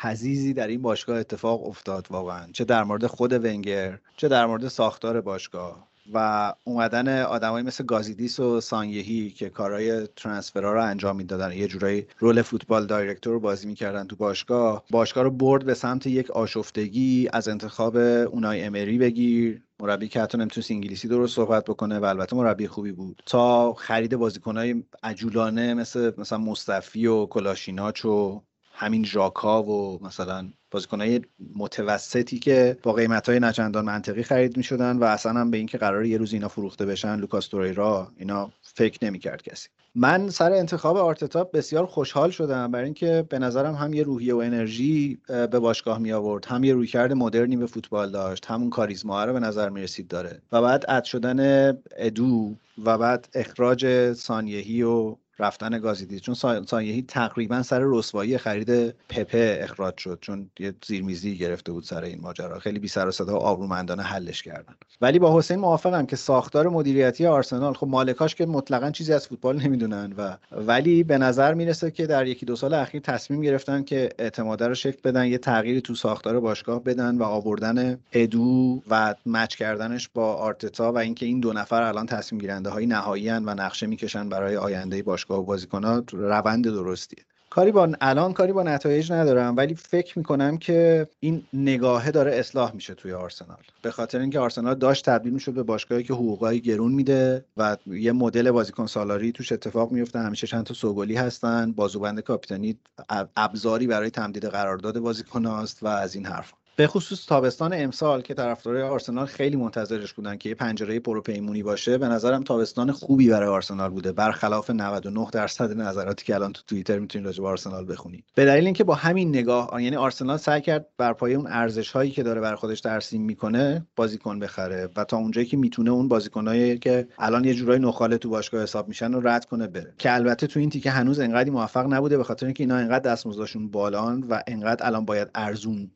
حزیزی 0.00 0.54
در 0.54 0.66
این 0.66 0.82
باشگاه 0.82 1.18
اتفاق 1.18 1.66
افتاد 1.68 2.06
واقعا. 2.10 2.46
چه 2.52 2.64
در 2.64 2.84
مورد 2.84 3.06
خود 3.06 3.32
ونگر 3.44 3.98
چه 4.16 4.28
در 4.28 4.46
مورد 4.46 4.68
ساختار 4.68 5.20
باشگاه. 5.20 5.86
و 6.14 6.52
اومدن 6.64 7.22
آدمایی 7.22 7.66
مثل 7.66 7.84
گازیدیس 7.84 8.40
و 8.40 8.60
سانیهی 8.60 9.30
که 9.30 9.48
کارهای 9.48 10.06
ترانسفرها 10.06 10.72
رو 10.72 10.82
انجام 10.82 11.16
می‌دادن. 11.16 11.52
یه 11.52 11.68
جورایی 11.68 12.06
رول 12.18 12.42
فوتبال 12.42 12.86
دایرکتور 12.86 13.32
رو 13.32 13.40
بازی 13.40 13.66
می‌کردن 13.66 14.06
تو 14.06 14.16
باشگاه. 14.16 14.84
باشگاه 14.90 15.24
رو 15.24 15.30
برد 15.30 15.64
به 15.64 15.74
سمت 15.74 16.06
یک 16.06 16.30
آشفتگی 16.30 17.28
از 17.32 17.48
انتخاب 17.48 17.96
اونای 17.96 18.62
امری 18.62 18.98
بگیر. 18.98 19.62
مربی 19.80 20.08
که 20.08 20.20
حتی 20.20 20.38
نمی‌تونست 20.38 20.70
انگلیسی 20.70 21.08
درست 21.08 21.36
صحبت 21.36 21.64
بکنه 21.64 21.98
و 21.98 22.04
البته 22.04 22.36
مربی 22.36 22.66
خوبی 22.66 22.92
بود. 22.92 23.22
تا 23.26 23.74
خرید 23.74 24.16
بازیکنهای 24.16 24.82
عجولانه 25.02 25.74
مثل 25.74 26.12
مثلا 26.18 26.38
مصطفی 26.38 27.06
و 27.06 27.26
کلاشیناچ 27.26 28.04
و 28.04 28.42
همین 28.78 29.04
ژاکا 29.04 29.62
و 29.62 30.04
مثلا 30.04 30.48
بازیکنهای 30.70 31.20
متوسطی 31.56 32.38
که 32.38 32.76
با 32.82 32.92
قیمت 32.92 33.28
های 33.28 33.40
نچندان 33.40 33.84
منطقی 33.84 34.22
خرید 34.22 34.56
می 34.56 34.62
شدن 34.62 34.98
و 34.98 35.04
اصلا 35.04 35.32
هم 35.32 35.50
به 35.50 35.56
اینکه 35.56 35.78
قرار 35.78 36.04
یه 36.04 36.18
روز 36.18 36.32
اینا 36.32 36.48
فروخته 36.48 36.86
بشن 36.86 37.16
لوکاس 37.16 37.46
توریرا 37.46 38.12
اینا 38.16 38.50
فکر 38.62 39.04
نمی 39.04 39.18
کرد 39.18 39.42
کسی. 39.42 39.68
من 39.94 40.28
سر 40.28 40.52
انتخاب 40.52 40.96
آرتتا 40.96 41.44
بسیار 41.44 41.86
خوشحال 41.86 42.30
شدم 42.30 42.70
برای 42.70 42.84
اینکه 42.84 43.24
به 43.28 43.38
نظرم 43.38 43.74
هم 43.74 43.94
یه 43.94 44.02
روحیه 44.02 44.34
و 44.34 44.38
انرژی 44.38 45.18
به 45.26 45.58
باشگاه 45.58 45.98
می 45.98 46.12
آورد 46.12 46.44
هم 46.44 46.64
یه 46.64 46.74
رویکرد 46.74 47.12
مدرنی 47.12 47.56
به 47.56 47.66
فوتبال 47.66 48.10
داشت 48.10 48.46
همون 48.46 48.70
کاریزما 48.70 49.24
رو 49.24 49.32
به 49.32 49.40
نظر 49.40 49.68
می 49.68 49.82
رسید 49.82 50.08
داره. 50.08 50.42
و 50.52 50.62
بعد 50.62 50.84
اد 50.88 51.04
شدن 51.04 51.68
ادو 51.96 52.54
و 52.84 52.98
بعد 52.98 53.28
اخراج 53.34 54.12
سانیهی 54.12 54.82
و 54.82 55.16
رفتن 55.38 55.78
گازیدی. 55.78 56.20
چون 56.20 56.34
سا- 56.34 56.66
سانیهی 56.66 57.02
تقریبا 57.08 57.62
سر 57.62 57.82
رسوایی 57.84 58.38
خرید 58.38 58.94
پپه 59.08 59.58
اخراج 59.62 59.98
شد 59.98 60.18
چون 60.20 60.50
یه 60.58 60.74
زیرمیزی 60.86 61.38
گرفته 61.38 61.72
بود 61.72 61.84
سر 61.84 62.02
این 62.02 62.20
ماجرا. 62.20 62.58
خیلی 62.58 62.78
بی 62.78 62.88
سر 62.88 63.08
و 63.08 63.10
صدا 63.10 63.36
آبرومندانه 63.36 64.02
حلش 64.02 64.42
کردن. 64.42 64.74
ولی 65.00 65.18
با 65.18 65.38
حسین 65.38 65.58
موافقم 65.58 66.06
که 66.06 66.16
ساختار 66.16 66.68
مدیریتی 66.68 67.26
آرسنال 67.26 67.74
خب 67.74 67.86
مالکاش 67.86 68.34
که 68.34 68.46
مطلقا 68.46 68.90
چیزی 68.90 69.12
از 69.12 69.28
فوتبال 69.28 69.62
نمی‌دونن 69.62 70.12
و 70.18 70.36
ولی 70.52 71.04
به 71.04 71.18
نظر 71.18 71.54
می‌رسه 71.54 71.90
که 71.90 72.06
در 72.06 72.26
یکی 72.26 72.46
دو 72.46 72.56
سال 72.56 72.74
اخیر 72.74 73.00
تصمیم 73.00 73.40
گرفتن 73.40 73.82
که 73.82 74.08
اعتماده 74.18 74.68
رو 74.68 74.74
شکل 74.74 74.98
بدن 75.04 75.26
یه 75.26 75.38
تغییری 75.38 75.80
تو 75.80 75.94
ساختار 75.94 76.40
باشگاه 76.40 76.84
بدن 76.84 77.18
و 77.18 77.22
آوردن 77.22 77.98
ادو 78.12 78.82
و 78.90 79.14
مچ 79.26 79.56
کردنش 79.56 80.08
با 80.14 80.34
آرتتا 80.34 80.92
و 80.92 80.98
اینکه 80.98 81.26
این 81.26 81.40
دو 81.40 81.52
نفر 81.52 81.82
الان 81.82 82.06
تصمیم 82.06 82.40
گیرنده 82.40 82.70
های 82.70 82.86
نهایی 82.86 83.30
و 83.30 83.54
نقشه 83.54 83.86
می‌کشن 83.86 84.28
برای 84.28 84.56
آینده 84.56 85.02
باشگاه. 85.02 85.25
و 85.30 85.42
بازیکن‌ها 85.42 86.04
روند 86.12 86.64
درستیه. 86.64 87.24
کاری 87.50 87.72
با 87.72 87.88
الان 88.00 88.32
کاری 88.32 88.52
با 88.52 88.62
نتایج 88.62 89.12
ندارم 89.12 89.56
ولی 89.56 89.74
فکر 89.74 90.18
می‌کنم 90.18 90.58
که 90.58 91.08
این 91.20 91.44
نگاهه 91.52 92.10
داره 92.10 92.34
اصلاح 92.34 92.74
میشه 92.74 92.94
توی 92.94 93.12
آرسنال. 93.12 93.58
به 93.82 93.90
خاطر 93.90 94.20
اینکه 94.20 94.38
آرسنال 94.38 94.74
داشت 94.74 95.04
تبدیل 95.04 95.32
می‌شد 95.32 95.52
به 95.52 95.62
باشگاهی 95.62 96.02
که 96.02 96.14
حقوقای 96.14 96.60
گرون 96.60 96.92
میده 96.92 97.44
و 97.56 97.76
یه 97.86 98.12
مدل 98.12 98.50
بازیکن 98.50 98.86
سالاری 98.86 99.32
توش 99.32 99.52
اتفاق 99.52 99.92
میفته 99.92 100.18
همیشه 100.18 100.46
چند 100.46 100.64
تا 100.64 100.74
سوگلی 100.74 101.16
هستن 101.16 101.72
بازوبند 101.72 102.20
کاپیتانی 102.20 102.78
اب- 103.08 103.30
ابزاری 103.36 103.86
برای 103.86 104.10
تمدید 104.10 104.44
قرارداد 104.44 104.98
بازیکن 104.98 105.46
است 105.46 105.82
و 105.82 105.86
از 105.86 106.14
این 106.14 106.26
حرف 106.26 106.52
به 106.76 106.86
خصوص 106.86 107.26
تابستان 107.26 107.72
امسال 107.74 108.22
که 108.22 108.34
طرفدارای 108.34 108.82
آرسنال 108.82 109.26
خیلی 109.26 109.56
منتظرش 109.56 110.12
بودن 110.12 110.36
که 110.36 110.48
یه 110.48 110.54
پنجره 110.54 111.00
پروپیمونی 111.00 111.62
باشه 111.62 111.98
به 111.98 112.08
نظرم 112.08 112.42
تابستان 112.42 112.92
خوبی 112.92 113.28
برای 113.28 113.48
آرسنال 113.48 113.90
بوده 113.90 114.12
برخلاف 114.12 114.70
99 114.70 115.26
درصد 115.32 115.80
نظراتی 115.80 116.24
که 116.24 116.34
الان 116.34 116.52
تو 116.52 116.62
توییتر 116.66 116.98
می‌تونید 116.98 117.26
راجع 117.26 117.42
به 117.42 117.48
آرسنال 117.48 117.92
بخونید 117.92 118.24
به 118.34 118.44
دلیل 118.44 118.64
اینکه 118.64 118.84
با 118.84 118.94
همین 118.94 119.28
نگاه 119.28 119.82
یعنی 119.82 119.96
آرسنال 119.96 120.36
سعی 120.36 120.60
کرد 120.60 120.86
بر 120.98 121.12
پایه 121.12 121.36
اون 121.36 121.46
ارزش 121.46 121.90
هایی 121.90 122.10
که 122.10 122.22
داره 122.22 122.40
برای 122.40 122.56
خودش 122.56 122.80
ترسیم 122.80 123.22
می‌کنه 123.22 123.86
بازیکن 123.96 124.38
بخره 124.38 124.88
و 124.96 125.04
تا 125.04 125.16
اونجایی 125.16 125.46
که 125.46 125.56
می‌تونه 125.56 125.90
اون 125.90 126.08
بازیکنایی 126.08 126.78
که 126.78 127.08
الان 127.18 127.44
یه 127.44 127.54
جورای 127.54 127.78
نخاله 127.78 128.18
تو 128.18 128.28
باشگاه 128.28 128.62
حساب 128.62 128.88
میشن 128.88 129.12
رو 129.12 129.28
رد 129.28 129.44
کنه 129.44 129.66
بره. 129.66 129.94
که 129.98 130.14
البته 130.14 130.46
تو 130.46 130.60
این 130.60 130.70
تیکه 130.70 130.90
هنوز 130.90 131.20
انقدری 131.20 131.50
موفق 131.50 131.92
نبوده 131.92 132.16
به 132.16 132.24
خاطر 132.24 132.46
اینکه 132.46 132.62
اینا 132.62 132.76
انقدر 132.76 133.12
دستمزدشون 133.12 133.70
بالان 133.70 134.22
و 134.22 134.42
انقدر 134.46 134.86
الان 134.86 135.04
باید 135.04 135.28
ارزون 135.34 135.90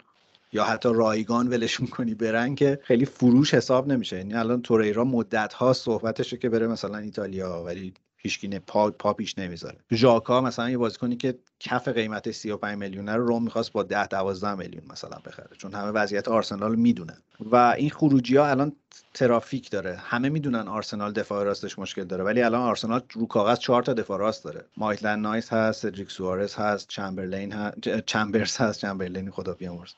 یا 0.52 0.64
حتی 0.64 0.88
رایگان 0.94 1.48
ولشون 1.48 1.86
کنی 1.86 2.14
برن 2.14 2.54
که 2.54 2.78
خیلی 2.82 3.04
فروش 3.04 3.54
حساب 3.54 3.88
نمیشه. 3.88 4.16
یعنی 4.16 4.34
الان 4.34 4.62
توریرا 4.62 5.04
مدت 5.04 5.52
ها 5.52 5.72
صحبتشه 5.72 6.36
که 6.36 6.48
بره 6.48 6.66
مثلا 6.66 6.98
ایتالیا 6.98 7.62
ولی 7.66 7.94
هیچکی 8.16 8.48
نه- 8.48 8.58
پا, 8.58 8.90
پا 8.90 9.12
پیش 9.12 9.38
نمی‌ذاره. 9.38 9.78
ژاکا 9.92 10.40
مثلا 10.40 10.70
یه 10.70 10.78
بازیکنی 10.78 11.16
که 11.16 11.38
کف 11.60 11.88
قیمت 11.88 12.30
35 12.30 12.78
میلیونه 12.78 13.16
رو 13.16 13.26
روم 13.26 13.42
می‌خواست 13.42 13.72
با 13.72 13.82
10 13.82 14.06
12 14.06 14.54
میلیون 14.54 14.82
مثلا 14.90 15.18
بخره 15.26 15.56
چون 15.58 15.72
همه 15.74 15.90
وضعیت 15.90 16.28
آرسنال 16.28 16.76
می‌دونن. 16.76 17.22
و 17.40 17.56
این 17.56 17.90
خروجی 17.90 18.36
ها 18.36 18.46
الان 18.46 18.72
ترافیک 19.14 19.70
داره. 19.70 19.96
همه 19.96 20.28
می‌دونن 20.28 20.68
آرسنال 20.68 21.12
دفاع 21.12 21.44
راستش 21.44 21.78
مشکل 21.78 22.04
داره 22.04 22.24
ولی 22.24 22.42
الان 22.42 22.60
آرسنال 22.60 23.02
رو 23.12 23.26
کاغذ 23.26 23.58
چهار 23.58 23.82
تا 23.82 23.92
دفاع 23.92 24.18
راست 24.18 24.44
داره. 24.44 24.64
مایتلند 24.76 25.22
نایس 25.22 25.52
هست 25.52 25.82
سدریک 25.82 26.10
سوارز 26.10 26.54
هست 26.54 26.88
چمبرلین 26.88 27.52
هست 27.52 27.78
چمبرز 28.06 28.56
هست 28.56 28.80
چمبرلین 28.80 29.30
خدا 29.30 29.54
بیامرز. 29.54 29.90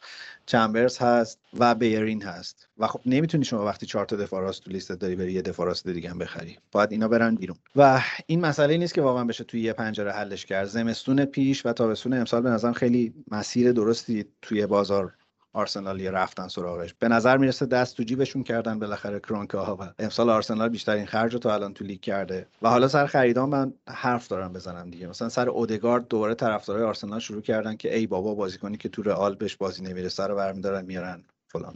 چمبرز 0.46 0.98
هست 0.98 1.38
و 1.58 1.74
بیرین 1.74 2.22
هست. 2.22 2.68
و 2.78 2.86
خب 2.86 3.00
نمی‌تونی 3.06 3.44
شما 3.44 3.64
وقتی 3.64 3.86
چهار 3.86 4.04
تا 4.04 4.16
دفاع 4.16 4.40
راست 4.40 4.64
تو 4.64 4.70
لیست 4.70 4.92
داری 4.92 5.16
بری 5.16 5.32
یه 5.32 5.42
دفاع 5.42 5.66
راست 5.66 5.88
دیگه 5.88 6.10
هم 6.10 6.18
بخری. 6.18 6.58
باید 6.72 6.92
اینا 6.92 7.08
برن 7.08 7.34
بیرون. 7.34 7.56
و 7.76 8.00
این 8.26 8.40
مسئله 8.40 8.76
نیست 8.76 8.94
که 8.94 9.02
واقعا 9.02 9.24
بشه 9.24 9.44
توی 9.44 9.60
یه 9.60 9.72
پنجره 9.72 10.12
حلش 10.12 10.46
کرد. 10.46 10.66
زمستون 10.66 11.24
پیش 11.24 11.66
و 11.66 11.72
تابستون 11.72 12.12
امسال 12.12 12.42
به 12.42 12.50
نظرم 12.50 12.72
خیلی 12.72 13.14
مسیر 13.30 13.72
درستی 13.72 14.24
توی 14.42 14.66
بازار 14.66 15.12
آرسنالی 15.52 16.08
رفتن 16.08 16.48
سراغش. 16.48 16.94
به 16.98 17.08
نظر 17.08 17.36
می‌رسه 17.36 17.66
دست 17.66 17.96
تو 17.96 18.02
جیبشون 18.02 18.42
کردن 18.42 18.78
بالاخره 18.78 19.20
کرونکه 19.20 19.58
ها 19.58 19.76
و 19.76 19.82
امسال 19.98 20.30
آرسنال 20.30 20.68
بیشترین 20.68 21.06
خرج 21.06 21.36
تا 21.36 21.54
الان 21.54 21.74
تو 21.74 21.84
لیگ 21.84 22.00
کرده. 22.00 22.46
و 22.62 22.68
حالا 22.68 22.88
سر 22.88 23.06
خریدان 23.06 23.48
من 23.48 23.72
حرف 23.88 24.28
دارم 24.28 24.52
بزنم 24.52 24.90
دیگه. 24.90 25.06
مثلا 25.06 25.28
سر 25.28 25.48
اودگارد 25.48 26.08
دوباره 26.08 26.34
طرفدارای 26.34 26.84
آرسنال 26.84 27.20
شروع 27.20 27.42
کردن 27.42 27.76
که 27.76 27.96
ای 27.96 28.06
بابا 28.06 28.34
بازیکنی 28.34 28.76
که 28.76 28.88
تو 28.88 29.02
رئال 29.02 29.34
بهش 29.34 29.56
بازی 29.56 29.82
نمی‌رسه 29.82 30.26
رو 30.26 30.36
برمیدارن 30.36 30.84
میارن. 30.84 31.22
فلان. 31.48 31.74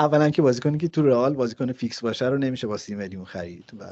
اولا 0.00 0.30
که 0.30 0.42
بازیکنی 0.42 0.78
که 0.78 0.88
تو 0.88 1.02
رئال 1.02 1.34
بازیکن 1.34 1.72
فیکس 1.72 2.00
باشه 2.00 2.26
رو 2.26 2.38
نمیشه 2.38 2.66
با 2.66 2.76
سی 2.76 2.94
میلیون 2.94 3.24
خرید. 3.24 3.72
و 3.80 3.84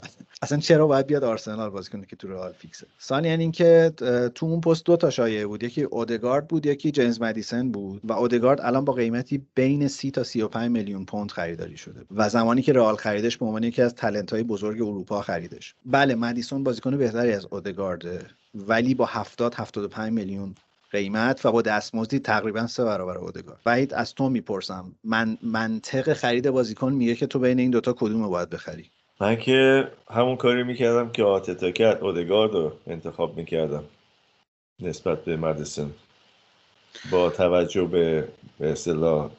اصلا 0.43 0.59
چرا 0.59 0.87
باید 0.87 1.07
بیاد 1.07 1.25
آرسنال 1.25 1.71
بازیکنی 1.71 2.07
که 2.07 2.17
تو 2.17 2.29
رئال 2.29 2.53
فیکسه؟ 2.53 2.87
ثانیا 3.03 3.33
اینکه 3.33 3.93
تو 4.35 4.47
اون 4.47 4.61
پست 4.61 4.85
دو 4.85 4.97
تا 4.97 5.11
شایعه 5.11 5.47
بود. 5.47 5.63
یکی 5.63 5.83
اودگارد 5.83 6.49
بود 6.49 6.67
یکی 6.67 6.91
جیمز 6.91 7.21
مدیسن 7.21 7.71
بود 7.71 8.01
و 8.05 8.13
اودگارد 8.13 8.61
الان 8.61 8.85
با 8.85 8.93
قیمتی 8.93 9.47
بین 9.55 9.89
30 9.89 10.11
تا 10.11 10.23
35 10.25 10.71
میلیون 10.71 11.05
پوند 11.05 11.31
خریداری 11.31 11.77
شده 11.77 12.01
و 12.11 12.29
زمانی 12.29 12.63
که 12.63 12.73
رئال 12.73 12.97
خریدش 12.97 13.37
به 13.37 13.47
عنوان 13.47 13.65
یکی 13.65 13.83
از 13.83 13.95
talent 13.95 14.33
های 14.33 14.43
بزرگ 14.43 14.83
اروپا 14.83 15.21
خریدش. 15.21 15.75
بله 15.87 16.15
مدیسون 16.15 16.65
بازیکن 16.65 16.97
بهتری 16.97 17.33
از 17.33 17.47
اودگارده 17.51 18.21
ولی 18.55 18.95
با 18.95 19.07
70 19.07 19.55
75 19.55 20.13
میلیون 20.13 20.55
قیمت 20.91 21.47
و 21.47 21.53
با 21.53 21.63
دستمزدی 21.63 22.19
تقریبا 22.19 22.67
سه 22.67 22.85
برابر 22.85 23.19
اودگارد 23.19 23.61
وحید 23.67 23.95
از 23.95 24.15
تو 24.15 24.29
می‌پرسم. 24.31 24.93
من 25.05 25.39
منطق 25.43 26.13
خرید 26.13 26.51
بازیکن 26.51 26.93
میگه 26.93 27.15
که 27.15 27.27
تو 27.27 27.39
بین 27.39 27.59
این 27.59 27.71
دوتا 27.71 27.93
کدوم 27.93 28.23
رو 28.23 28.31
باید 28.31 28.51
بخری؟ 28.51 28.91
من 29.21 29.37
که 29.37 29.89
همون 30.11 30.37
کاری 30.37 30.63
می‌کردم 30.63 31.11
که 31.11 31.25
آتتا 31.25 31.71
کرد 31.71 32.03
اودگارد 32.05 32.53
رو 32.53 32.73
انتخاب 32.87 33.37
می‌کردم 33.37 33.85
نسبت 34.81 35.25
به 35.25 35.37
مدیسن. 35.37 35.91
با 37.11 37.31
توجه 37.31 37.85
به 37.85 38.29
به 38.59 38.73
اصطلاح 38.73 39.31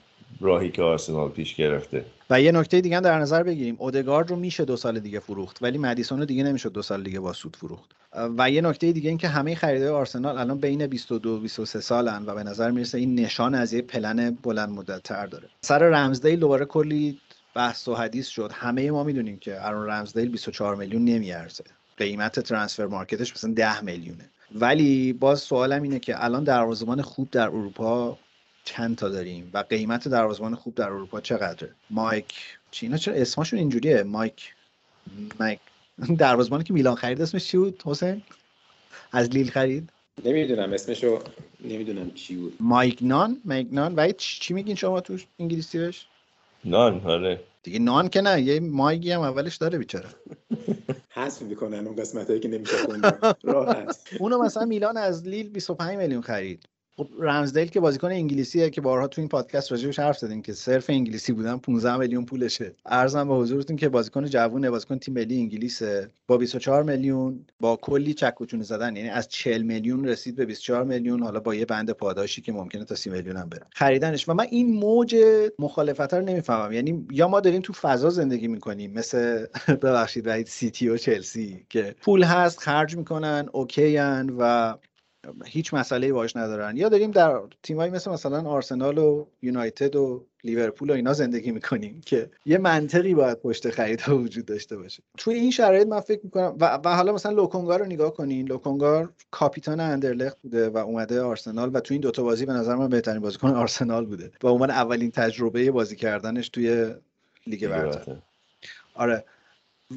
راهی 0.42 0.72
که 0.72 0.82
آرسنال 0.82 1.30
پیش 1.30 1.56
گرفته. 1.56 2.06
و 2.30 2.42
یه 2.42 2.52
نکته 2.52 2.82
دیگه 2.82 3.00
در 3.00 3.20
نظر 3.20 3.44
بگیریم. 3.44 3.76
اودگارد 3.80 4.30
رو 4.30 4.36
میشه 4.36 4.66
دو 4.66 4.78
سال 4.78 5.00
دیگه 5.00 5.20
فروخت 5.20 5.58
ولی 5.62 5.78
مدیسون 5.78 6.20
رو 6.20 6.26
دیگه 6.26 6.44
نمیشه 6.44 6.70
دو 6.70 6.82
سال 6.82 7.04
دیگه 7.04 7.20
با 7.20 7.34
سود 7.34 7.56
فروخت. 7.56 7.92
و 8.38 8.52
یه 8.52 8.62
نکته 8.62 8.92
دیگه 8.92 9.10
این 9.10 9.18
که 9.18 9.28
همه 9.28 9.56
خریدای 9.56 9.90
آرسنال 9.90 10.38
الان 10.38 10.58
بین 10.58 10.88
22 10.88 11.40
23 11.40 11.80
سالن 11.80 12.24
و 12.26 12.36
به 12.36 12.44
نظر 12.44 12.72
می‌رسه 12.72 12.98
این 12.98 13.20
نشان 13.20 13.56
از 13.56 13.74
یه 13.74 13.82
پلن 13.82 14.38
بلند 14.44 14.70
مدت 14.70 15.04
تر 15.04 15.26
داره. 15.26 15.48
سر 15.62 15.80
رمزدیل 15.80 16.40
دوباره 16.40 16.66
کلی 16.66 17.20
بحث 17.56 17.88
و 17.88 17.96
حدیث 17.96 18.28
شد. 18.28 18.52
همه 18.54 18.92
ما 18.92 19.04
می‌دونیم 19.04 19.38
که 19.38 19.68
ارون 19.68 19.90
رمزدیل 19.90 20.30
24 20.30 20.76
میلیون 20.76 21.06
نمیارزه. 21.06 21.64
قیمت 21.98 22.40
ترانسفر 22.40 22.86
مارکتش 22.86 23.34
مثلا 23.34 23.54
10 23.54 23.82
میلیونه. 23.82 24.30
ولی 24.56 25.14
باز 25.14 25.40
سوالم 25.40 25.84
اینه 25.84 26.00
که 26.00 26.24
الان 26.24 26.44
دروازه‌بان 26.44 27.02
خوب 27.02 27.32
در 27.32 27.48
اروپا 27.48 28.18
چند 28.70 28.95
تا 28.95 29.09
داریم 29.09 29.49
و 29.53 29.63
قیمت 29.70 30.07
دروازه‌بان 30.07 30.55
خوب 30.55 30.76
در 30.76 30.89
اروپا 30.89 31.22
چقدره؟ 31.22 31.76
مایک. 31.89 32.34
چی؟ 32.72 32.86
اینا 32.86 32.97
چرا 32.97 33.13
اسمشون 33.13 33.59
اینجوریه؟ 33.59 34.03
مایک. 34.03 34.53
مایک. 35.39 35.59
دروازه‌بانی 36.17 36.63
که 36.63 36.74
میلان 36.74 36.95
خرید 36.95 37.22
اسمش 37.22 37.47
چی 37.47 37.57
بود 37.57 37.82
حسین؟ 37.86 38.22
از 39.11 39.30
لیل 39.30 39.49
خرید؟ 39.49 39.89
نمی‌دونم 40.26 40.74
اسمشو 40.74 41.20
نمی‌دونم 41.63 42.11
چی 42.11 42.36
بود. 42.36 42.57
مایک 42.59 42.99
نان؟ 43.01 43.41
مایک 43.45 43.67
نان؟ 43.72 43.95
و 43.95 44.11
چی 44.17 44.53
میگین 44.53 44.76
شما 44.76 45.01
تو 45.01 45.17
انگلیسی 45.39 45.78
بهش؟ 45.78 46.05
نان 46.65 47.01
آره. 47.05 47.39
دیگه 47.63 47.80
نان 47.80 48.09
که 48.09 48.22
نه 48.22 48.41
یه 48.41 48.59
مایگی 48.59 49.11
هم 49.11 49.22
اولش 49.22 49.55
داره 49.55 49.78
بیچاره. 49.78 50.09
حذف 51.09 51.41
می‌کنن 51.41 51.88
اون 51.88 51.95
قسمت 51.95 52.28
هایی 52.28 52.39
که 52.39 52.47
نمیشه 52.47 52.74
راحت. 53.43 53.99
اونو 54.20 54.43
مثلا 54.43 54.65
میلان 54.65 54.97
از 54.97 55.28
لیل 55.28 55.49
25 55.49 55.97
میلیون 55.97 56.22
خرید. 56.22 56.65
خب 57.00 57.10
رمزدیل 57.20 57.68
که 57.68 57.80
بازیکن 57.80 58.08
انگلیسیه 58.08 58.70
که 58.70 58.82
بارها 58.82 59.08
تو 59.08 59.22
این 59.22 59.28
پادکست 59.30 59.72
راجعش 59.72 60.00
حرف 60.00 60.18
زدیم 60.18 60.41
که 60.41 60.54
صرف 60.54 60.89
انگلیسی 60.89 61.34
بودن 61.34 61.58
15 61.58 61.97
میلیون 61.97 62.26
پولشه. 62.26 62.76
ارزم 62.86 63.28
به 63.28 63.34
حضورتون 63.34 63.76
که 63.76 63.89
بازیکن 63.89 64.26
جوونه 64.26 64.70
بازیکن 64.70 64.97
تیم 64.97 65.14
ملی 65.14 65.39
انگلیسه. 65.39 66.10
با 66.28 66.38
24 66.38 66.84
میلیون 66.84 67.45
با 67.60 67.76
کلی 67.76 68.14
چک 68.14 68.41
و 68.41 68.45
چونه 68.45 68.64
زدن 68.64 68.95
یعنی 68.95 69.10
از 69.10 69.28
40 69.28 69.62
میلیون 69.62 70.06
رسید 70.06 70.36
به 70.36 70.45
24 70.45 70.84
میلیون. 70.84 71.24
حالا 71.24 71.39
با 71.39 71.56
یه 71.56 71.66
بند 71.66 71.91
پاداشی 71.91 72.41
که 72.41 72.52
ممکنه 72.52 72.86
تا 72.86 72.95
30 72.95 73.10
میلیون 73.10 73.38
هم 73.38 73.50
بره. 73.50 73.64
خریدنش. 73.74 74.30
و 74.30 74.34
من 74.34 74.47
این 74.50 74.72
موج 74.72 75.16
مخالفت 75.60 76.14
رو 76.14 76.22
نمی‌فهمم. 76.22 76.74
یعنی 76.74 77.08
یا 77.12 77.28
ما 77.28 77.39
داریم 77.39 77.62
تو 77.62 77.74
فضا 77.74 78.10
زندگی 78.10 78.47
می‌کنیم 78.47 78.93
مثل 78.93 79.45
ببخشید 79.84 80.28
وحید 80.28 80.47
سیتی 80.47 80.89
و 80.89 80.97
چلسی 80.97 81.66
که 81.70 81.95
پول 82.02 82.24
هست 82.24 82.60
خرج 82.60 82.97
می‌کنن 82.97 83.50
اوکیان 83.52 84.36
و 84.39 84.74
هیچ 85.45 85.74
مسئله 85.74 86.13
باش 86.13 86.36
ندارن. 86.36 86.78
یا 86.78 86.89
داریم 86.89 87.11
در 87.11 87.39
تیمایی 87.63 87.91
مثل 87.91 88.11
مثلا 88.11 88.49
آرسنال 88.49 88.97
و 88.97 89.26
یونایتد 89.41 89.95
و 89.95 90.26
لیورپول 90.43 90.89
و 90.89 90.93
اینا 90.93 91.13
زندگی 91.13 91.51
می‌کنیم 91.51 92.01
که 92.05 92.30
یه 92.45 92.57
منطقی 92.57 93.13
باید 93.13 93.39
پشت 93.39 93.70
خریدها 93.70 94.17
وجود 94.17 94.45
داشته 94.45 94.78
باشه. 94.78 95.03
توی 95.17 95.34
این 95.34 95.51
شرایط 95.51 95.88
من 95.88 95.99
فکر 95.99 96.20
می‌کنم 96.24 96.55
و, 96.59 96.80
و 96.86 96.95
حالا 96.95 97.13
مثلا 97.13 97.32
لوکونگار 97.32 97.80
رو 97.80 97.86
نگاه 97.86 98.13
کنین. 98.13 98.47
لوکونگار 98.47 99.09
کاپیتان 99.32 99.80
اندرلخت 99.80 100.38
بوده 100.43 100.70
و 100.70 100.78
اومده 100.78 101.22
آرسنال 101.22 101.72
و 101.74 101.80
توی 101.80 101.95
این 101.95 102.01
دوتا 102.01 102.24
بازی 102.24 102.45
به 102.45 102.53
نظر 102.53 102.76
من 102.76 102.89
بهترین 102.89 103.20
بازیکن 103.20 103.49
آرسنال 103.49 104.05
بوده 104.05 104.32
و 104.43 104.47
عنوان 104.47 104.70
اولین 104.70 105.11
تجربه 105.11 105.72
بازی 105.72 105.95
کردنش 105.95 106.49
توی 106.49 106.93
لیگ 107.47 107.67
برتر. 107.67 108.15
آره. 108.93 109.24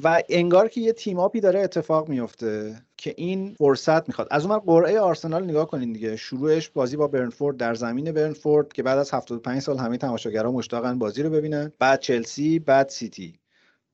و 0.03 0.23
انگار 0.29 0.67
که 0.67 0.81
یه 0.81 0.93
تیماپی 0.93 1.39
داره 1.39 1.59
اتفاق 1.59 2.09
میفته 2.09 2.81
که 2.97 3.13
این 3.17 3.55
فرصت 3.57 4.07
می‌خواد. 4.07 4.27
از 4.31 4.45
اون 4.45 4.59
قرعه 4.59 4.99
آرسنال 4.99 5.43
نگاه 5.43 5.67
کنین 5.67 5.93
دیگه. 5.93 6.15
شروعش 6.15 6.69
بازی 6.69 6.97
با 6.97 7.07
برنفورد 7.07 7.57
در 7.57 7.73
زمین 7.73 8.11
برنفورد 8.11 8.73
که 8.73 8.83
بعد 8.83 8.97
از 8.97 9.13
75 9.13 9.61
سال 9.61 9.77
همه 9.77 9.97
تماشاگرها 9.97 10.51
مشتاقن 10.51 10.99
بازی 10.99 11.23
رو 11.23 11.29
ببینن. 11.29 11.71
بعد 11.79 11.99
چلسی 11.99 12.59
بعد 12.59 12.89
سیتی. 12.89 13.39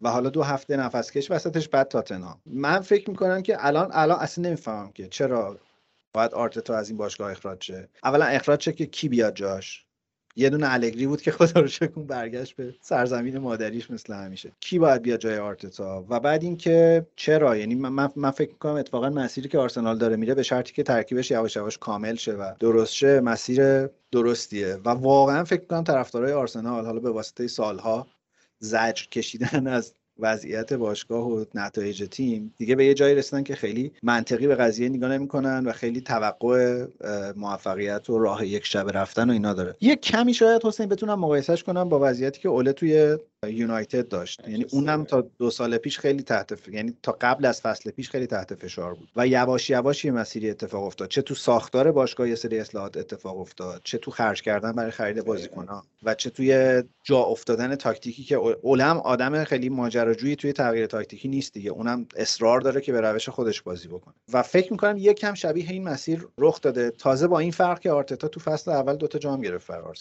و 0.02 0.10
حالا 0.10 0.30
دو 0.30 0.44
هفته 0.44 0.78
نفس 0.78 1.12
کش 1.12 1.32
وسطش 1.32 1.68
بعد 1.68 1.88
تاتنهام. 1.88 2.42
من 2.46 2.80
فکر 2.80 3.10
می‌کنم 3.10 3.42
که 3.42 3.66
الان 3.66 3.90
الان 3.94 4.20
اصلا 4.20 4.46
نمی‌فهمم 4.46 4.92
که 4.92 5.08
چرا 5.08 5.58
باید 6.14 6.34
آرتتا 6.34 6.76
از 6.76 6.90
این 6.90 6.98
باشگاه 6.98 7.32
اخراج 7.32 7.64
شه. 7.64 7.90
اولا 8.04 8.26
اخراج 8.26 8.62
شه 8.62 8.72
که 8.74 8.86
کی 8.86 9.10
بیاد 9.10 9.36
جاش؟ 9.36 9.86
یه 10.40 10.50
دونه 10.50 10.74
الگری 10.74 11.08
بود 11.08 11.22
که 11.22 11.32
خدا 11.32 11.62
رو 11.62 11.68
شکر 11.68 11.88
برگشت 11.88 12.56
به 12.56 12.76
سرزمین 12.82 13.38
مادریش 13.38 13.92
مثل 13.92 14.14
همیشه. 14.14 14.52
کی 14.60 14.80
باید 14.80 15.02
بیاد 15.02 15.20
جای 15.20 15.38
آرتتا؟ 15.38 16.06
و 16.10 16.20
بعد 16.20 16.44
اینکه 16.44 17.06
چرا؟ 17.16 17.58
یعنی 17.58 17.76
من, 17.76 18.10
من 18.16 18.32
فکر 18.32 18.50
می‌کنم 18.50 18.74
اتفاقا 18.74 19.10
مسیری 19.10 19.50
که 19.50 19.58
آرسنال 19.58 19.98
داره 19.98 20.16
میره 20.16 20.36
به 20.36 20.44
شرطی 20.44 20.74
که 20.74 20.84
ترکیبش 20.84 21.32
یواش 21.32 21.56
یواش 21.56 21.78
کامل 21.78 22.16
شه 22.16 22.34
و 22.34 22.54
درست 22.60 22.94
شه 22.94 23.20
مسیر 23.20 23.88
درستیه. 24.12 24.76
و 24.86 24.90
واقعا 24.90 25.44
فکر 25.44 25.62
می‌کنم 25.62 25.84
طرفدارای 25.84 26.34
آرسنال 26.34 26.86
حالا 26.86 27.00
به 27.00 27.10
واسطه 27.10 27.48
سالها 27.48 28.08
زجر 28.60 29.06
کشیدن 29.12 29.68
از 29.68 29.94
وضعیت 30.20 30.74
باشگاه 30.74 31.28
و 31.28 31.46
نتایج 31.56 32.08
تیم 32.12 32.54
دیگه 32.58 32.76
به 32.76 32.86
یه 32.86 32.94
جایی 32.94 33.16
رسیدن 33.16 33.44
که 33.44 33.56
خیلی 33.56 33.92
منطقی 34.04 34.48
به 34.48 34.56
قضیه 34.56 34.90
نگاه 34.90 35.12
نمی‌کنن 35.12 35.66
و 35.68 35.72
خیلی 35.72 36.02
توقع 36.02 36.86
موفقیت 37.36 38.10
و 38.10 38.20
راه 38.20 38.48
یک 38.48 38.66
شب 38.66 38.98
رفتن 38.98 39.30
و 39.30 39.34
اینا 39.34 39.54
داره. 39.54 39.76
یه 39.82 39.96
کمی 39.96 40.34
شاید 40.34 40.66
حسین 40.66 40.90
بتونم 40.90 41.20
مقایسهش 41.20 41.64
کنم 41.64 41.90
با 41.90 42.00
وضعیتی 42.02 42.42
که 42.42 42.50
اوله 42.50 42.74
توی 42.74 43.18
یونایتد 43.48 44.08
داشت. 44.08 44.48
یعنی 44.48 44.66
اونم 44.72 45.04
تا 45.04 45.22
دو 45.38 45.52
سال 45.52 45.78
پیش 45.78 46.00
خیلی 46.00 46.24
تحت 46.24 46.56
ف... 46.56 46.68
یعنی 46.68 46.94
تا 47.04 47.18
قبل 47.22 47.46
از 47.46 47.62
فصل 47.62 47.92
پیش 47.92 48.10
خیلی 48.10 48.28
تحت 48.28 48.56
فشار 48.56 48.94
بود. 48.94 49.10
و 49.16 49.28
یواش 49.28 49.70
یواش 49.70 50.06
یه 50.06 50.12
مسیری 50.12 50.50
اتفاق 50.50 50.84
افتاد. 50.84 51.10
چه 51.10 51.22
تو 51.22 51.36
ساختار 51.36 51.92
باشگاه 51.92 52.30
یه 52.30 52.36
سری 52.36 52.60
اصلاحات 52.60 52.98
اتفاق 52.98 53.40
افتاد 53.40 53.82
چه 53.84 53.98
تو 53.98 54.12
خرج 54.12 54.42
کردن 54.42 54.72
برای 54.72 54.92
خرید 54.92 55.26
بازیکن‌ها 55.26 55.84
و 56.04 56.16
چه 56.16 56.30
توی 56.30 56.84
جا 57.04 57.20
افتادن 57.20 57.76
تاکتیکی 57.76 58.24
که 58.24 58.36
اولم 58.36 58.98
آدم 58.98 59.44
خیلی 59.44 59.70
ماجراجویی 59.70 60.36
توی 60.36 60.54
تغییر 60.54 60.86
تاکتیکی 60.86 61.28
نیست 61.28 61.54
دیگه. 61.54 61.72
اونم 61.72 62.06
اصرار 62.16 62.62
داره 62.62 62.82
که 62.82 62.92
به 62.92 63.02
روش 63.02 63.30
خودش 63.30 63.62
بازی 63.62 63.88
بکنه. 63.88 64.14
و 64.34 64.44
فکر 64.44 64.72
می‌کنم 64.72 64.96
یک 64.98 65.20
کم 65.20 65.34
شبیه 65.34 65.72
این 65.72 65.84
مسیر 65.84 66.28
رخ 66.38 66.62
داده. 66.62 66.92
تازه 66.92 67.28
با 67.28 67.40
این 67.40 67.52
فرق 67.52 67.80
که 67.80 67.92
آرتتا 67.92 68.28
تو 68.28 68.40
فصل 68.40 68.72
اول 68.72 68.96
دوتا 68.96 69.20
جام 69.20 69.42
گرفت 69.42 69.68
فرار 69.68 69.96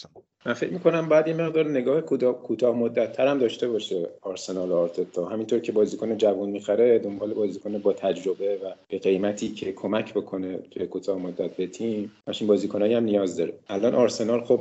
من 0.46 0.54
فکر 0.54 0.72
می‌کنم 0.72 1.08
بعد 1.08 1.28
یه 1.28 1.34
مقدار 1.34 1.70
نگاه 1.70 2.00
کوتاه 2.00 2.76
مدت 2.76 3.12
هم 3.30 3.38
داشته 3.38 3.68
باشه 3.68 4.08
آرسنال 4.22 4.72
آرتتا. 4.72 5.24
همینطور 5.24 5.58
که 5.58 5.72
بازیکن 5.72 6.16
جوان 6.16 6.50
می‌خره 6.50 6.98
دنبال 6.98 7.34
بازیکن 7.34 7.78
با 7.78 7.92
تجربه 7.92 8.56
و 8.56 8.72
به 8.88 8.98
قیمتی 8.98 9.48
که 9.48 9.72
کمک 9.72 10.14
بکنه 10.14 10.58
توی 10.70 10.86
کوتاه 10.86 11.18
مدت 11.18 11.56
به 11.56 11.66
تیم 11.66 12.12
همچین 12.26 12.48
بازیکنایی 12.48 12.94
هم 12.94 13.04
نیاز 13.04 13.36
داره. 13.36 13.52
الان 13.68 13.94
آرسنال 13.94 14.44
خب 14.44 14.60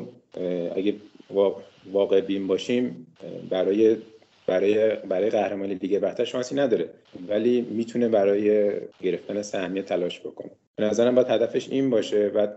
اگه 0.75 0.93
واقع 1.91 2.21
بین 2.21 2.47
باشیم 2.47 3.07
برای 3.49 3.97
برای 4.47 4.95
برای 4.95 5.29
قهرمانی 5.29 5.75
دیگه 5.75 5.99
برتر 5.99 6.25
شانسی 6.25 6.55
نداره. 6.55 6.89
ولی 7.29 7.61
می‌تونه 7.61 8.09
برای 8.09 8.71
گرفتن 9.01 9.41
سهمیه 9.41 9.83
تلاش 9.83 10.19
بکنه. 10.19 10.51
به 10.75 10.83
نظرم 10.83 11.15
باید 11.15 11.27
هدفش 11.27 11.69
این 11.69 11.89
باشه 11.89 12.31
و 12.35 12.47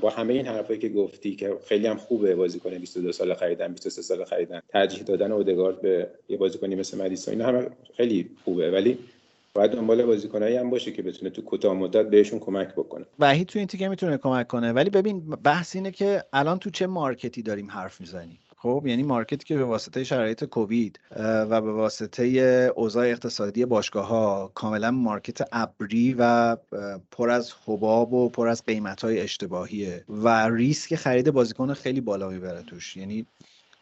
با 0.00 0.10
همه 0.10 0.34
این 0.34 0.46
حرفایی 0.46 0.78
که 0.78 0.88
گفتی 0.88 1.36
که 1.36 1.56
خیلی 1.66 1.86
هم 1.86 1.96
خوبه 1.96 2.34
بازیکن 2.34 2.78
22 2.78 3.12
سال 3.12 3.34
خریدن 3.34 3.72
23 3.72 4.02
سال 4.02 4.24
خریدن 4.24 4.62
ترجیح 4.68 5.02
دادن 5.02 5.32
اودگارد 5.32 5.80
به 5.80 6.10
یه 6.28 6.36
بازیکنی 6.36 6.74
مثل 6.74 6.98
مدیسون 6.98 7.34
اینا 7.34 7.46
همه 7.46 7.70
خیلی 7.96 8.30
خوبه. 8.44 8.70
ولی 8.70 8.98
باید 9.54 9.70
دنبال 9.70 10.04
بازیکنایی 10.04 10.56
هم 10.56 10.70
باشه 10.70 10.92
که 10.92 11.02
بتونه 11.02 11.30
تو 11.30 11.42
کوتاه 11.42 11.74
مدت 11.74 12.10
بهشون 12.10 12.38
کمک 12.38 12.68
بکنه. 12.68 13.04
وحید 13.18 13.46
تو 13.46 13.58
این 13.58 13.68
تیکه 13.68 13.88
می‌تونه 13.88 14.16
کمک 14.16 14.46
کنه. 14.46 14.72
ولی 14.72 14.90
ببین 14.90 15.20
بحث 15.20 15.76
اینه 15.76 15.90
که 15.90 16.24
الان 16.32 16.58
تو 16.58 16.70
چه 16.70 16.86
مارکتی 16.86 17.42
داریم 17.42 17.70
حرف 17.70 18.00
می‌زنیم؟ 18.00 18.38
خب 18.62 18.84
یعنی 18.86 19.02
مارکتی 19.02 19.44
که 19.44 19.56
به 19.56 19.64
واسطه 19.64 20.04
شرایط 20.04 20.44
کووید 20.44 21.00
و 21.16 21.60
به 21.60 21.72
واسطه 21.72 22.24
اوضاع 22.76 23.06
اقتصادی 23.06 23.64
باشگاه 23.64 24.06
ها 24.06 24.52
کاملا 24.54 24.90
مارکت 24.90 25.48
ابری 25.52 26.16
و 26.18 26.56
پر 27.10 27.30
از 27.30 27.52
حباب 27.66 28.12
و 28.12 28.28
پر 28.28 28.48
از 28.48 28.64
قیمت 28.64 29.04
های 29.04 29.20
اشتباهیه 29.20 30.04
و 30.08 30.48
ریسک 30.48 30.94
خرید 30.94 31.30
بازیکن 31.30 31.74
خیلی 31.74 32.00
بالا 32.00 32.28
می‌بره 32.28 32.62
توش. 32.62 32.96
یعنی 32.96 33.26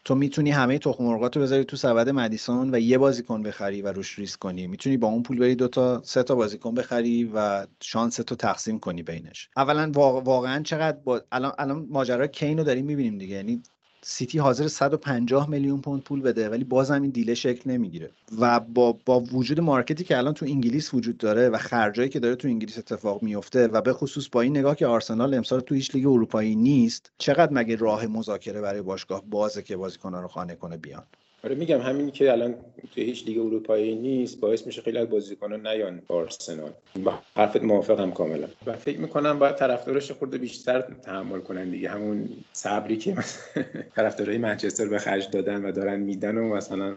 تو 0.04 0.14
می‌تونی 0.14 0.50
همه 0.50 0.78
تخم 0.78 1.04
مرغات 1.04 1.36
رو 1.36 1.42
بذاری 1.42 1.64
تو 1.64 1.76
سبد 1.76 2.08
مدیسون 2.08 2.74
و 2.74 2.78
یه 2.78 2.98
بازیکن 2.98 3.42
بخری 3.42 3.82
و 3.82 3.92
روش 3.92 4.18
ریسک 4.18 4.38
کنی. 4.38 4.66
می‌تونی 4.66 4.96
با 4.96 5.08
اون 5.08 5.22
پول 5.22 5.38
بری 5.38 5.54
دو 5.54 5.68
تا 5.68 6.02
سه 6.04 6.22
تا 6.22 6.34
بازیکن 6.34 6.74
بخری 6.74 7.30
و 7.34 7.66
شانس 7.80 8.16
تو 8.16 8.34
تقسیم 8.34 8.78
کنی 8.78 9.02
بینش. 9.02 9.48
اولا 9.56 9.90
واقعا 9.94 10.62
چقدر 10.62 10.98
با... 11.04 11.22
الان 11.32 11.52
الان 11.58 11.86
ماجرا 11.90 12.26
کین 12.26 12.58
رو 12.58 12.64
داریم 12.64 12.84
می‌بینیم 12.84 13.18
دیگه. 13.18 13.34
یعنی 13.34 13.62
سیتی 14.10 14.38
حاضر 14.38 14.68
150 14.68 15.50
میلیون 15.50 15.80
پوند 15.80 16.02
پول 16.02 16.20
بده 16.20 16.48
ولی 16.48 16.64
بازم 16.64 17.02
این 17.02 17.10
دیله 17.10 17.34
شکل 17.34 17.70
نمی‌گیره. 17.70 18.10
و 18.38 18.60
با 18.60 18.98
با 19.04 19.20
وجود 19.20 19.60
مارکتی 19.60 20.04
که 20.04 20.18
الان 20.18 20.34
تو 20.34 20.46
انگلیس 20.46 20.94
وجود 20.94 21.18
داره 21.18 21.48
و 21.48 21.58
خرجایی 21.58 22.08
که 22.08 22.20
داره 22.20 22.36
تو 22.36 22.48
انگلیس 22.48 22.78
اتفاق 22.78 23.22
میفته 23.22 23.66
و 23.66 23.80
به 23.80 23.92
خصوص 23.92 24.28
با 24.28 24.40
این 24.40 24.56
نگاه 24.56 24.76
که 24.76 24.86
آرسنال 24.86 25.34
امسال 25.34 25.60
تو 25.60 25.74
هیچ 25.74 25.94
لیگ 25.94 26.06
اروپایی 26.06 26.56
نیست 26.56 27.10
چقدر 27.18 27.52
مگه 27.52 27.76
راه 27.76 28.06
مذاکره 28.06 28.60
برای 28.60 28.82
باشگاه 28.82 29.22
بازه 29.30 29.62
که 29.62 29.76
بازیکن‌ها 29.76 30.20
رو 30.20 30.28
خانه 30.28 30.54
کنه 30.54 30.76
بیان؟ 30.76 31.04
آره 31.44 31.54
میگم 31.54 31.80
همینی 31.80 32.10
که 32.10 32.32
الان 32.32 32.54
توی 32.94 33.04
هیچ 33.04 33.26
لیگ 33.26 33.38
اروپایی 33.38 33.94
نیست 33.94 34.40
باعث 34.40 34.66
میشه 34.66 34.82
خیلی 34.82 34.98
از 34.98 35.10
بازیکنان 35.10 35.66
نیان 35.66 36.02
آرسنال. 36.08 36.72
با 37.04 37.18
حرفت 37.36 37.62
موافقم 37.62 38.10
کاملا. 38.10 38.48
و 38.66 38.72
فکر 38.72 38.98
می‌کنم 38.98 39.38
باید 39.38 39.56
طرفدارش 39.56 40.10
خورده 40.10 40.38
بیشتر 40.38 40.80
تحمل 40.80 41.40
کنن 41.40 41.70
دیگه. 41.70 41.90
همون 41.90 42.28
صبری 42.52 42.96
که 42.96 43.16
طرفدارای 43.96 44.38
منچستر 44.38 44.88
به 44.88 44.98
خرج 44.98 45.30
دادن 45.30 45.64
و 45.64 45.72
دارن 45.72 46.00
میدن 46.00 46.38
و 46.38 46.54
مثلا 46.54 46.96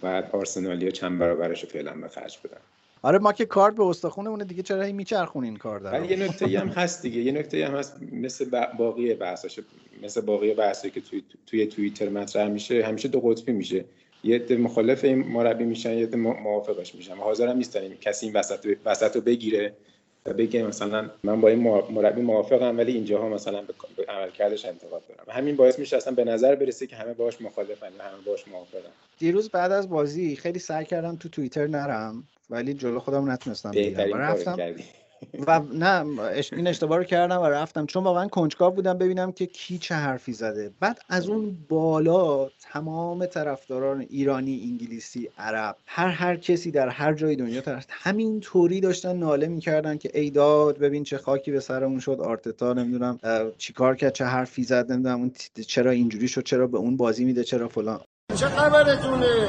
بعد 0.00 0.30
آرسنالیا 0.32 0.90
چند 0.90 1.18
برابرش 1.18 1.62
رو 1.62 1.68
فعلا 1.68 1.92
به 1.94 2.08
خرج 2.08 2.38
بدن. 2.44 2.60
آره 3.04 3.18
ما 3.18 3.32
که 3.32 3.44
کارت 3.46 3.74
به 3.74 3.84
استخونمونه 3.84 4.44
دیگه 4.44 4.62
چرا 4.62 4.92
میچرخون 4.92 5.44
این 5.44 5.56
کار 5.56 5.82
ولی 5.82 6.08
یه 6.08 6.16
نکته 6.16 6.58
هم 6.58 6.68
هست 6.68 7.02
دیگه. 7.02 7.20
یه 7.20 7.32
نکته 7.32 7.66
هم 7.66 7.74
هست. 7.74 7.96
مثل 8.12 8.66
باقی 8.78 9.14
بحثاش 9.14 9.60
مثل 10.02 10.20
باقی 10.20 10.54
بحثی 10.54 10.90
که 10.90 11.00
توی 11.00 11.22
توی 11.46 11.66
توییتر 11.66 12.08
مطرح 12.08 12.48
میشه 12.48 12.84
همیشه 12.84 13.08
دو 13.08 13.20
قطبی 13.20 13.52
میشه. 13.52 13.84
یه 14.22 14.36
عده 14.36 14.56
مخالف 14.56 15.04
این 15.04 15.18
مربی 15.18 15.64
میشن 15.64 15.92
یه 15.92 16.06
عده 16.06 16.16
موافقش 16.16 16.94
میشن. 16.94 17.14
حاضرم 17.14 17.56
نیستن 17.56 17.94
کسی 18.00 18.26
این 18.26 18.36
وسط 18.36 18.76
وسط 18.84 19.16
رو 19.16 19.22
بگیره 19.22 19.76
و 20.26 20.32
بگه 20.32 20.62
مثلا 20.62 21.10
من 21.22 21.40
با 21.40 21.48
این 21.48 21.58
مربی 21.90 22.22
موافقم 22.22 22.78
ولی 22.78 22.92
اینجاها 22.92 23.28
مثلا 23.28 23.62
به 23.96 24.04
عملکردش 24.08 24.64
انتقاد 24.64 25.02
دارم. 25.08 25.38
همین 25.38 25.56
باعث 25.56 25.78
میشه 25.78 25.96
اصلا 25.96 26.14
به 26.14 26.24
نظر 26.24 26.54
برسه 26.54 26.86
که 26.86 26.96
همه 26.96 27.14
باش 27.14 27.40
مخالفن 27.40 27.86
و 27.98 28.02
همه 28.02 28.22
باش 28.26 28.48
موافقن. 28.48 28.90
دیروز 29.18 29.50
بعد 29.50 29.72
از 29.72 29.88
بازی 29.88 30.36
خیلی 30.36 30.58
سعی 30.58 30.84
کردم 30.84 31.16
تو 31.16 31.28
توییتر 31.28 31.66
نرم. 31.66 32.28
ولی 32.50 32.74
جلو 32.74 33.00
خودم 33.00 33.30
نتونستم 33.30 33.70
بگیرم 33.70 34.16
رفتم 34.16 34.58
و 35.46 35.60
نه 35.74 36.04
این 36.52 36.66
اشتباه 36.66 36.98
رو 36.98 37.04
کردم 37.04 37.40
و 37.40 37.44
رفتم. 37.44 37.86
چون 37.86 38.04
واقعا 38.04 38.28
کنجکاو 38.28 38.74
بودم 38.74 38.98
ببینم 38.98 39.32
که 39.32 39.46
کی 39.46 39.78
چه 39.78 39.94
حرفی 39.94 40.32
زده. 40.32 40.70
بعد 40.80 40.98
از 41.08 41.28
اون 41.28 41.58
بالا 41.68 42.48
تمام 42.60 43.26
طرفداران 43.26 44.00
ایرانی 44.00 44.60
انگلیسی 44.70 45.28
عرب 45.38 45.76
هر 45.86 46.08
هر 46.08 46.36
کسی 46.36 46.70
در 46.70 46.88
هر 46.88 47.14
جای 47.14 47.36
دنیا 47.36 47.60
طرف 47.60 47.86
همین 47.88 48.40
طوری 48.40 48.80
داشتن 48.80 49.16
ناله 49.16 49.46
می‌کردن 49.46 49.96
که 49.96 50.10
ای 50.14 50.30
داد 50.30 50.78
ببین 50.78 51.04
چه 51.04 51.18
خاکی 51.18 51.50
به 51.50 51.60
سرمون 51.60 52.00
شد 52.00 52.20
آرتتا 52.20 52.72
نمی‌دونم 52.72 53.18
چیکار 53.58 53.96
کرد 53.96 54.12
چه 54.12 54.24
حرفی 54.24 54.64
زد 54.64 54.92
نمی‌دونم 54.92 55.18
اون 55.18 55.32
چرا 55.66 55.90
اینجوری 55.90 56.28
شد 56.28 56.42
چرا 56.42 56.66
به 56.66 56.78
اون 56.78 56.96
بازی 56.96 57.24
میده 57.24 57.44
چرا 57.44 57.68
فلان. 57.68 58.00
چه 58.36 58.46
خبرتونه؟ 58.46 59.48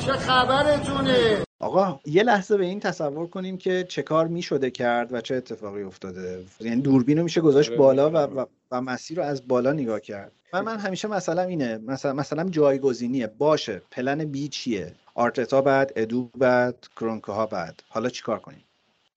چه 0.00 0.12
خبرتونه؟ 0.12 1.44
آقا 1.60 2.00
یه 2.06 2.22
لحظه 2.22 2.56
به 2.56 2.64
این 2.64 2.80
تصور 2.80 3.26
کنیم 3.26 3.58
که 3.58 3.86
چه 3.88 4.02
کار 4.02 4.26
می 4.26 4.42
شده 4.42 4.70
کرد 4.70 5.12
و 5.12 5.20
چه 5.20 5.34
اتفاقی 5.34 5.82
افتاده. 5.82 6.44
یعنی 6.60 6.80
دوربین 6.80 7.18
رو 7.18 7.24
میشه 7.24 7.40
گذاشت 7.40 7.72
بالا 7.72 8.10
و, 8.10 8.16
و, 8.16 8.44
و 8.70 8.80
مسیر 8.80 9.18
رو 9.18 9.24
از 9.24 9.48
بالا 9.48 9.72
نگاه 9.72 10.00
کرد. 10.00 10.32
من 10.52 10.60
من 10.60 10.78
همیشه 10.78 11.08
مثلا 11.08 11.42
اینه 11.42 11.78
مثلا 11.78 12.12
مثلا 12.12 12.48
جایگزینیه. 12.48 13.26
باشه 13.26 13.82
پلن 13.90 14.24
بی 14.24 14.48
چیه؟ 14.48 14.94
آرتتا 15.14 15.60
بعد 15.60 15.92
ادو 15.96 16.30
بعد 16.38 16.86
کرونکه 16.96 17.32
ها 17.32 17.46
بعد. 17.46 17.82
حالا 17.88 18.08
چیکار 18.08 18.38
کنیم؟ 18.38 18.64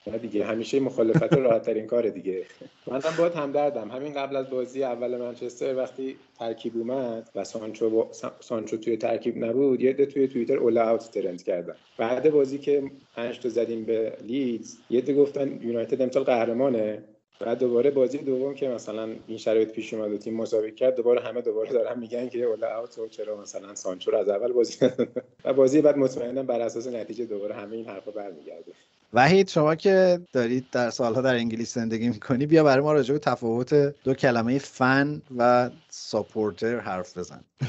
نه 0.08 0.18
دیگه 0.18 0.46
همیشه 0.46 0.80
مخالفت 0.80 1.34
راحت 1.34 1.62
ترین 1.62 1.88
کاره 1.88 2.10
دیگه. 2.10 2.46
منم 2.88 3.16
باید 3.18 3.34
همدردم 3.34 3.92
همین 3.92 4.14
قبل 4.14 4.36
از 4.36 4.50
بازی 4.50 4.84
اول 4.84 5.18
منچستر 5.18 5.76
وقتی 5.76 6.16
ترکیب 6.40 6.78
اومد 6.78 7.30
و 7.36 7.44
سانچو 7.44 7.90
با... 7.90 8.12
سانچو 8.40 8.78
توی 8.78 8.98
ترکیب 8.98 9.46
نبود 9.46 9.82
یه 9.82 9.94
ده 9.94 10.06
توی 10.06 10.28
توییتر 10.28 10.58
اول 10.58 10.78
اوت 10.78 11.12
ترند 11.12 11.44
کردن. 11.44 11.76
بعد 11.98 12.32
بازی 12.32 12.58
که 12.58 12.84
پنج 13.16 13.40
تا 13.40 13.50
زدیم 13.50 13.86
به 13.86 14.18
لیدز 14.22 14.78
یه 14.90 15.02
ده 15.02 15.14
گفتن 15.14 15.60
یونایتد 15.62 16.02
امسال 16.02 16.24
قهرمانه. 16.24 17.04
بعد 17.40 17.60
دوباره 17.60 17.92
بازی 17.92 18.18
دوم 18.18 18.54
که 18.54 18.68
مثلا 18.68 19.16
این 19.28 19.38
شرایط 19.38 19.72
پیش 19.72 19.94
اومد 19.94 20.12
و 20.12 20.18
تیم 20.18 20.34
مساوی 20.36 20.72
کرد 20.72 20.96
دوباره 20.96 21.22
همه 21.22 21.42
دوباره 21.42 21.72
دارن 21.72 22.00
میگن 22.00 22.30
که 22.30 22.44
اولا 22.44 22.80
اوت 22.80 23.00
و 23.00 23.08
چرا 23.08 23.42
مثلا 23.42 23.76
سانچو 23.76 24.16
از 24.16 24.30
اول 24.30 24.52
بازی 24.52 24.86
و 25.46 25.54
بازی 25.54 25.82
بعد 25.82 25.98
مطمئنا 25.98 26.44
بر 26.44 26.62
اساس 26.62 26.88
نتیجه 26.88 27.26
دوباره 27.26 27.56
همه 27.56 27.76
این 27.76 27.86
حرفا 27.86 28.12
برمیگرده. 28.12 28.72
وحید 29.14 29.50
شما 29.50 29.76
که 29.76 30.20
دارید 30.34 30.66
در 30.72 30.90
سالها 30.90 31.22
در 31.22 31.36
انگلیس 31.36 31.74
زندگی 31.74 32.10
می‌کنی 32.10 32.46
بیا 32.46 32.64
برای 32.64 32.84
ما 32.84 32.94
راجع 32.94 33.14
به 33.14 33.20
تفاوت 33.20 33.74
دو 34.04 34.14
کلمه 34.14 34.60
فن 34.60 35.22
و 35.38 35.70
ساپورتر 35.90 36.80
حرف 36.80 37.18
بزن. 37.18 37.44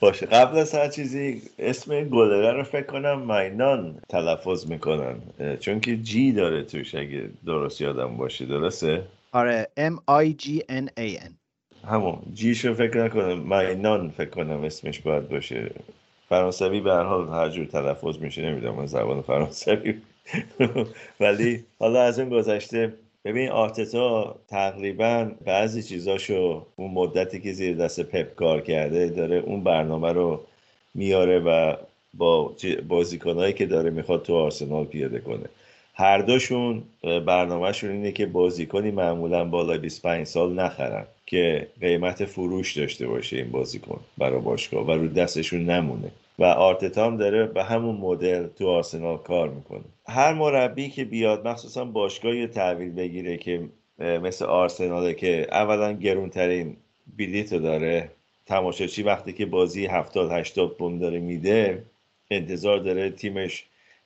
باشه 0.00 0.26
قبل 0.26 0.58
از 0.58 0.74
هر 0.74 0.88
چیزی 0.88 1.42
اسم 1.58 2.04
گلره 2.04 2.52
رو 2.52 2.62
فکر 2.62 2.86
کنم 2.86 3.36
مینان 3.36 3.98
تلفظ 4.08 4.66
می‌کنن 4.66 5.16
چون 5.60 5.80
که 5.80 5.96
جی 5.96 6.32
داره 6.32 6.62
توش 6.62 6.94
اگه 6.94 7.30
درست 7.46 7.80
یادم 7.80 8.16
باشه 8.16 8.46
درسته؟ 8.46 9.02
آره 9.32 9.68
M 9.78 9.94
I 10.10 10.42
G 10.42 10.48
N 10.70 10.86
A 11.00 11.22
N. 11.24 11.30
همون 11.88 12.18
جیشو 12.34 12.74
فکر 12.74 13.04
نکنم 13.04 13.38
مینان 13.38 14.10
فکر 14.10 14.30
کنم 14.30 14.64
اسمش 14.64 15.00
باید 15.00 15.28
باشه. 15.28 15.70
فرانسوی 16.34 16.80
به 16.80 16.92
هر 16.92 17.02
حال 17.02 17.28
هر 17.28 17.48
جور 17.48 17.66
تلفظ 17.66 18.18
میشه 18.18 18.42
نمی‌دونم 18.42 18.74
من 18.74 18.86
زبان 18.86 19.22
فرانسوی. 19.22 19.94
ولی 21.20 21.64
حالا 21.78 22.02
از 22.02 22.18
اون 22.18 22.28
گذشته 22.28 22.92
ببین 23.24 23.48
آرتتا 23.48 24.34
تقریبا 24.48 25.30
بعضی 25.44 25.82
چیزاشو 25.82 26.66
اون 26.76 26.90
مدتی 26.90 27.40
که 27.40 27.52
زیر 27.52 27.76
دست 27.76 28.00
پپ 28.00 28.34
کار 28.34 28.60
کرده 28.60 29.08
داره 29.08 29.36
اون 29.36 29.64
برنامه 29.64 30.12
رو 30.12 30.40
میاره 30.94 31.38
و 31.38 31.76
با 32.14 32.54
بازیکنهایی 32.88 33.52
که 33.52 33.66
داره 33.66 33.90
می‌خواد 33.90 34.22
تو 34.22 34.34
آرسنال 34.34 34.84
پیاده 34.84 35.18
کنه. 35.18 35.46
هر 35.94 36.18
دوشون 36.18 36.82
برنامهشون 37.02 37.90
اینه 37.90 38.12
که 38.12 38.26
بازیکنی 38.26 38.90
معمولا 38.90 39.44
بالای 39.44 39.78
25 39.78 40.26
سال 40.26 40.52
نخرن 40.52 41.04
که 41.26 41.68
قیمت 41.80 42.24
فروش 42.24 42.76
داشته 42.76 43.06
باشه 43.06 43.36
این 43.36 43.50
بازیکن 43.50 44.00
برای 44.18 44.40
باشگاه 44.40 44.86
و 44.86 44.90
رو 44.90 45.08
دستشون 45.08 45.64
نمونه. 45.64 46.10
و 46.38 46.44
آرتتا 46.44 47.10
داره 47.10 47.46
به 47.46 47.64
همون 47.64 47.96
مدل 47.96 48.46
تو 48.46 48.68
آرسنال 48.68 49.16
کار 49.16 49.48
می‌کنه. 49.48 49.84
هر 50.08 50.32
مربی 50.32 50.88
که 50.88 51.04
بیاد 51.04 51.48
مخصوصا 51.48 51.84
باشگاه 51.84 52.36
یه 52.36 52.46
تحویل 52.46 52.92
بگیره 52.92 53.36
که 53.36 53.68
مثل 53.98 54.44
آرسناله 54.44 55.14
که 55.14 55.46
اولا 55.50 55.92
گرونترین 55.92 56.76
بلیت 57.18 57.52
رو 57.52 57.58
داره 57.58 58.10
تماشاچی 58.46 59.02
وقتی 59.02 59.32
که 59.32 59.46
بازی 59.46 59.86
70 59.86 60.32
80 60.32 60.76
پوند 60.76 61.00
داره 61.00 61.20
میده 61.20 61.82
انتظار 62.30 62.78
داره 62.78 63.10
تیمش 63.10 63.64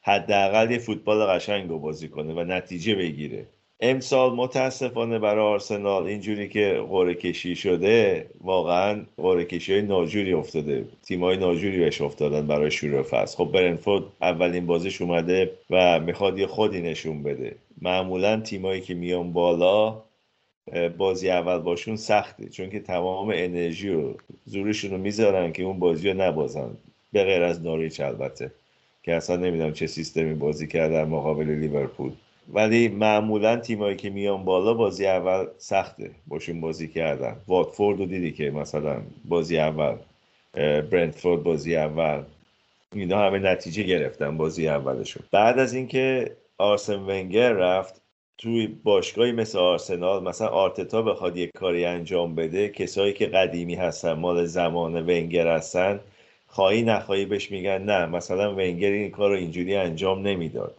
حداقل 0.09 0.71
یه 0.71 0.79
فوتبال 0.79 1.27
قشنگ 1.27 1.69
رو 1.69 1.79
بازی 1.79 2.09
کنه 2.09 2.35
و 2.35 2.45
نتیجه 2.45 2.95
بگیره. 2.95 3.47
امسال 3.81 4.35
متاسفانه 4.35 5.19
برای 5.19 5.45
آرسنال 5.45 6.07
اینجوری 6.07 6.49
که 6.49 6.85
قرعه 6.91 7.15
کشی 7.15 7.57
شده 7.57 8.27
واقعا 8.41 9.05
قرعه 9.17 9.45
کشی 9.45 9.73
های 9.73 9.83
ناجوری 9.83 10.33
افتاده. 10.33 10.85
تیم 11.03 11.25
های 11.25 11.37
ناجوری 11.37 11.79
بهش 11.79 12.01
افتادن 12.01 12.47
برای 12.47 12.71
شروع 12.71 13.03
فصل. 13.03 13.37
خب 13.37 13.45
برنفورد 13.53 14.05
اولین 14.23 14.67
بازیش 14.67 15.03
اومده 15.03 15.51
و 15.71 16.01
می‌خواد 16.01 16.39
یه 16.39 16.47
خودی 16.47 16.81
نشون 16.81 17.23
بده. 17.23 17.57
معمولا 17.83 18.41
تیمایی 18.41 18.81
که 18.81 18.95
میان 18.95 19.33
بالا 19.33 20.03
بازی 20.99 21.31
اول 21.31 21.59
باشون 21.59 21.97
سخته 21.97 22.49
چون 22.49 22.71
که 22.71 22.81
تمام 22.81 23.33
انرژی 23.35 23.89
و 23.89 24.15
زورشون 24.45 24.91
رو 24.91 24.99
می‌ذارن 24.99 25.53
که 25.53 25.63
اون 25.63 25.79
بازی 25.79 26.11
رو 26.11 26.21
نبازن. 26.23 26.71
به 27.13 27.25
غیر 27.25 27.43
از 27.43 27.63
نوریچ 27.63 28.01
البته. 28.01 28.51
که 29.09 29.15
اصلا 29.15 29.37
نمی‌دونم 29.37 29.73
چه 29.73 29.87
سیستمی 29.87 30.35
بازی 30.35 30.67
کردن 30.67 31.05
مقابل 31.05 31.45
لیورپول. 31.45 32.13
ولی 32.53 32.89
معمولا 32.89 33.57
تیمایی 33.57 33.97
که 33.97 34.11
میان 34.11 34.45
بالا 34.45 34.75
بازی 34.75 35.07
اول 35.07 35.47
سخته. 35.59 36.11
باشون 36.27 36.61
بازی 36.61 36.89
کردن. 36.89 37.37
واتفورد 37.47 37.99
رو 37.99 38.07
دیدی 38.07 38.33
که 38.33 38.51
مثلا 38.51 38.97
بازی 39.25 39.59
اول 39.59 39.95
برنتفورد 40.91 41.43
بازی 41.43 41.77
اول. 41.77 42.23
اینا 42.93 43.19
همه 43.19 43.39
نتیجه 43.39 43.83
گرفتن 43.83 44.37
بازی 44.37 44.69
اولشون. 44.69 45.23
بعد 45.33 45.59
از 45.59 45.75
اینکه 45.75 46.37
آرسن 46.59 46.99
ونگر 46.99 47.53
رفت 47.53 48.03
توی 48.39 48.67
باشگاهی 48.67 49.33
مثل 49.33 49.59
آرسنال 49.59 50.23
مثلا 50.23 50.49
آرتتا 50.49 51.03
بخواد 51.03 51.37
یک 51.37 51.51
کاری 51.55 51.85
انجام 51.85 52.35
بده 52.35 52.69
کسایی 52.69 53.13
که 53.13 53.27
قدیمی 53.27 53.75
هستن 53.75 54.13
مال 54.13 54.45
زمان 54.45 54.97
ونگر 54.97 55.47
هستن 55.47 56.01
خواهی 56.49 56.83
نخواهی 56.83 57.27
بهش 57.27 57.53
میگن 57.53 57.83
نه. 57.83 58.07
مثلا 58.07 58.55
ونگر 58.57 58.91
این 58.91 59.11
کار 59.13 59.31
رو 59.31 59.37
اینجوری 59.37 59.77
انجام 59.77 60.29
نمی‌داد. 60.29 60.77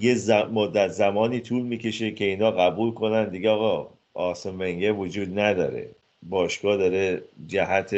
یه 0.00 0.14
ز- 0.14 0.30
مدت 0.30 0.88
زمانی 0.88 1.40
طول 1.40 1.62
می‌کشه 1.62 2.12
که 2.12 2.26
اینا 2.26 2.52
قبول 2.52 2.92
کنن. 2.94 3.30
دیگه 3.30 3.50
آقا 3.50 3.90
آرسن 4.14 4.50
ونگر 4.56 4.92
وجود 4.92 5.40
نداره. 5.40 5.88
باشگاه 6.22 6.78
داره 6.78 7.22
جهت 7.48 7.96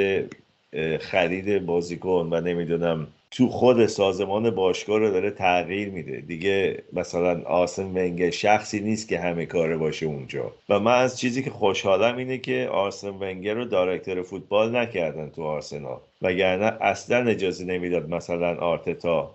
خرید 1.00 1.66
بازیکن 1.66 2.28
و 2.32 2.40
نمی‌دونم 2.40 3.08
تو 3.30 3.48
خود 3.48 3.86
سازمان 3.86 4.50
باشگاه 4.50 4.98
رو 4.98 5.10
داره 5.10 5.30
تغییر 5.30 5.90
میده. 5.90 6.20
دیگه 6.20 6.82
مثلا 6.92 7.42
آرسن 7.42 7.84
ونگر 7.84 8.30
شخصی 8.30 8.80
نیست 8.80 9.08
که 9.08 9.18
همه 9.18 9.46
کاره 9.46 9.76
باشه 9.76 10.06
اونجا. 10.06 10.52
و 10.68 10.80
من 10.80 10.94
از 10.94 11.20
چیزی 11.20 11.42
که 11.42 11.50
خوشحالم 11.50 12.16
اینه 12.16 12.38
که 12.38 12.68
آرسن 12.72 13.08
ونگر 13.08 13.54
رو 13.54 13.64
دایرکتور 13.64 14.22
فوتبال 14.22 14.76
نکردن 14.76 15.30
تو 15.30 15.42
آرسنال. 15.42 15.98
وگرنه 16.22 16.64
اصلا 16.80 17.30
اجازه 17.30 17.64
نمی‌داد 17.64 18.10
مثلا 18.10 18.56
آرتتا 18.56 19.30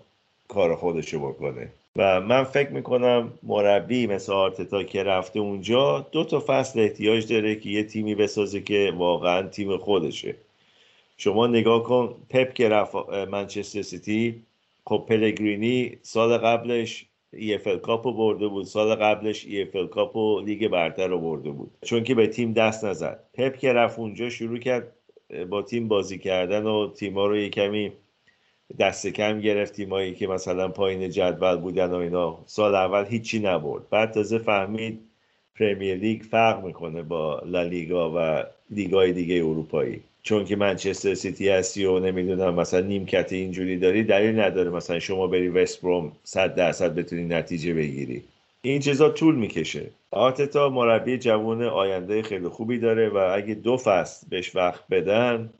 کار 0.48 0.76
خودشو 0.76 1.18
بکنه. 1.18 1.68
و 1.96 2.20
من 2.20 2.44
فکر 2.44 2.70
می‌کنم 2.70 3.32
مربی 3.42 4.06
مثل 4.06 4.32
آرتتا 4.32 4.82
که 4.82 5.02
رفته 5.02 5.40
اونجا 5.40 6.06
دو 6.12 6.24
تا 6.24 6.44
فصل 6.46 6.80
احتیاج 6.80 7.32
داره 7.32 7.54
که 7.54 7.70
یه 7.70 7.84
تیمی 7.84 8.14
بسازه 8.14 8.60
که 8.60 8.92
واقعا 8.96 9.42
تیم 9.42 9.76
خودشه. 9.76 10.34
شما 11.16 11.46
نگاه 11.46 11.82
کن 11.82 12.16
پپ 12.30 12.54
که 12.54 12.68
رفت 12.68 12.94
منچستر 13.30 13.82
سیتی 13.82 14.42
خب 14.86 15.06
پلگرینی 15.08 15.98
سال 16.02 16.38
قبلش 16.38 17.06
EFL 17.34 17.78
Cup 17.82 18.06
رو 18.06 18.12
برده 18.12 18.48
بود 18.48 18.64
سال 18.66 18.94
قبلش 18.94 19.46
EFL 19.46 19.88
Cup 19.90 20.16
و 20.16 20.40
لیگ 20.40 20.68
برتر 20.68 21.06
رو 21.06 21.18
برده 21.18 21.50
بود. 21.50 21.70
چون 21.82 22.04
که 22.04 22.14
به 22.14 22.26
تیم 22.26 22.52
دست 22.52 22.84
نزد. 22.84 23.20
پپ 23.34 23.56
که 23.56 23.72
رفت 23.72 23.98
اونجا 23.98 24.30
شروع 24.30 24.58
کرد 24.58 24.92
با 25.50 25.62
تیم 25.62 25.88
بازی 25.88 26.18
کردن 26.18 26.66
و 26.66 26.90
تیما 26.92 27.26
رو 27.26 27.36
یه 27.36 27.48
کمی 27.48 27.92
دست 28.78 29.06
کم 29.06 29.40
گرفت. 29.40 29.72
تیمایی 29.72 30.14
که 30.14 30.26
مثلا 30.26 30.68
پایین 30.68 31.10
جدول 31.10 31.56
بودن 31.56 31.90
و 31.90 31.96
اینا 31.96 32.38
سال 32.46 32.74
اول 32.74 33.04
هیچی 33.04 33.38
نبرد. 33.38 33.88
بعد 33.90 34.10
تازه 34.10 34.38
فهمید 34.38 35.00
Premier 35.58 35.96
League 35.96 36.22
فرق 36.22 36.64
می‌کنه 36.64 37.02
با 37.02 37.42
لالیگا 37.46 38.12
و 38.16 38.44
لیگای 38.70 39.12
دیگه 39.12 39.34
اروپایی. 39.34 40.00
چون 40.26 40.44
که 40.44 40.56
منچستر 40.56 41.14
سیتی 41.14 41.48
هستی 41.48 41.84
و 41.84 41.98
نمی‌دونم 41.98 42.54
مثلا 42.54 42.80
نیمکت 42.80 43.32
اینجوری 43.32 43.78
داری 43.78 44.04
دلیل 44.04 44.40
نداره 44.40 44.70
مثلا 44.70 44.98
شما 44.98 45.26
بری 45.26 45.48
وست 45.48 45.82
بروم 45.82 46.12
100 46.24 46.54
درصد 46.54 46.94
بتونی 46.94 47.24
نتیجه 47.24 47.74
بگیری. 47.74 48.22
این 48.62 48.80
چیزا 48.80 49.08
طول 49.08 49.34
می‌کشه. 49.34 49.86
آرتتا 50.10 50.68
مربی 50.68 51.18
جوان 51.18 51.62
آینده 51.62 52.22
خیلی 52.22 52.48
خوبی 52.48 52.78
داره 52.78 53.08
و 53.08 53.16
اگه 53.34 53.54
دو 53.54 53.76
فصل 53.76 54.26
بهش 54.30 54.56
وقت 54.56 54.80
بدن 54.90 55.50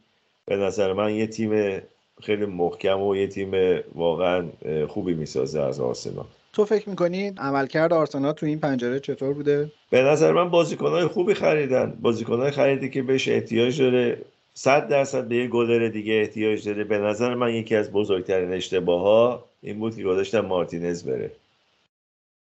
به 0.47 0.57
نظر 0.57 0.93
من 0.93 1.15
یه 1.15 1.27
تیم 1.27 1.81
خیلی 2.23 2.47
محکم 2.47 3.01
و 3.01 3.17
یه 3.17 3.27
تیم 3.27 3.81
واقعا 3.95 4.45
خوبی 4.89 5.15
می‌سازه 5.15 5.61
از 5.61 5.81
آرسنال. 5.81 6.25
تو 6.53 6.65
فکر 6.65 6.89
می‌کنی 6.89 7.33
عملکرد 7.39 7.93
آرسنال 7.93 8.33
تو 8.33 8.47
این 8.47 8.61
پنجره 8.61 9.01
چطور 9.01 9.35
بوده؟ 9.35 9.71
به 9.91 10.03
نظر 10.03 10.33
من 10.33 10.49
بازیکنهای 10.49 11.07
خوبی 11.07 11.35
خریدن. 11.35 11.99
بازیکنهای 12.03 12.51
خریدی 12.51 12.91
که 12.91 13.03
بهش 13.03 13.29
احتیاج 13.29 13.83
داره. 13.83 14.19
صد 14.55 14.89
درصد 14.89 15.29
به 15.29 15.37
یه 15.37 15.47
گلر 15.47 15.89
دیگه 15.89 16.15
احتیاج 16.15 16.69
داره. 16.69 16.85
به 16.85 16.99
نظر 16.99 17.35
من 17.35 17.55
یکی 17.55 17.77
از 17.77 17.93
بزرگترین 17.93 18.53
اشتباه 18.53 19.03
ها 19.03 19.45
این 19.63 19.79
بود 19.79 19.97
که 19.97 20.03
گذاشتن 20.03 20.41
مارتینز 20.41 21.05
بره. 21.05 21.31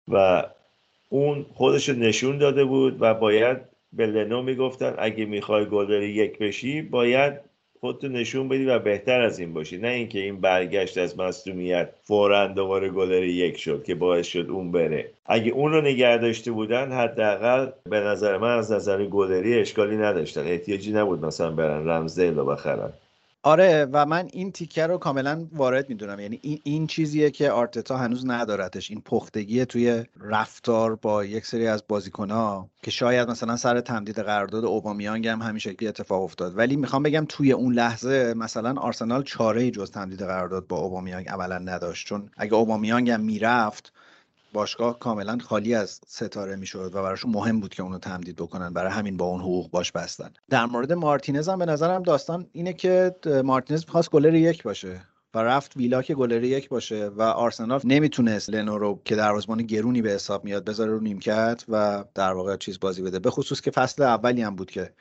و 0.09 0.44
اون 1.09 1.46
خودش 1.55 1.88
نشون 1.88 2.38
داده 2.38 2.64
بود 2.64 2.96
و 3.03 3.14
باید 3.14 3.59
به 3.92 4.07
لنو 4.07 4.42
می‌گفتن 4.42 4.94
اگه 4.98 5.24
می‌خوای 5.24 5.64
گلر 5.64 6.03
یک 6.03 6.38
بشی 6.38 6.82
باید 6.82 7.49
خودتو 7.81 8.09
نشون 8.09 8.49
بدی 8.49 8.64
و 8.64 8.78
بهتر 8.78 9.20
از 9.20 9.39
این 9.39 9.55
باشی. 9.55 9.78
نه 9.78 9.89
اینکه 9.89 10.18
این 10.18 10.41
برگشت 10.41 10.99
از 10.99 11.18
مصدومیت 11.18 11.89
فورا 12.05 12.47
دوباره 12.47 12.91
گلر 12.91 13.22
یک 13.22 13.57
شد 13.59 13.85
که 13.85 13.95
باعث 13.95 14.26
شد 14.26 14.47
اون 14.51 14.72
بره. 14.72 15.11
اگه 15.26 15.53
اون 15.53 15.72
رو 15.72 15.81
نگه 15.81 16.16
داشته 16.16 16.53
بودن 16.53 16.93
حداقل 16.93 17.70
به 17.91 18.01
نظر 18.01 18.39
من 18.39 18.59
از 18.59 18.72
نظر 18.72 19.05
گلری 19.05 19.59
اشکالی 19.59 19.97
نداشتن. 19.97 20.47
احتیاجی 20.47 20.93
نبود 20.93 21.24
مثلا 21.24 21.51
برن 21.51 21.89
رمزدیل 21.89 22.35
رو 22.37 22.45
بخرن. 22.45 22.93
آره 23.43 23.88
و 23.93 24.07
من 24.07 24.28
این 24.32 24.53
تیکه 24.53 24.86
رو 24.86 24.99
کاملا 24.99 25.47
وارد 25.53 25.88
می‌دونم. 25.88 26.20
یعنی 26.20 26.38
این, 26.43 26.61
این 26.64 26.86
چیزیه 26.86 27.30
که 27.30 27.51
آرتتا 27.51 27.97
هنوز 27.97 28.26
ندارتش. 28.26 28.91
این 28.91 29.01
پختگی 29.01 29.64
توی 29.64 30.05
رفتار 30.20 30.97
با 30.97 31.24
یک 31.24 31.47
سری 31.47 31.66
از 31.66 31.84
بازیکنها 31.88 32.70
که 32.82 32.91
شاید 32.91 33.30
مثلا 33.30 33.57
سر 33.57 33.80
تمدید 33.80 34.18
قرارداد 34.18 34.64
اوبامیانگ 34.64 35.28
هم 35.28 35.43
همین 35.43 35.59
شکلی 35.59 35.88
اتفاق 35.88 36.22
افتاد. 36.22 36.59
ولی 36.59 36.76
می‌خوام 36.76 37.03
بگم 37.03 37.26
توی 37.28 37.53
اون 37.53 37.72
لحظه 37.72 38.34
مثلا 38.36 38.80
آرسنال 38.80 39.22
چاره 39.22 39.62
ای 39.62 39.70
جز 39.70 39.91
تمدید 39.91 40.22
قرارداد 40.22 40.66
با 40.66 40.78
اوبامیانگ 40.78 41.28
عملا 41.28 41.59
نداشت. 41.59 42.07
چون 42.07 42.30
اگه 42.36 42.55
اوبامیانگ 42.55 43.11
هم 43.11 43.20
می‌رفت 43.20 43.93
باشگاه 44.53 44.98
کاملا 44.98 45.38
خالی 45.38 45.74
از 45.74 46.01
ستاره 46.07 46.57
می‌شد 46.57 46.90
و 46.94 47.03
براشون 47.03 47.30
مهم 47.30 47.61
بود 47.61 47.74
که 47.74 47.82
اونو 47.82 47.98
تمدید 47.98 48.36
بکنن 48.36 48.72
برای 48.72 48.92
همین 48.92 49.16
با 49.16 49.24
اون 49.24 49.40
حقوق 49.40 49.70
باش 49.70 49.92
بستن. 49.92 50.30
در 50.51 50.66
مورد 50.66 50.92
مارتینز 50.92 51.48
هم 51.48 51.59
به 51.59 51.66
نظرم 51.66 52.03
داستان 52.03 52.46
اینه 52.53 52.72
که 52.72 53.14
مارتینز 53.44 53.84
می‌خواست 53.86 54.11
گلر 54.11 54.34
یک 54.34 54.62
باشه 54.62 55.01
و 55.34 55.38
رفت 55.38 55.76
ویلا 55.76 56.03
که 56.03 56.14
گلر 56.14 56.44
یک 56.44 56.68
باشه 56.68 57.07
و 57.07 57.22
آرسنال 57.22 57.80
نمی‌تونست 57.84 58.51
لنو 58.51 58.78
رو 58.78 59.01
که 59.05 59.16
دروازه‌بان 59.16 59.62
گرونی 59.62 60.03
به 60.03 60.11
حساب 60.11 60.44
میاد 60.44 60.64
بذاره 60.64 60.92
رو 60.92 61.01
نیمکت 61.01 61.64
و 61.68 62.05
در 62.14 62.32
واقع 62.32 62.57
چیز 62.57 62.80
بازی 62.80 63.03
بده. 63.03 63.18
به 63.18 63.30
خصوص 63.30 63.61
که 63.61 63.70
فصل 63.70 64.03
اولی 64.03 64.42
هم 64.42 64.57
بود 64.57 64.70
که 64.70 64.92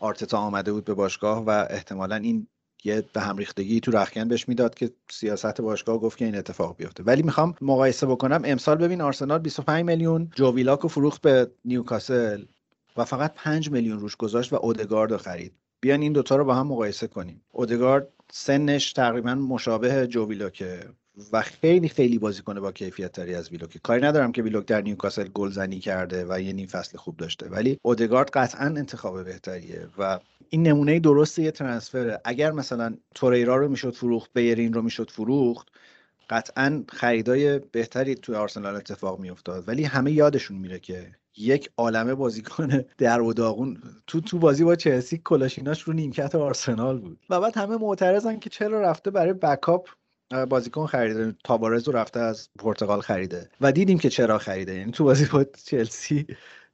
آرتتا 0.00 0.38
آمده 0.38 0.72
بود 0.72 0.84
به 0.84 0.94
باشگاه 0.94 1.44
و 1.44 1.50
احتمالا 1.70 2.16
این 2.16 2.46
یه 2.84 3.04
به 3.12 3.20
هم 3.20 3.36
ریختگی 3.36 3.80
تو 3.80 3.90
رخکن 3.90 4.28
بهش 4.28 4.48
می‌داد 4.48 4.74
که 4.74 4.90
سیاست 5.10 5.60
باشگاه 5.60 5.98
گفت 5.98 6.18
که 6.18 6.24
این 6.24 6.36
اتفاق 6.36 6.76
بیفته. 6.76 7.02
ولی 7.02 7.22
می‌خوام 7.22 7.54
مقایسه 7.60 8.06
بکنم. 8.06 8.42
امسال 8.44 8.76
ببین 8.76 9.00
آرسنال 9.00 9.38
25 9.38 9.84
میلیون 9.84 10.30
جوویلاک 10.34 10.86
فروخت 10.86 11.22
به 11.22 11.50
نیوکاسل 11.64 12.44
و 12.96 13.04
فقط 13.04 13.34
5 13.34 13.70
میلیون 13.70 14.00
روش 14.00 14.16
گذاشت 14.16 14.52
و 14.52 14.56
اودگارد 14.56 15.12
رو 15.12 15.18
خرید. 15.18 15.52
بیان 15.80 16.02
این 16.02 16.12
دوتا 16.12 16.36
رو 16.36 16.44
با 16.44 16.54
هم 16.54 16.66
مقایسه 16.66 17.06
کنیم. 17.06 17.44
اودگارد 17.52 18.08
سنش 18.32 18.92
تقریبا 18.92 19.34
مشابه 19.34 20.06
جو 20.06 20.26
ویلوکه 20.26 20.80
و 21.32 21.42
خیلی 21.42 21.88
خیلی 21.88 22.18
بازیکن 22.18 22.60
با 22.60 22.72
کیفیت 22.72 23.12
تری 23.12 23.34
از 23.34 23.50
ویلوک. 23.50 23.78
کاری 23.82 24.02
ندارم 24.02 24.32
که 24.32 24.42
ویلوک 24.42 24.66
در 24.66 24.80
نیوکاسل 24.80 25.28
گلزنی 25.28 25.78
کرده 25.78 26.26
و 26.28 26.40
یه 26.40 26.52
نیم 26.52 26.66
فصل 26.66 26.98
خوب 26.98 27.16
داشته 27.16 27.48
ولی 27.48 27.78
اودگارد 27.82 28.30
قطعا 28.30 28.66
انتخاب 28.66 29.24
بهتریه 29.24 29.88
و 29.98 30.18
این 30.48 30.62
نمونه 30.62 31.00
درست 31.00 31.38
یه 31.38 31.50
ترنسفره 31.50 32.20
اگر 32.24 32.52
مثلا 32.52 32.94
توریرا 33.14 33.56
رو 33.56 33.68
می‌شد 33.68 33.94
فروخت 33.94 34.30
بیرین 34.34 34.72
رو 34.72 34.82
می‌شد 34.82 35.10
فروخت 35.10 35.68
قطعا 36.30 36.84
خریدای 36.88 37.58
بهتری 37.58 38.14
توی 38.14 38.34
آرسنال 38.34 38.76
اتفاق 38.76 39.20
میافتاد. 39.20 39.68
ولی 39.68 39.84
همه 39.84 40.12
یادشون 40.12 40.56
میره 40.56 40.78
که 40.78 41.12
یک 41.36 41.70
عالمه 41.76 42.14
بازیکن 42.14 42.84
در 42.98 43.20
و 43.20 43.32
داغون 43.32 43.82
تو 44.06 44.20
تو 44.20 44.38
بازی 44.38 44.64
با 44.64 44.76
چلسی 44.76 45.20
کلاشیناش 45.24 45.82
رو 45.82 45.92
نیمکت 45.92 46.34
آرسنال 46.34 46.98
بود. 46.98 47.18
و 47.30 47.40
بعد 47.40 47.56
همه 47.56 47.76
معترضن 47.76 48.38
که 48.38 48.50
چرا 48.50 48.80
رفته 48.80 49.10
برای 49.10 49.32
بکاپ 49.32 49.88
بازیکن 50.48 50.86
خریده 50.86 51.34
تابارز 51.44 51.88
رو 51.88 51.96
رفته 51.96 52.20
از 52.20 52.48
پرتغال 52.58 53.00
خریده. 53.00 53.50
و 53.60 53.72
دیدیم 53.72 53.98
که 53.98 54.10
چرا 54.10 54.38
خریده. 54.38 54.74
یعنی 54.74 54.92
تو 54.92 55.04
بازی 55.04 55.24
با 55.24 55.44
چلسی 55.64 56.26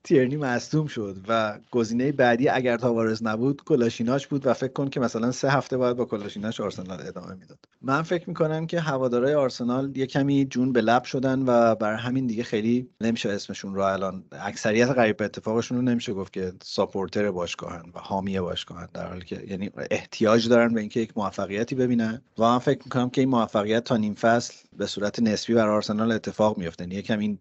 تیرنی 0.04 0.36
مصدوم 0.36 0.86
شد 0.86 1.16
و 1.28 1.58
گزینه 1.70 2.12
بعدی 2.12 2.48
اگر 2.48 2.76
تاوارز 2.76 3.22
نبود 3.22 3.62
کلاشیناش 3.64 4.26
بود 4.26 4.46
و 4.46 4.54
فکر 4.54 4.72
کن 4.72 4.88
که 4.88 5.00
مثلا 5.00 5.32
سه 5.32 5.50
هفته 5.50 5.76
باید 5.76 5.96
با 5.96 6.04
کلاشیناش 6.04 6.60
آرسنال 6.60 7.00
ادامه 7.06 7.34
می‌داد. 7.34 7.58
من 7.82 8.02
فکر 8.02 8.28
می‌کنم 8.28 8.66
که 8.66 8.80
هوادارهای 8.80 9.34
آرسنال 9.34 9.96
یه 9.96 10.06
کمی 10.06 10.44
جون 10.44 10.72
به 10.72 10.80
لب 10.80 11.04
شدن 11.04 11.42
و 11.46 11.74
برای 11.74 11.98
همین 11.98 12.26
دیگه 12.26 12.42
خیلی 12.42 12.88
نمیشه 13.00 13.28
اسمشون 13.28 13.74
رو 13.74 13.82
الان 13.82 14.24
اکثریت 14.32 14.88
غریب 14.88 15.16
به 15.16 15.24
اتفاقشون 15.24 15.78
رو 15.78 15.82
نمیشه 15.82 16.12
گفت 16.12 16.32
که 16.32 16.52
ساپورتر 16.62 17.30
باشگاهن 17.30 17.82
و 17.94 17.98
حامی 17.98 18.40
باشگاهن 18.40 18.88
در 18.94 19.06
حالی 19.06 19.24
که 19.24 19.44
یعنی 19.48 19.70
احتیاج 19.90 20.48
دارن 20.48 20.74
به 20.74 20.80
اینکه 20.80 21.00
یک 21.00 21.18
موفقیتی 21.18 21.74
ببینن. 21.74 22.22
و 22.38 22.42
من 22.42 22.58
فکر 22.58 22.80
می‌کنم 22.84 23.10
که 23.10 23.20
این 23.20 23.30
موفقیت 23.30 23.84
تا 23.84 23.96
نیم 23.96 24.14
فصل 24.14 24.54
به 24.76 24.86
صورت 24.86 25.20
نسبی 25.20 25.54
برای 25.54 25.74
آرسنال 25.74 26.12
اتفاق 26.12 26.58
میفته 26.58 26.94
یکم 26.94 27.18
این 27.18 27.38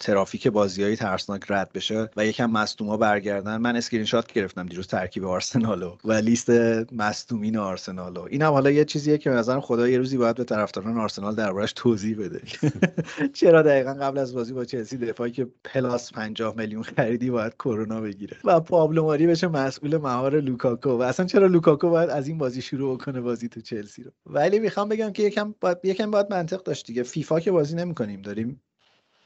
ترافیک 0.00 0.48
بازیایی 0.48 0.96
ترسناک 0.96 1.42
رد 1.48 1.72
بشه 1.72 2.10
و 2.16 2.26
یکم 2.26 2.50
مصدوما 2.50 2.96
برگردن. 2.96 3.56
من 3.56 3.76
اسکرین 3.76 4.04
شات 4.04 4.32
گرفتم 4.32 4.66
دیروز 4.66 4.86
ترکیب 4.86 5.26
آرسنالو 5.26 5.96
و 6.04 6.12
لیست 6.12 6.50
مصدومین 6.92 7.56
آرسنالو. 7.56 8.26
اینم 8.30 8.52
حالا 8.52 8.70
یه 8.70 8.84
چیزیه 8.84 9.18
که 9.18 9.30
به 9.30 9.36
نظرم 9.36 9.60
خدا 9.60 9.88
یه 9.88 9.98
روزی 9.98 10.16
باید 10.16 10.36
به 10.36 10.44
طرفداران 10.44 10.98
آرسنال 10.98 11.34
دربارش 11.34 11.72
توضیح 11.72 12.18
بده. 12.18 12.42
چرا 13.40 13.62
دقیقا 13.62 13.94
قبل 13.94 14.18
از 14.18 14.34
بازی 14.34 14.52
با 14.52 14.64
چلسی 14.64 14.96
دفاعی 14.96 15.30
که 15.32 15.46
plus 15.64 16.12
50 16.12 16.54
میلیون 16.56 16.82
خریدی 16.82 17.30
باید 17.30 17.54
کرونا 17.54 18.00
بگیره 18.00 18.36
و 18.44 18.60
پابلو 18.60 19.02
ماری 19.04 19.26
بشه 19.26 19.48
مسئول 19.48 19.96
مهار 19.96 20.40
لوکاکو. 20.40 20.90
و 20.90 21.02
اصلا 21.02 21.26
چرا 21.26 21.46
لوکاکو 21.46 21.90
باید 21.90 22.10
از 22.10 22.28
این 22.28 22.38
بازی 22.38 22.62
شروع 22.62 22.98
کنه 22.98 23.20
بازی 23.20 23.48
تو 23.48 23.60
چلسی 23.60 24.02
رو؟ 24.02 24.10
ولی 24.26 24.58
می‌خوام 24.58 24.88
بگم 24.88 25.12
که 25.12 25.22
یکم 25.22 25.54
باید 25.60 25.78
یکم 25.84 26.10
باید 26.10 26.26
منطق 26.30 26.62
داشت 26.62 26.86
دیگه. 26.86 27.02
فیفا 27.02 27.40
که 27.40 27.50
بازی 27.50 27.76
نمی‌کنیم 27.76 28.22
داریم 28.22 28.62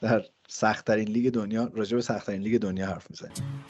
در 0.01 0.25
سختترین 0.53 1.09
لیگ 1.09 1.33
دنیا 1.33 1.71
راجع 1.75 1.97
به 1.97 2.03
سختترین 2.03 2.43
لیگ 2.43 2.61
دنیا 2.61 2.87
حرف 2.87 3.07
می‌زنیم. 3.11 3.65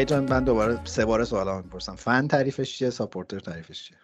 وحید 0.00 0.08
جان 0.08 0.24
من 0.24 0.44
دوباره 0.44 0.78
سه 0.84 1.04
بار 1.04 1.24
سوال 1.24 1.62
می‌پرسم. 1.62 1.94
فن 1.94 2.28
تعریفش 2.28 2.78
چیه؟ 2.78 2.90
ساپورتر 2.90 3.38
تعریفش 3.38 3.88
چیه؟ 3.88 3.96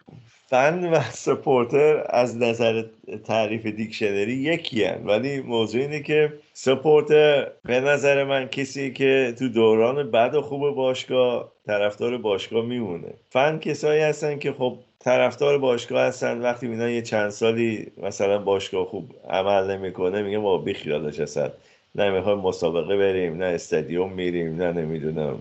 فن 0.47 0.93
و 0.93 1.01
supporter 1.01 2.03
از 2.09 2.37
نظر 2.37 2.83
تعریف 3.25 3.65
دیکشنری 3.65 4.33
یکی 4.33 4.83
هن. 4.83 5.05
ولی 5.05 5.41
موضوع 5.41 5.81
اینه 5.81 5.99
که 5.99 6.33
supporter 6.53 7.47
به 7.65 7.79
نظر 7.79 8.23
من 8.23 8.47
کسی 8.47 8.93
که 8.93 9.35
تو 9.39 9.49
دوران 9.49 10.11
بد 10.11 10.35
و 10.35 10.41
خوب 10.41 10.75
باشگاه 10.75 11.51
طرفدار 11.67 12.17
باشگاه 12.17 12.65
میمونه. 12.65 13.13
فن 13.29 13.59
کسایی 13.59 14.01
هستن 14.01 14.39
که 14.39 14.53
خب 14.53 14.77
طرفدار 14.99 15.57
باشگاه 15.57 16.01
هستن 16.01 16.41
وقتی 16.41 16.67
اینا 16.67 16.89
یه 16.89 17.01
چند 17.01 17.29
سالی 17.29 17.91
مثلا 18.03 18.37
باشگاه 18.37 18.85
خوب 18.85 19.15
عمل 19.29 19.71
نمی‌کنه 19.71 20.21
میگه 20.21 20.37
ما 20.37 20.57
بیخیالش 20.57 21.19
هستن. 21.19 21.51
نه 21.95 22.09
می‌خوایم 22.09 22.39
مسابقه 22.39 22.97
بریم 22.97 23.37
نه 23.37 23.45
استادیوم 23.45 24.13
میریم 24.13 24.55
نه 24.55 24.71
نمی‌دونم. 24.71 25.39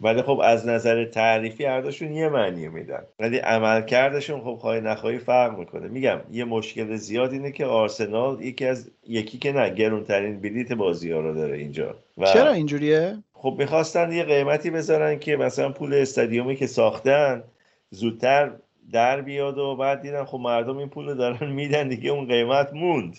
ولی 0.00 0.22
خب 0.22 0.40
از 0.44 0.66
نظر 0.66 1.04
تعریفی 1.04 1.64
هرداشون 1.64 2.12
یه 2.12 2.28
معنی 2.28 2.68
میدن. 2.68 3.02
ولی 3.18 3.38
عملکردشون 3.38 4.40
خب 4.40 4.54
خواهی 4.54 4.80
نخواهی 4.80 5.18
فرق 5.18 5.58
می‌کنه. 5.58 5.88
میگم 5.88 6.20
یه 6.32 6.44
مشکل 6.44 6.96
زیاد 6.96 7.32
اینه 7.32 7.52
که 7.52 7.66
آرسنال 7.66 8.42
یکی 8.42 8.66
از 8.66 8.90
یکی 9.06 9.38
که 9.38 9.52
نه 9.52 9.70
گرونترین 9.70 10.40
بلیت 10.40 10.72
بازی 10.72 11.10
ها 11.10 11.20
رو 11.20 11.34
داره 11.34 11.56
اینجا. 11.56 11.94
و 12.18 12.26
چرا 12.26 12.52
اینجوریه؟ 12.52 13.16
خب 13.32 13.56
می‌خواستن 13.58 14.12
یه 14.12 14.24
قیمتی 14.24 14.70
بذارن 14.70 15.18
که 15.18 15.36
مثلا 15.36 15.72
پول 15.72 15.94
استادیومی 15.94 16.56
که 16.56 16.66
ساختن 16.66 17.42
زودتر 17.90 18.52
در 18.92 19.20
بیاد 19.20 19.58
و 19.58 19.76
بعد 19.76 20.02
دیدن 20.02 20.24
خب 20.24 20.38
مردم 20.38 20.76
این 20.76 20.88
پول 20.88 21.08
رو 21.08 21.14
دارن 21.14 21.52
میدن 21.52 21.88
دیگه 21.88 22.10
اون 22.10 22.26
قیمت 22.28 22.72
موند. 22.74 23.16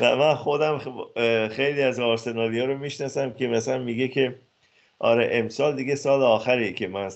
و 0.00 0.16
من 0.16 0.34
خودم 0.34 0.78
خیلی 1.48 1.82
از 1.82 2.00
آرسنالی 2.00 2.60
ها 2.60 2.66
رو 2.66 2.78
می‌شناسم 2.78 3.32
که 3.32 3.48
مثلا 3.48 3.78
میگه 3.78 4.08
که 4.08 4.34
آره 5.02 5.28
امسال 5.32 5.76
دیگه 5.76 5.94
سال 5.94 6.22
آخری 6.22 6.72
که 6.72 6.88
من 6.88 7.08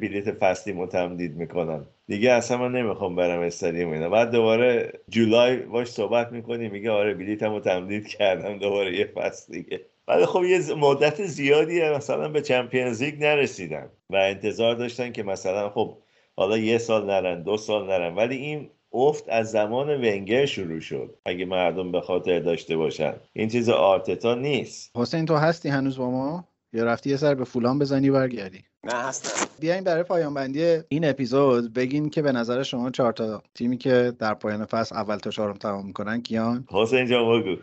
بلیت 0.00 0.30
فصلی 0.30 0.86
تمدید 0.86 1.36
می‌کنم. 1.36 1.86
دیگه 2.06 2.32
اصلا 2.32 2.56
من 2.56 2.72
نمی‌خوام 2.72 3.16
برم 3.16 3.40
استادیوم 3.40 3.92
اینا. 3.92 4.08
بعد 4.08 4.30
دوباره 4.30 4.92
جولای 5.08 5.56
باش 5.56 5.88
صحبت 5.88 6.32
می‌کنی 6.32 6.68
میگه 6.68 6.90
آره 6.90 7.14
بلیتمو 7.14 7.60
تمدید 7.60 8.08
کردم 8.08 8.58
دوباره 8.58 8.96
یه 8.96 9.04
فصل 9.04 9.52
دیگه. 9.52 9.80
ولی 10.08 10.26
خب 10.26 10.44
یه 10.44 10.74
مدت 10.74 11.22
زیادی 11.22 11.82
مثلا 11.82 12.28
به 12.28 12.40
چمپیونز 12.40 13.02
لیگ 13.02 13.22
نرسیدن 13.24 13.88
و 14.10 14.16
انتظار 14.16 14.74
داشتن 14.74 15.12
که 15.12 15.22
مثلا 15.22 15.70
خب 15.70 15.98
حالا 16.36 16.58
یه 16.58 16.78
سال 16.78 17.06
نرن 17.06 17.42
دو 17.42 17.56
سال 17.56 17.86
نرن. 17.86 18.14
ولی 18.14 18.36
این 18.36 18.70
افت 18.92 19.24
از 19.28 19.50
زمان 19.50 19.90
ونگر 19.90 20.46
شروع 20.46 20.80
شد. 20.80 21.14
اگه 21.24 21.44
مردم 21.44 21.92
به 21.92 22.00
خاطر 22.00 22.38
داشته 22.38 22.76
باشن. 22.76 23.14
این 23.32 23.48
چیز 23.48 23.68
آرتتا 23.68 24.34
نیست. 24.34 24.96
حسین 24.96 25.26
تو 25.26 25.36
هستی 25.36 25.68
هنوز 25.68 25.98
با 25.98 26.10
ما؟ 26.10 26.44
یا 26.72 26.84
رفتی 26.84 27.10
یه 27.10 27.16
سر 27.16 27.34
به 27.34 27.44
فولان 27.44 27.78
بزنی 27.78 28.10
برگردی. 28.10 28.64
نه 28.84 28.94
هستم. 28.94 29.46
بیاین 29.60 29.84
برای 29.84 30.02
پایان 30.02 30.34
بندی 30.34 30.78
این 30.88 31.04
اپیزود 31.04 31.72
بگین 31.72 32.10
که 32.10 32.22
به 32.22 32.32
نظر 32.32 32.62
شما 32.62 32.90
چهار 32.90 33.12
تا 33.12 33.42
تیمی 33.54 33.78
که 33.78 34.12
در 34.18 34.34
پایان 34.34 34.64
فصل 34.64 34.96
اول 34.96 35.16
تا 35.16 35.30
چهارم 35.30 35.56
تمام 35.56 35.86
می‌کنن 35.86 36.22
کیان؟ 36.22 36.64
حسین 36.70 37.06
جان 37.06 37.42
بگو. 37.42 37.56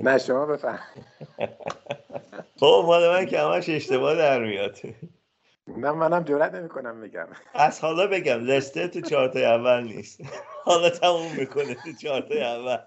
نه 0.00 0.18
شما 0.18 0.46
بفهم 0.46 0.78
خب 2.60 2.82
مال 2.86 3.10
من 3.10 3.26
که 3.26 3.40
همش 3.40 3.68
اشتباه 3.68 4.16
در 4.16 4.44
میاد. 4.44 4.78
نه 5.68 5.92
منم 5.92 6.22
جرئت 6.22 6.54
نمی‌کنم 6.54 7.00
بگم 7.00 7.26
از 7.54 7.80
حالا 7.80 8.06
بگم 8.06 8.40
لستر 8.44 8.86
تو 8.86 9.00
چهارتای 9.00 9.44
اول 9.44 9.82
نیست. 9.82 10.20
حالا 10.64 10.90
تموم 10.90 11.32
می‌کنه 11.36 11.74
تو 11.74 11.92
چهارتای 11.92 12.42
اول. 12.42 12.78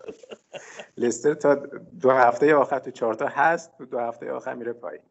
لستر 0.98 1.34
تا 1.34 1.56
دو 2.02 2.12
هفته 2.12 2.56
آخر 2.56 2.80
تو 2.80 2.92
چهارتا 2.92 3.28
هست 3.28 3.78
تو 3.78 3.86
دو 3.86 4.00
هفته 4.00 4.32
آخر 4.32 4.54
میره 4.54 4.74
پایین. 4.74 5.02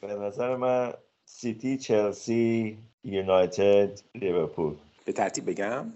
به 0.00 0.14
نظر 0.14 0.56
من 0.56 0.94
سیتی 1.24 1.78
چلسی 1.78 2.78
یونایتد 3.04 4.00
لیورپول. 4.14 4.76
به 5.04 5.12
ترتیب 5.12 5.50
بگم؟ 5.50 5.92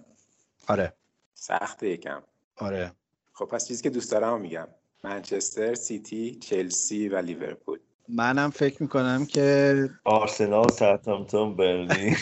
آره. 0.69 0.93
سخت 1.35 1.83
یکم. 1.83 2.23
آره. 2.57 2.93
خب 3.33 3.45
پس 3.45 3.69
چیزی 3.69 3.83
که 3.83 3.91
دوست 3.91 4.13
دارم 4.13 4.41
میگم. 4.41 4.69
منچستر 5.05 5.75
سیتی 5.75 6.35
چلسی 6.35 7.09
و 7.09 7.17
لیورپول. 7.17 7.79
منم 8.09 8.51
فکر 8.51 8.83
می‌کنم 8.83 9.27
که 9.27 9.91
آرسنال 10.05 10.69
ساوثهامپتون 10.69 11.57
برنلی. 11.57 12.17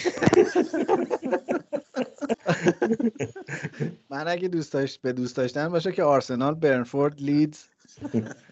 من 4.11 4.29
اگه 4.29 4.49
دوست 4.49 4.73
داشت 4.73 5.03
به 5.03 5.13
دوست 5.13 5.37
داشتن 5.37 5.69
باشه 5.69 5.93
که 5.93 6.03
آرسنال 6.03 6.55
برنفورد 6.55 7.21
لیدز 7.21 7.65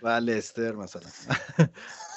و 0.03 0.09
لستر 0.09 0.73
مثلا. 0.73 1.03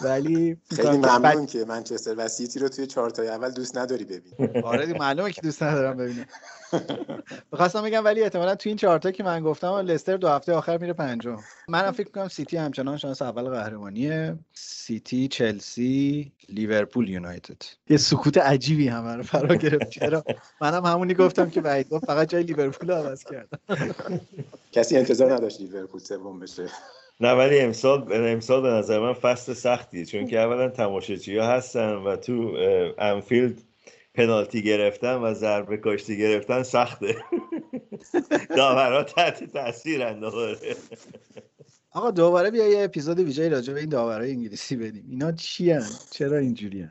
ولی 0.02 0.58
خیلی 0.76 0.98
بعد- 0.98 1.06
ممنون 1.06 1.45
که 1.45 1.66
منچستر 1.66 2.16
و 2.18 2.28
سیتی 2.28 2.60
رو 2.60 2.70
توی 2.70 2.88
چهارتای 2.88 3.28
اول 3.28 3.52
دوست 3.52 3.78
نداری 3.78 4.06
ببین 4.06 4.64
آره 4.64 4.93
معلومه 4.93 5.32
که 5.32 5.41
دوست 5.41 5.64
ندارم 5.64 5.98
ببینم. 5.98 6.26
می‌خواستم 7.52 7.82
بگم 7.82 8.06
ولی 8.06 8.22
احتمالا 8.24 8.56
تو 8.56 8.70
این 8.70 8.78
چهارتا 8.78 9.12
که 9.12 9.24
من 9.24 9.43
گفتم 9.43 9.76
لستر 9.78 10.18
دو 10.18 10.28
هفته 10.28 10.54
آخر 10.54 10.78
میره 10.78 10.93
پنجم. 10.93 11.38
منم 11.68 11.91
فکر 11.91 12.08
می‌کنم 12.08 12.28
سیتی 12.28 12.58
همچنان 12.58 12.98
شانس 12.98 13.22
اول 13.22 13.43
قهرمانیه. 13.50 14.36
سیتی 14.54 15.28
چلسی 15.28 16.32
لیورپول 16.50 17.10
یونایتد. 17.10 17.62
یه 17.89 17.98
سکوت 17.98 18.38
عجیبی 18.38 18.88
همه 18.88 19.16
رو 19.16 19.24
فرا 19.24 19.56
گرفت. 19.56 19.89
چرا؟ 19.89 20.24
منم 20.62 20.86
همونی 20.86 21.14
گفتم 21.14 21.50
که 21.50 21.86
گفت 21.91 22.06
فقط 22.06 22.30
جای 22.30 22.43
لیورپول 22.43 22.91
عوض 22.91 23.24
کردم 23.24 23.60
کسی 24.72 24.98
انتظار 24.98 25.34
نداشت 25.34 25.62
لیورپول 25.62 26.00
سوم 26.00 26.39
بشه. 26.39 26.70
نه 27.20 27.32
ولی 27.32 27.60
امسال 27.60 28.14
امسال 28.14 28.62
به 28.62 28.68
نظر 28.68 29.00
من 29.00 29.14
فصل 29.14 29.54
سختیه 29.88 30.06
چون 30.06 30.28
که 30.28 30.40
اولا 30.40 30.70
تماشاچی 30.70 31.38
ها 31.38 31.48
هستن 31.48 31.94
و 31.94 32.16
تو 32.16 32.54
انفیلد 32.98 33.62
پنالتی 34.14 34.64
گرفتن 34.64 35.16
و 35.16 35.34
ضربه 35.34 35.78
کاشتی 35.78 36.18
گرفتن 36.18 36.64
سخته. 36.64 37.16
داورا 38.58 39.04
تحت 39.04 39.44
تاثیر 39.44 40.04
انداخته. 40.04 40.76
آقا 41.92 42.12
دوباره 42.12 42.52
بیا 42.52 42.68
یه 42.68 42.84
اپیزود 42.84 43.20
ویژه 43.20 43.50
راجع 43.50 43.74
به 43.74 43.80
این 43.80 43.90
داورای 43.90 44.32
انگلیسی 44.32 44.76
بدیم. 44.76 45.06
اینا 45.10 45.32
چی 45.32 45.76
چرا 46.12 46.38
اینجوری 46.38 46.90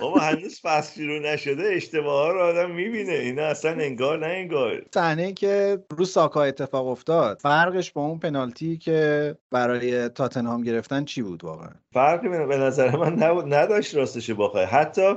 بابا 0.00 0.20
هنوز 0.20 0.60
فصل 0.60 0.94
شروع 0.94 1.18
نشده 1.18 1.62
اشتباه 1.72 2.26
ها 2.26 2.32
رو 2.32 2.40
آدم 2.40 2.70
می‌بینه. 2.70 3.12
اینا 3.12 3.42
اصلا 3.42 3.70
انگار 3.70 4.18
نه 4.18 4.26
انگار. 4.26 4.82
صحنه 4.94 5.32
که 5.32 5.78
رو 5.90 6.04
ساکا 6.04 6.42
اتفاق 6.42 6.86
افتاد 6.86 7.38
فرقش 7.40 7.92
با 7.92 8.02
اون 8.02 8.18
پنالتی 8.18 8.76
که 8.76 9.34
برای 9.50 10.08
تاتنهام 10.08 10.62
گرفتن 10.62 11.04
چی 11.04 11.22
بود 11.22 11.44
واقعا؟ 11.44 11.70
فرقی 11.92 12.28
به 12.28 12.46
به 12.46 12.56
نظر 12.56 12.96
من 12.96 13.22
نداشت 13.52 13.94
راستش 13.94 14.30
بخوای. 14.30 14.64
حتی 14.64 15.14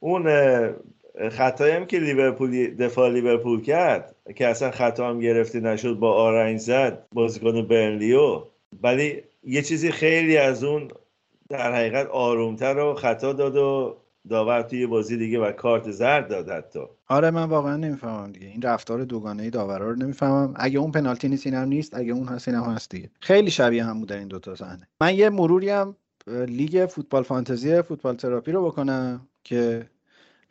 اون 0.00 0.24
خطایی 1.30 1.74
هم 1.74 1.86
که 1.86 1.98
لیورپول 1.98 2.74
دفاع 2.74 3.08
لیورپول 3.10 3.62
کرد 3.62 4.14
که 4.36 4.46
اصلا 4.46 4.70
خطا 4.70 5.08
هم 5.08 5.20
گرفته 5.20 5.60
نشد 5.60 5.94
با 5.94 6.12
آرنج 6.12 6.60
زد 6.60 7.06
بازیکن 7.12 7.62
برنلیو. 7.62 8.42
ولی 8.82 9.22
یه 9.44 9.62
چیزی 9.62 9.90
خیلی 9.90 10.36
از 10.36 10.64
اون 10.64 10.88
در 11.48 11.72
حقیقت 11.72 12.06
آرومتر 12.06 12.78
و 12.78 12.94
خطا 12.94 13.32
داد 13.32 13.56
و 13.56 13.96
داور 14.28 14.62
توی 14.62 14.86
بازی 14.86 15.16
دیگه 15.16 15.38
و 15.38 15.52
کارت 15.52 15.90
زرد 15.90 16.28
داد 16.28 16.48
حتی. 16.48 16.80
آره 17.08 17.30
من 17.30 17.44
واقعا 17.44 17.76
نمی‌فهمم 17.76 18.32
دیگه. 18.32 18.46
این 18.46 18.62
رفتار 18.62 19.04
دوگانه 19.04 19.42
ای 19.42 19.50
داورا 19.50 19.90
رو 19.90 19.96
نمی‌فهمم. 19.96 20.54
اگه 20.56 20.78
اون 20.78 20.92
پنالتی 20.92 21.28
نیست 21.28 21.46
اینم 21.46 21.68
نیست. 21.68 21.94
اگه 21.94 22.12
اون 22.12 22.28
هست 22.28 22.48
اینم 22.48 22.64
هست 22.64 22.90
دیگه. 22.90 23.10
خیلی 23.20 23.50
شبیه 23.50 23.84
هم 23.84 24.00
بودن 24.00 24.18
این 24.18 24.28
دوتا 24.28 24.54
صحنه. 24.54 24.88
من 25.00 25.14
یه 25.14 25.30
مروری 25.30 25.70
هم 25.70 25.96
لیگ 26.26 26.86
فوتبال 26.86 27.22
فانتزی 27.22 27.82
فوتبال 27.82 28.14
تراپی 28.16 28.52
رو 28.52 28.66
بکنم 28.66 29.28
که 29.44 29.90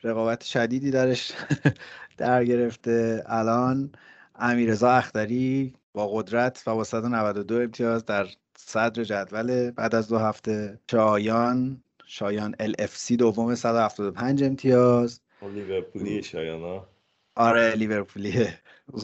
رقابت 0.04 0.44
شدیدی 0.44 0.92
درش 0.92 1.32
در 2.18 2.46
گرفته. 2.46 3.24
الان 3.26 3.92
امیرزا 4.36 4.92
اختری 4.92 5.74
با 5.94 6.08
قدرت 6.08 6.64
و 6.68 6.76
با 6.76 6.84
192 6.84 7.56
امتیاز 7.56 8.06
در 8.06 8.28
صدر 8.58 9.04
جدول 9.04 9.72
بعد 9.72 9.96
از 9.96 10.08
دو 10.08 10.18
هفته 10.18 10.80
شایان 10.92 11.84
شایان 12.06 12.56
LFC 12.56 13.12
دوم 13.12 13.56
175 13.56 14.44
امتیاز. 14.44 15.22
لیورپولی 15.42 16.24
شایانا 16.24 16.88
آره 17.36 17.76
لیورپولیه 17.76 18.60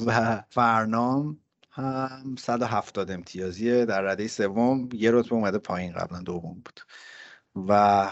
و 0.06 0.42
فرنام 0.50 1.40
هم 1.72 2.36
170 2.40 3.12
امتیازیه 3.12 3.86
در 3.86 4.02
رده 4.02 4.28
سوم. 4.28 4.90
یه 4.94 5.12
رتبه 5.12 5.34
اومده 5.34 5.58
پایین 5.58 5.94
قبلا 5.94 6.22
دوم 6.22 6.62
بود. 6.66 6.80
و 7.68 8.10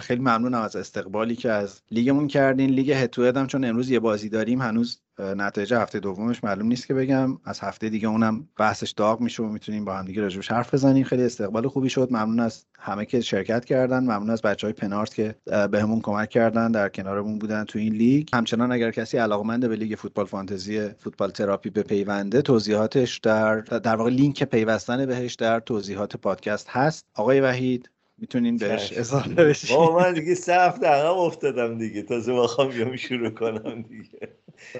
خیلی 0.00 0.20
ممنونم 0.20 0.62
از 0.62 0.76
استقبالی 0.76 1.36
که 1.36 1.50
از 1.50 1.82
لیگمون 1.90 2.28
کردین. 2.28 2.70
لیگ 2.70 2.90
هتو 2.90 3.24
هم 3.24 3.46
چون 3.46 3.64
امروز 3.64 3.90
یه 3.90 4.00
بازی 4.00 4.28
داریم 4.28 4.62
هنوز 4.62 5.02
نتایج 5.18 5.74
هفته 5.74 6.00
دومش 6.00 6.44
معلوم 6.44 6.66
نیست 6.66 6.86
که 6.86 6.94
بگم. 6.94 7.38
از 7.44 7.60
هفته 7.60 7.88
دیگه 7.88 8.08
اونم 8.08 8.48
بحثش 8.58 8.90
داغ 8.90 9.20
میشه 9.20 9.42
و 9.42 9.46
می‌تونیم 9.46 9.84
با 9.84 9.96
هم 9.96 10.04
دیگه 10.04 10.22
راجبش 10.22 10.50
حرف 10.50 10.74
بزنیم. 10.74 11.04
خیلی 11.04 11.22
استقبال 11.22 11.68
خوبی 11.68 11.88
شد. 11.88 12.08
ممنون 12.10 12.40
از 12.40 12.64
همه 12.78 13.06
که 13.06 13.20
شرکت 13.20 13.64
کردن. 13.64 13.98
ممنون 13.98 14.30
از 14.30 14.42
بچه 14.42 14.66
های 14.66 14.74
پنارت 14.74 15.14
که 15.14 15.34
بهمون 15.70 16.00
کمک 16.00 16.28
کردن 16.28 16.72
در 16.72 16.88
کنارمون 16.88 17.38
بودن 17.38 17.64
تو 17.64 17.78
این 17.78 17.92
لیگ. 17.92 18.28
همچنان 18.34 18.72
اگر 18.72 18.90
کسی 18.90 19.18
علاقمند 19.18 19.68
به 19.68 19.76
لیگ 19.76 19.94
فوتبال 19.94 20.26
فانتزی 20.26 20.88
فوتبال 20.88 21.30
تراپی 21.30 21.70
به 21.70 21.82
پیونده 21.82 22.42
توضیحاتش 22.42 23.18
در 23.18 23.60
در 23.60 23.96
واقع 23.96 24.10
لینک 24.10 24.44
پیوستن 24.44 25.06
بهش 25.06 25.34
در 25.34 25.60
توضیحات 25.60 26.16
پادکست 26.16 26.68
هست. 26.68 27.06
آقای 27.14 27.40
وحید 27.40 27.90
می‌تونین 28.18 28.56
بهش. 28.56 28.92
اضافه 28.92 29.34
بشین 29.34 29.76
بابا 29.76 29.98
من 29.98 30.12
دیگه 30.12 30.34
سه 30.34 30.54
هفته 30.54 30.86
عقب 30.86 31.16
افتادم 31.18 31.78
دیگه. 31.78 32.02
تازه 32.02 32.34
بخوام 32.34 32.68
بیام 32.68 32.96
شروع 32.96 33.30
کنم 33.30 33.82
دیگه. 33.82 34.38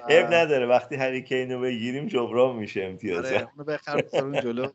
عیب 0.09 0.25
نداره. 0.25 0.65
وقتی 0.65 0.95
هری 0.95 1.19
کین 1.19 1.51
رو 1.51 1.61
بگیریم 1.61 2.07
جبران 2.07 2.55
میشه 2.55 2.83
امتیاز 2.83 3.25
آره 3.25 3.47
اونو 3.51 3.63
بخر 3.63 4.01
بذار 4.01 4.26
اون 4.26 4.39
جلو. 4.39 4.67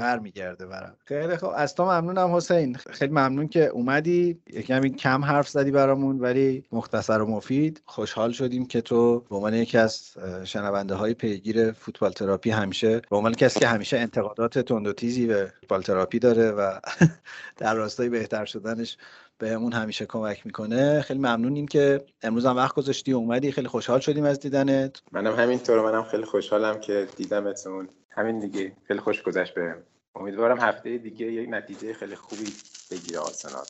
برمیگرده 0.00 0.66
برام. 0.66 0.92
خیلی 1.04 1.36
خب 1.36 1.50
از 1.56 1.74
تو 1.74 1.84
ممنونم 1.84 2.36
حسین. 2.36 2.74
خیلی 2.74 3.12
ممنون 3.12 3.48
که 3.48 3.66
اومدی. 3.66 4.38
یکمی 4.46 4.90
کم 4.90 5.24
حرف 5.24 5.48
زدی 5.48 5.70
برامون 5.70 6.18
ولی 6.18 6.64
مختصر 6.72 7.22
و 7.22 7.26
مفید. 7.26 7.82
خوشحال 7.84 8.32
شدیم 8.32 8.66
که 8.66 8.80
تو 8.80 9.20
به 9.20 9.36
عنوان 9.36 9.54
یکی 9.54 9.78
از 9.78 10.14
شنونده 10.44 10.94
های 10.94 11.14
پیگیر 11.14 11.72
فوتبال 11.72 12.12
تراپی 12.12 12.50
همیشه 12.50 13.00
به 13.10 13.16
عنوان 13.16 13.34
کسی 13.34 13.60
که 13.60 13.66
همیشه 13.66 13.98
انتقادات 13.98 14.58
تند 14.58 14.86
و 14.86 14.92
تیزی 14.92 15.26
به 15.26 15.52
فوتبال 15.60 15.82
تراپی 15.82 16.18
داره 16.18 16.50
و 16.50 16.78
در 17.56 17.74
راستای 17.74 18.08
بهتر 18.08 18.44
شدنش 18.44 18.96
بهمون 19.38 19.72
همیشه 19.72 20.06
کمک 20.06 20.46
می‌کنه. 20.46 21.00
خیلی 21.00 21.18
ممنونیم 21.18 21.66
که 21.66 22.04
امروز 22.22 22.46
هم 22.46 22.56
وقت 22.56 22.74
گذاشتی 22.74 23.12
اومدی. 23.12 23.52
خیلی 23.52 23.68
خوشحال 23.68 24.00
شدیم 24.00 24.24
از 24.24 24.40
دیدنت. 24.40 25.02
منم 25.12 25.34
همینطور. 25.34 25.82
منم 25.82 26.04
خیلی 26.04 26.24
خوشحالم 26.24 26.80
که 26.80 27.06
دیدمتون. 27.16 27.88
همین 28.16 28.38
دیگه. 28.38 28.72
خیلی 28.88 29.00
خوش 29.00 29.22
گذشت 29.22 29.54
بهم 29.54 29.82
امیدوارم 30.14 30.60
هفته 30.60 30.98
دیگه 30.98 31.26
یک 31.26 31.48
نتیجه 31.50 31.92
خیلی 31.92 32.16
خوبی 32.16 32.52
بگیره 32.90 33.18
آرسنال. 33.18 33.64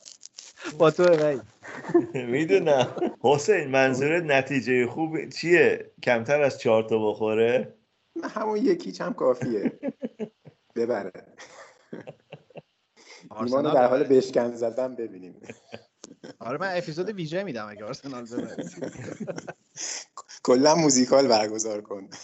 با 0.77 0.91
تو 0.91 1.03
وحید 1.03 1.41
می‌دونم. 2.31 2.95
حسین 3.21 3.67
منظور 3.67 4.19
نتیجه 4.19 4.87
خوب 4.87 5.29
چیه؟ 5.29 5.91
کمتر 6.03 6.41
از 6.41 6.59
چهار 6.59 6.83
تا 6.83 7.09
بخوره؟ 7.09 7.77
همون 8.23 8.57
یکی 8.57 9.03
هم 9.03 9.13
کافیه. 9.13 9.79
ببره. 10.75 11.11
ایمان 13.41 13.65
رو 13.65 13.71
در 13.71 13.87
حال 13.87 14.03
بشکن 14.03 14.55
زدن 14.55 14.95
ببینیم. 14.95 15.41
آره 16.39 16.57
من 16.57 16.77
اپیزود 16.77 17.09
ویژه 17.09 17.43
میدم 17.43 17.69
اگه 17.69 17.85
آرسنال 17.85 18.25
ببره. 18.25 18.55
کلا 20.43 20.75
موزیکال 20.75 21.27
برگزار 21.27 21.81
کن. 21.81 22.09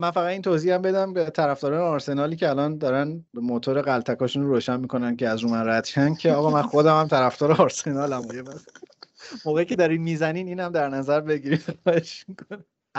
من 0.00 0.10
فقط 0.10 0.26
این 0.26 0.42
توضیح 0.42 0.74
هم 0.74 0.82
بدم 0.82 1.12
به 1.12 1.30
طرفداران 1.30 1.80
آرسنالی 1.80 2.36
که 2.36 2.48
الان 2.48 2.78
دارن 2.78 3.24
موتور 3.34 3.82
قلتکاشون 3.82 4.42
رو 4.42 4.48
روشن 4.48 4.80
می‌کنن 4.80 5.16
که 5.16 5.28
از 5.28 5.40
رو 5.40 5.48
من 5.48 5.68
رد 5.68 5.84
شن 5.84 6.14
که 6.14 6.32
آقا 6.32 6.50
من 6.50 6.62
خودم 6.62 7.00
هم 7.00 7.08
طرفدار 7.08 7.52
آرسنالم 7.52 8.22
موقعی 9.44 9.64
که 9.64 9.76
دارین 9.76 10.02
می‌زنین 10.02 10.48
اینم 10.48 10.72
در 10.72 10.88
نظر 10.88 11.20
بگیرید. 11.20 11.64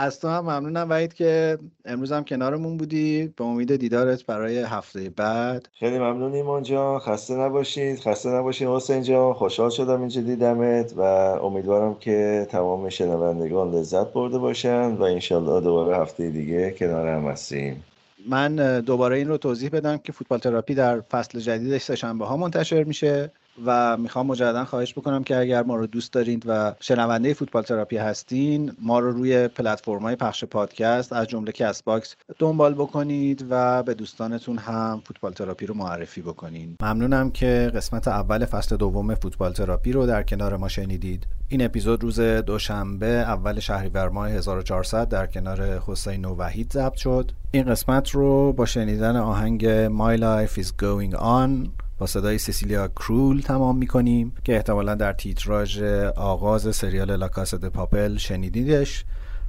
از 0.00 0.20
تو 0.20 0.28
هم 0.28 0.40
ممنونم 0.44 0.90
وحید 0.90 1.14
که 1.14 1.58
امروز 1.84 2.12
هم 2.12 2.24
کنارمون 2.24 2.76
بودی. 2.76 3.32
به 3.36 3.44
امید 3.44 3.76
دیدارت 3.76 4.26
برای 4.26 4.58
هفته 4.58 5.10
بعد. 5.16 5.68
خیلی 5.72 5.98
ممنون 5.98 6.32
ایمان 6.32 6.62
جان. 6.62 6.98
خسته 6.98 7.34
نباشید. 7.34 8.00
خسته 8.00 8.28
نباشید 8.28 8.68
حسین 8.68 9.02
جان. 9.02 9.34
خوشحال 9.34 9.70
شدم 9.70 10.00
اینجا 10.00 10.20
دیدمت 10.20 10.92
و 10.96 11.00
امیدوارم 11.42 11.94
که 11.94 12.46
تمام 12.50 12.88
شنوندگان 12.88 13.74
لذت 13.74 14.12
برده 14.12 14.38
باشن 14.38 14.94
و 14.94 15.02
انشالله 15.02 15.60
دوباره 15.60 15.96
هفته 15.96 16.30
دیگه 16.30 16.70
کنار 16.70 17.08
هم 17.08 17.24
هستیم. 17.24 17.84
من 18.28 18.80
دوباره 18.80 19.16
این 19.16 19.28
رو 19.28 19.36
توضیح 19.36 19.70
بدم 19.70 19.96
که 19.96 20.12
فوتبال 20.12 20.38
تراپی 20.38 20.74
در 20.74 21.00
فصل 21.00 21.38
جدیدش 21.38 21.82
سهشنبه 21.82 22.26
ها 22.26 22.36
منتشر 22.36 22.84
میشه. 22.84 23.32
و 23.66 23.96
می‌خوام 23.96 24.26
مجددا 24.26 24.64
خواهش 24.64 24.92
بکنم 24.92 25.24
که 25.24 25.36
اگر 25.36 25.62
ما 25.62 25.76
رو 25.76 25.86
دوست 25.86 26.12
دارید 26.12 26.44
و 26.46 26.74
شنونده 26.80 27.34
فوتبال 27.34 27.62
تراپی 27.62 27.96
هستین 27.96 28.72
ما 28.82 28.98
رو 28.98 29.10
روی 29.10 29.48
پلتفرم 29.48 30.02
های 30.02 30.16
پخش 30.16 30.44
پادکست 30.44 31.12
از 31.12 31.26
جمله 31.26 31.52
Castbox 31.52 32.16
دنبال 32.38 32.74
بکنید 32.74 33.46
و 33.50 33.82
به 33.82 33.94
دوستانتون 33.94 34.58
هم 34.58 35.02
فوتبال 35.04 35.32
تراپی 35.32 35.66
رو 35.66 35.74
معرفی 35.74 36.22
بکنین. 36.22 36.76
ممنونم 36.82 37.30
که 37.30 37.72
قسمت 37.74 38.08
اول 38.08 38.44
فصل 38.44 38.76
دوم 38.76 39.14
فوتبال 39.14 39.52
تراپی 39.52 39.92
رو 39.92 40.06
در 40.06 40.22
کنار 40.22 40.56
ما 40.56 40.68
شنیدید. 40.68 41.26
این 41.48 41.64
اپیزود 41.64 42.02
روز 42.02 42.20
دوشنبه 42.20 43.06
اول 43.06 43.60
شهریور 43.60 44.08
ماه 44.08 44.30
1400 44.30 45.08
در 45.08 45.26
کنار 45.26 45.82
حسین 45.86 46.24
و 46.24 46.34
وحید 46.34 46.72
ضبط 46.72 46.96
شد. 46.96 47.32
این 47.50 47.64
قسمت 47.64 48.10
رو 48.10 48.52
با 48.52 48.66
شنیدن 48.66 49.16
آهنگ 49.16 49.88
My 49.88 50.20
Life 50.20 50.60
is 50.62 50.66
Going 50.66 51.16
On 51.16 51.70
با 52.00 52.06
صدای 52.06 52.38
سسیلیا 52.38 52.88
کرول 52.88 53.40
تمام 53.40 53.76
می‌کنیم 53.76 54.32
که 54.44 54.56
احتمالا 54.56 54.94
در 54.94 55.12
تیتراژ 55.12 55.82
آغاز 56.16 56.76
سریال 56.76 57.16
لاکاس 57.16 57.54
د 57.54 57.68
پاپل 57.68 58.16
شنیدیدش 58.16 59.04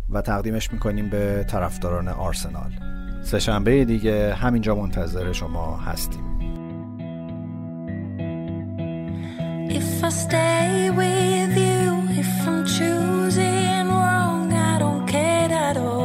و 0.10 0.22
تقدیمش 0.22 0.74
می‌کنیم 0.74 1.10
به 1.10 1.46
طرفداران 1.50 2.08
آرسنال 2.08 2.72
سه 3.24 3.40
شنبه 3.40 3.86
دیگه 3.86 4.34
همینجا 4.34 4.76
منتظر 4.76 5.32
شما 5.34 5.78
هستیم 5.78 6.32
If 9.80 10.04
I 10.04 10.10
stay 10.10 10.90
with 11.00 11.54
you, 11.66 11.86
if 12.24 12.34
I'm 12.48 12.60
choosing 12.76 13.88
wrong, 14.02 14.52
I 14.70 14.74
don't 14.84 15.04
care 15.14 15.52
at 15.68 15.78
all. 15.78 16.01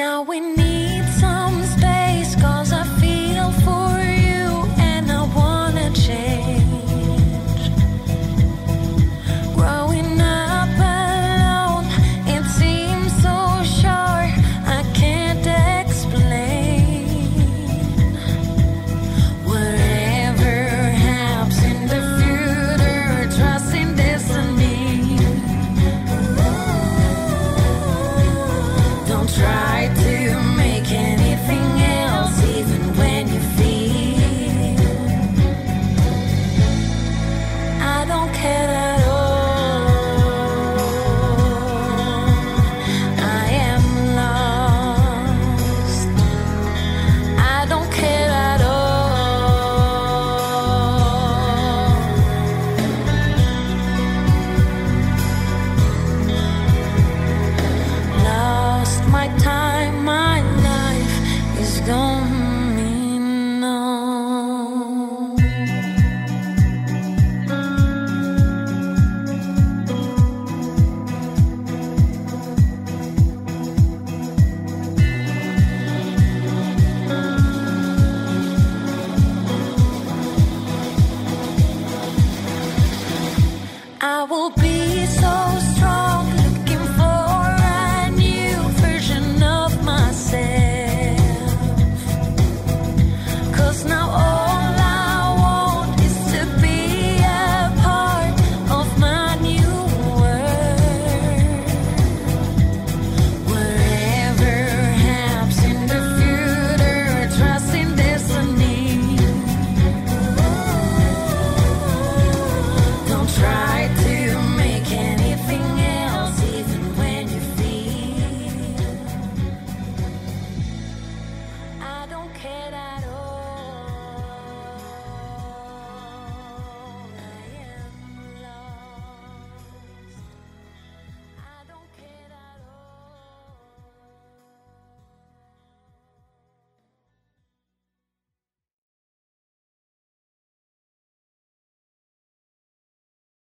Now 0.00 0.22
we 0.22 0.40
need. 0.40 0.69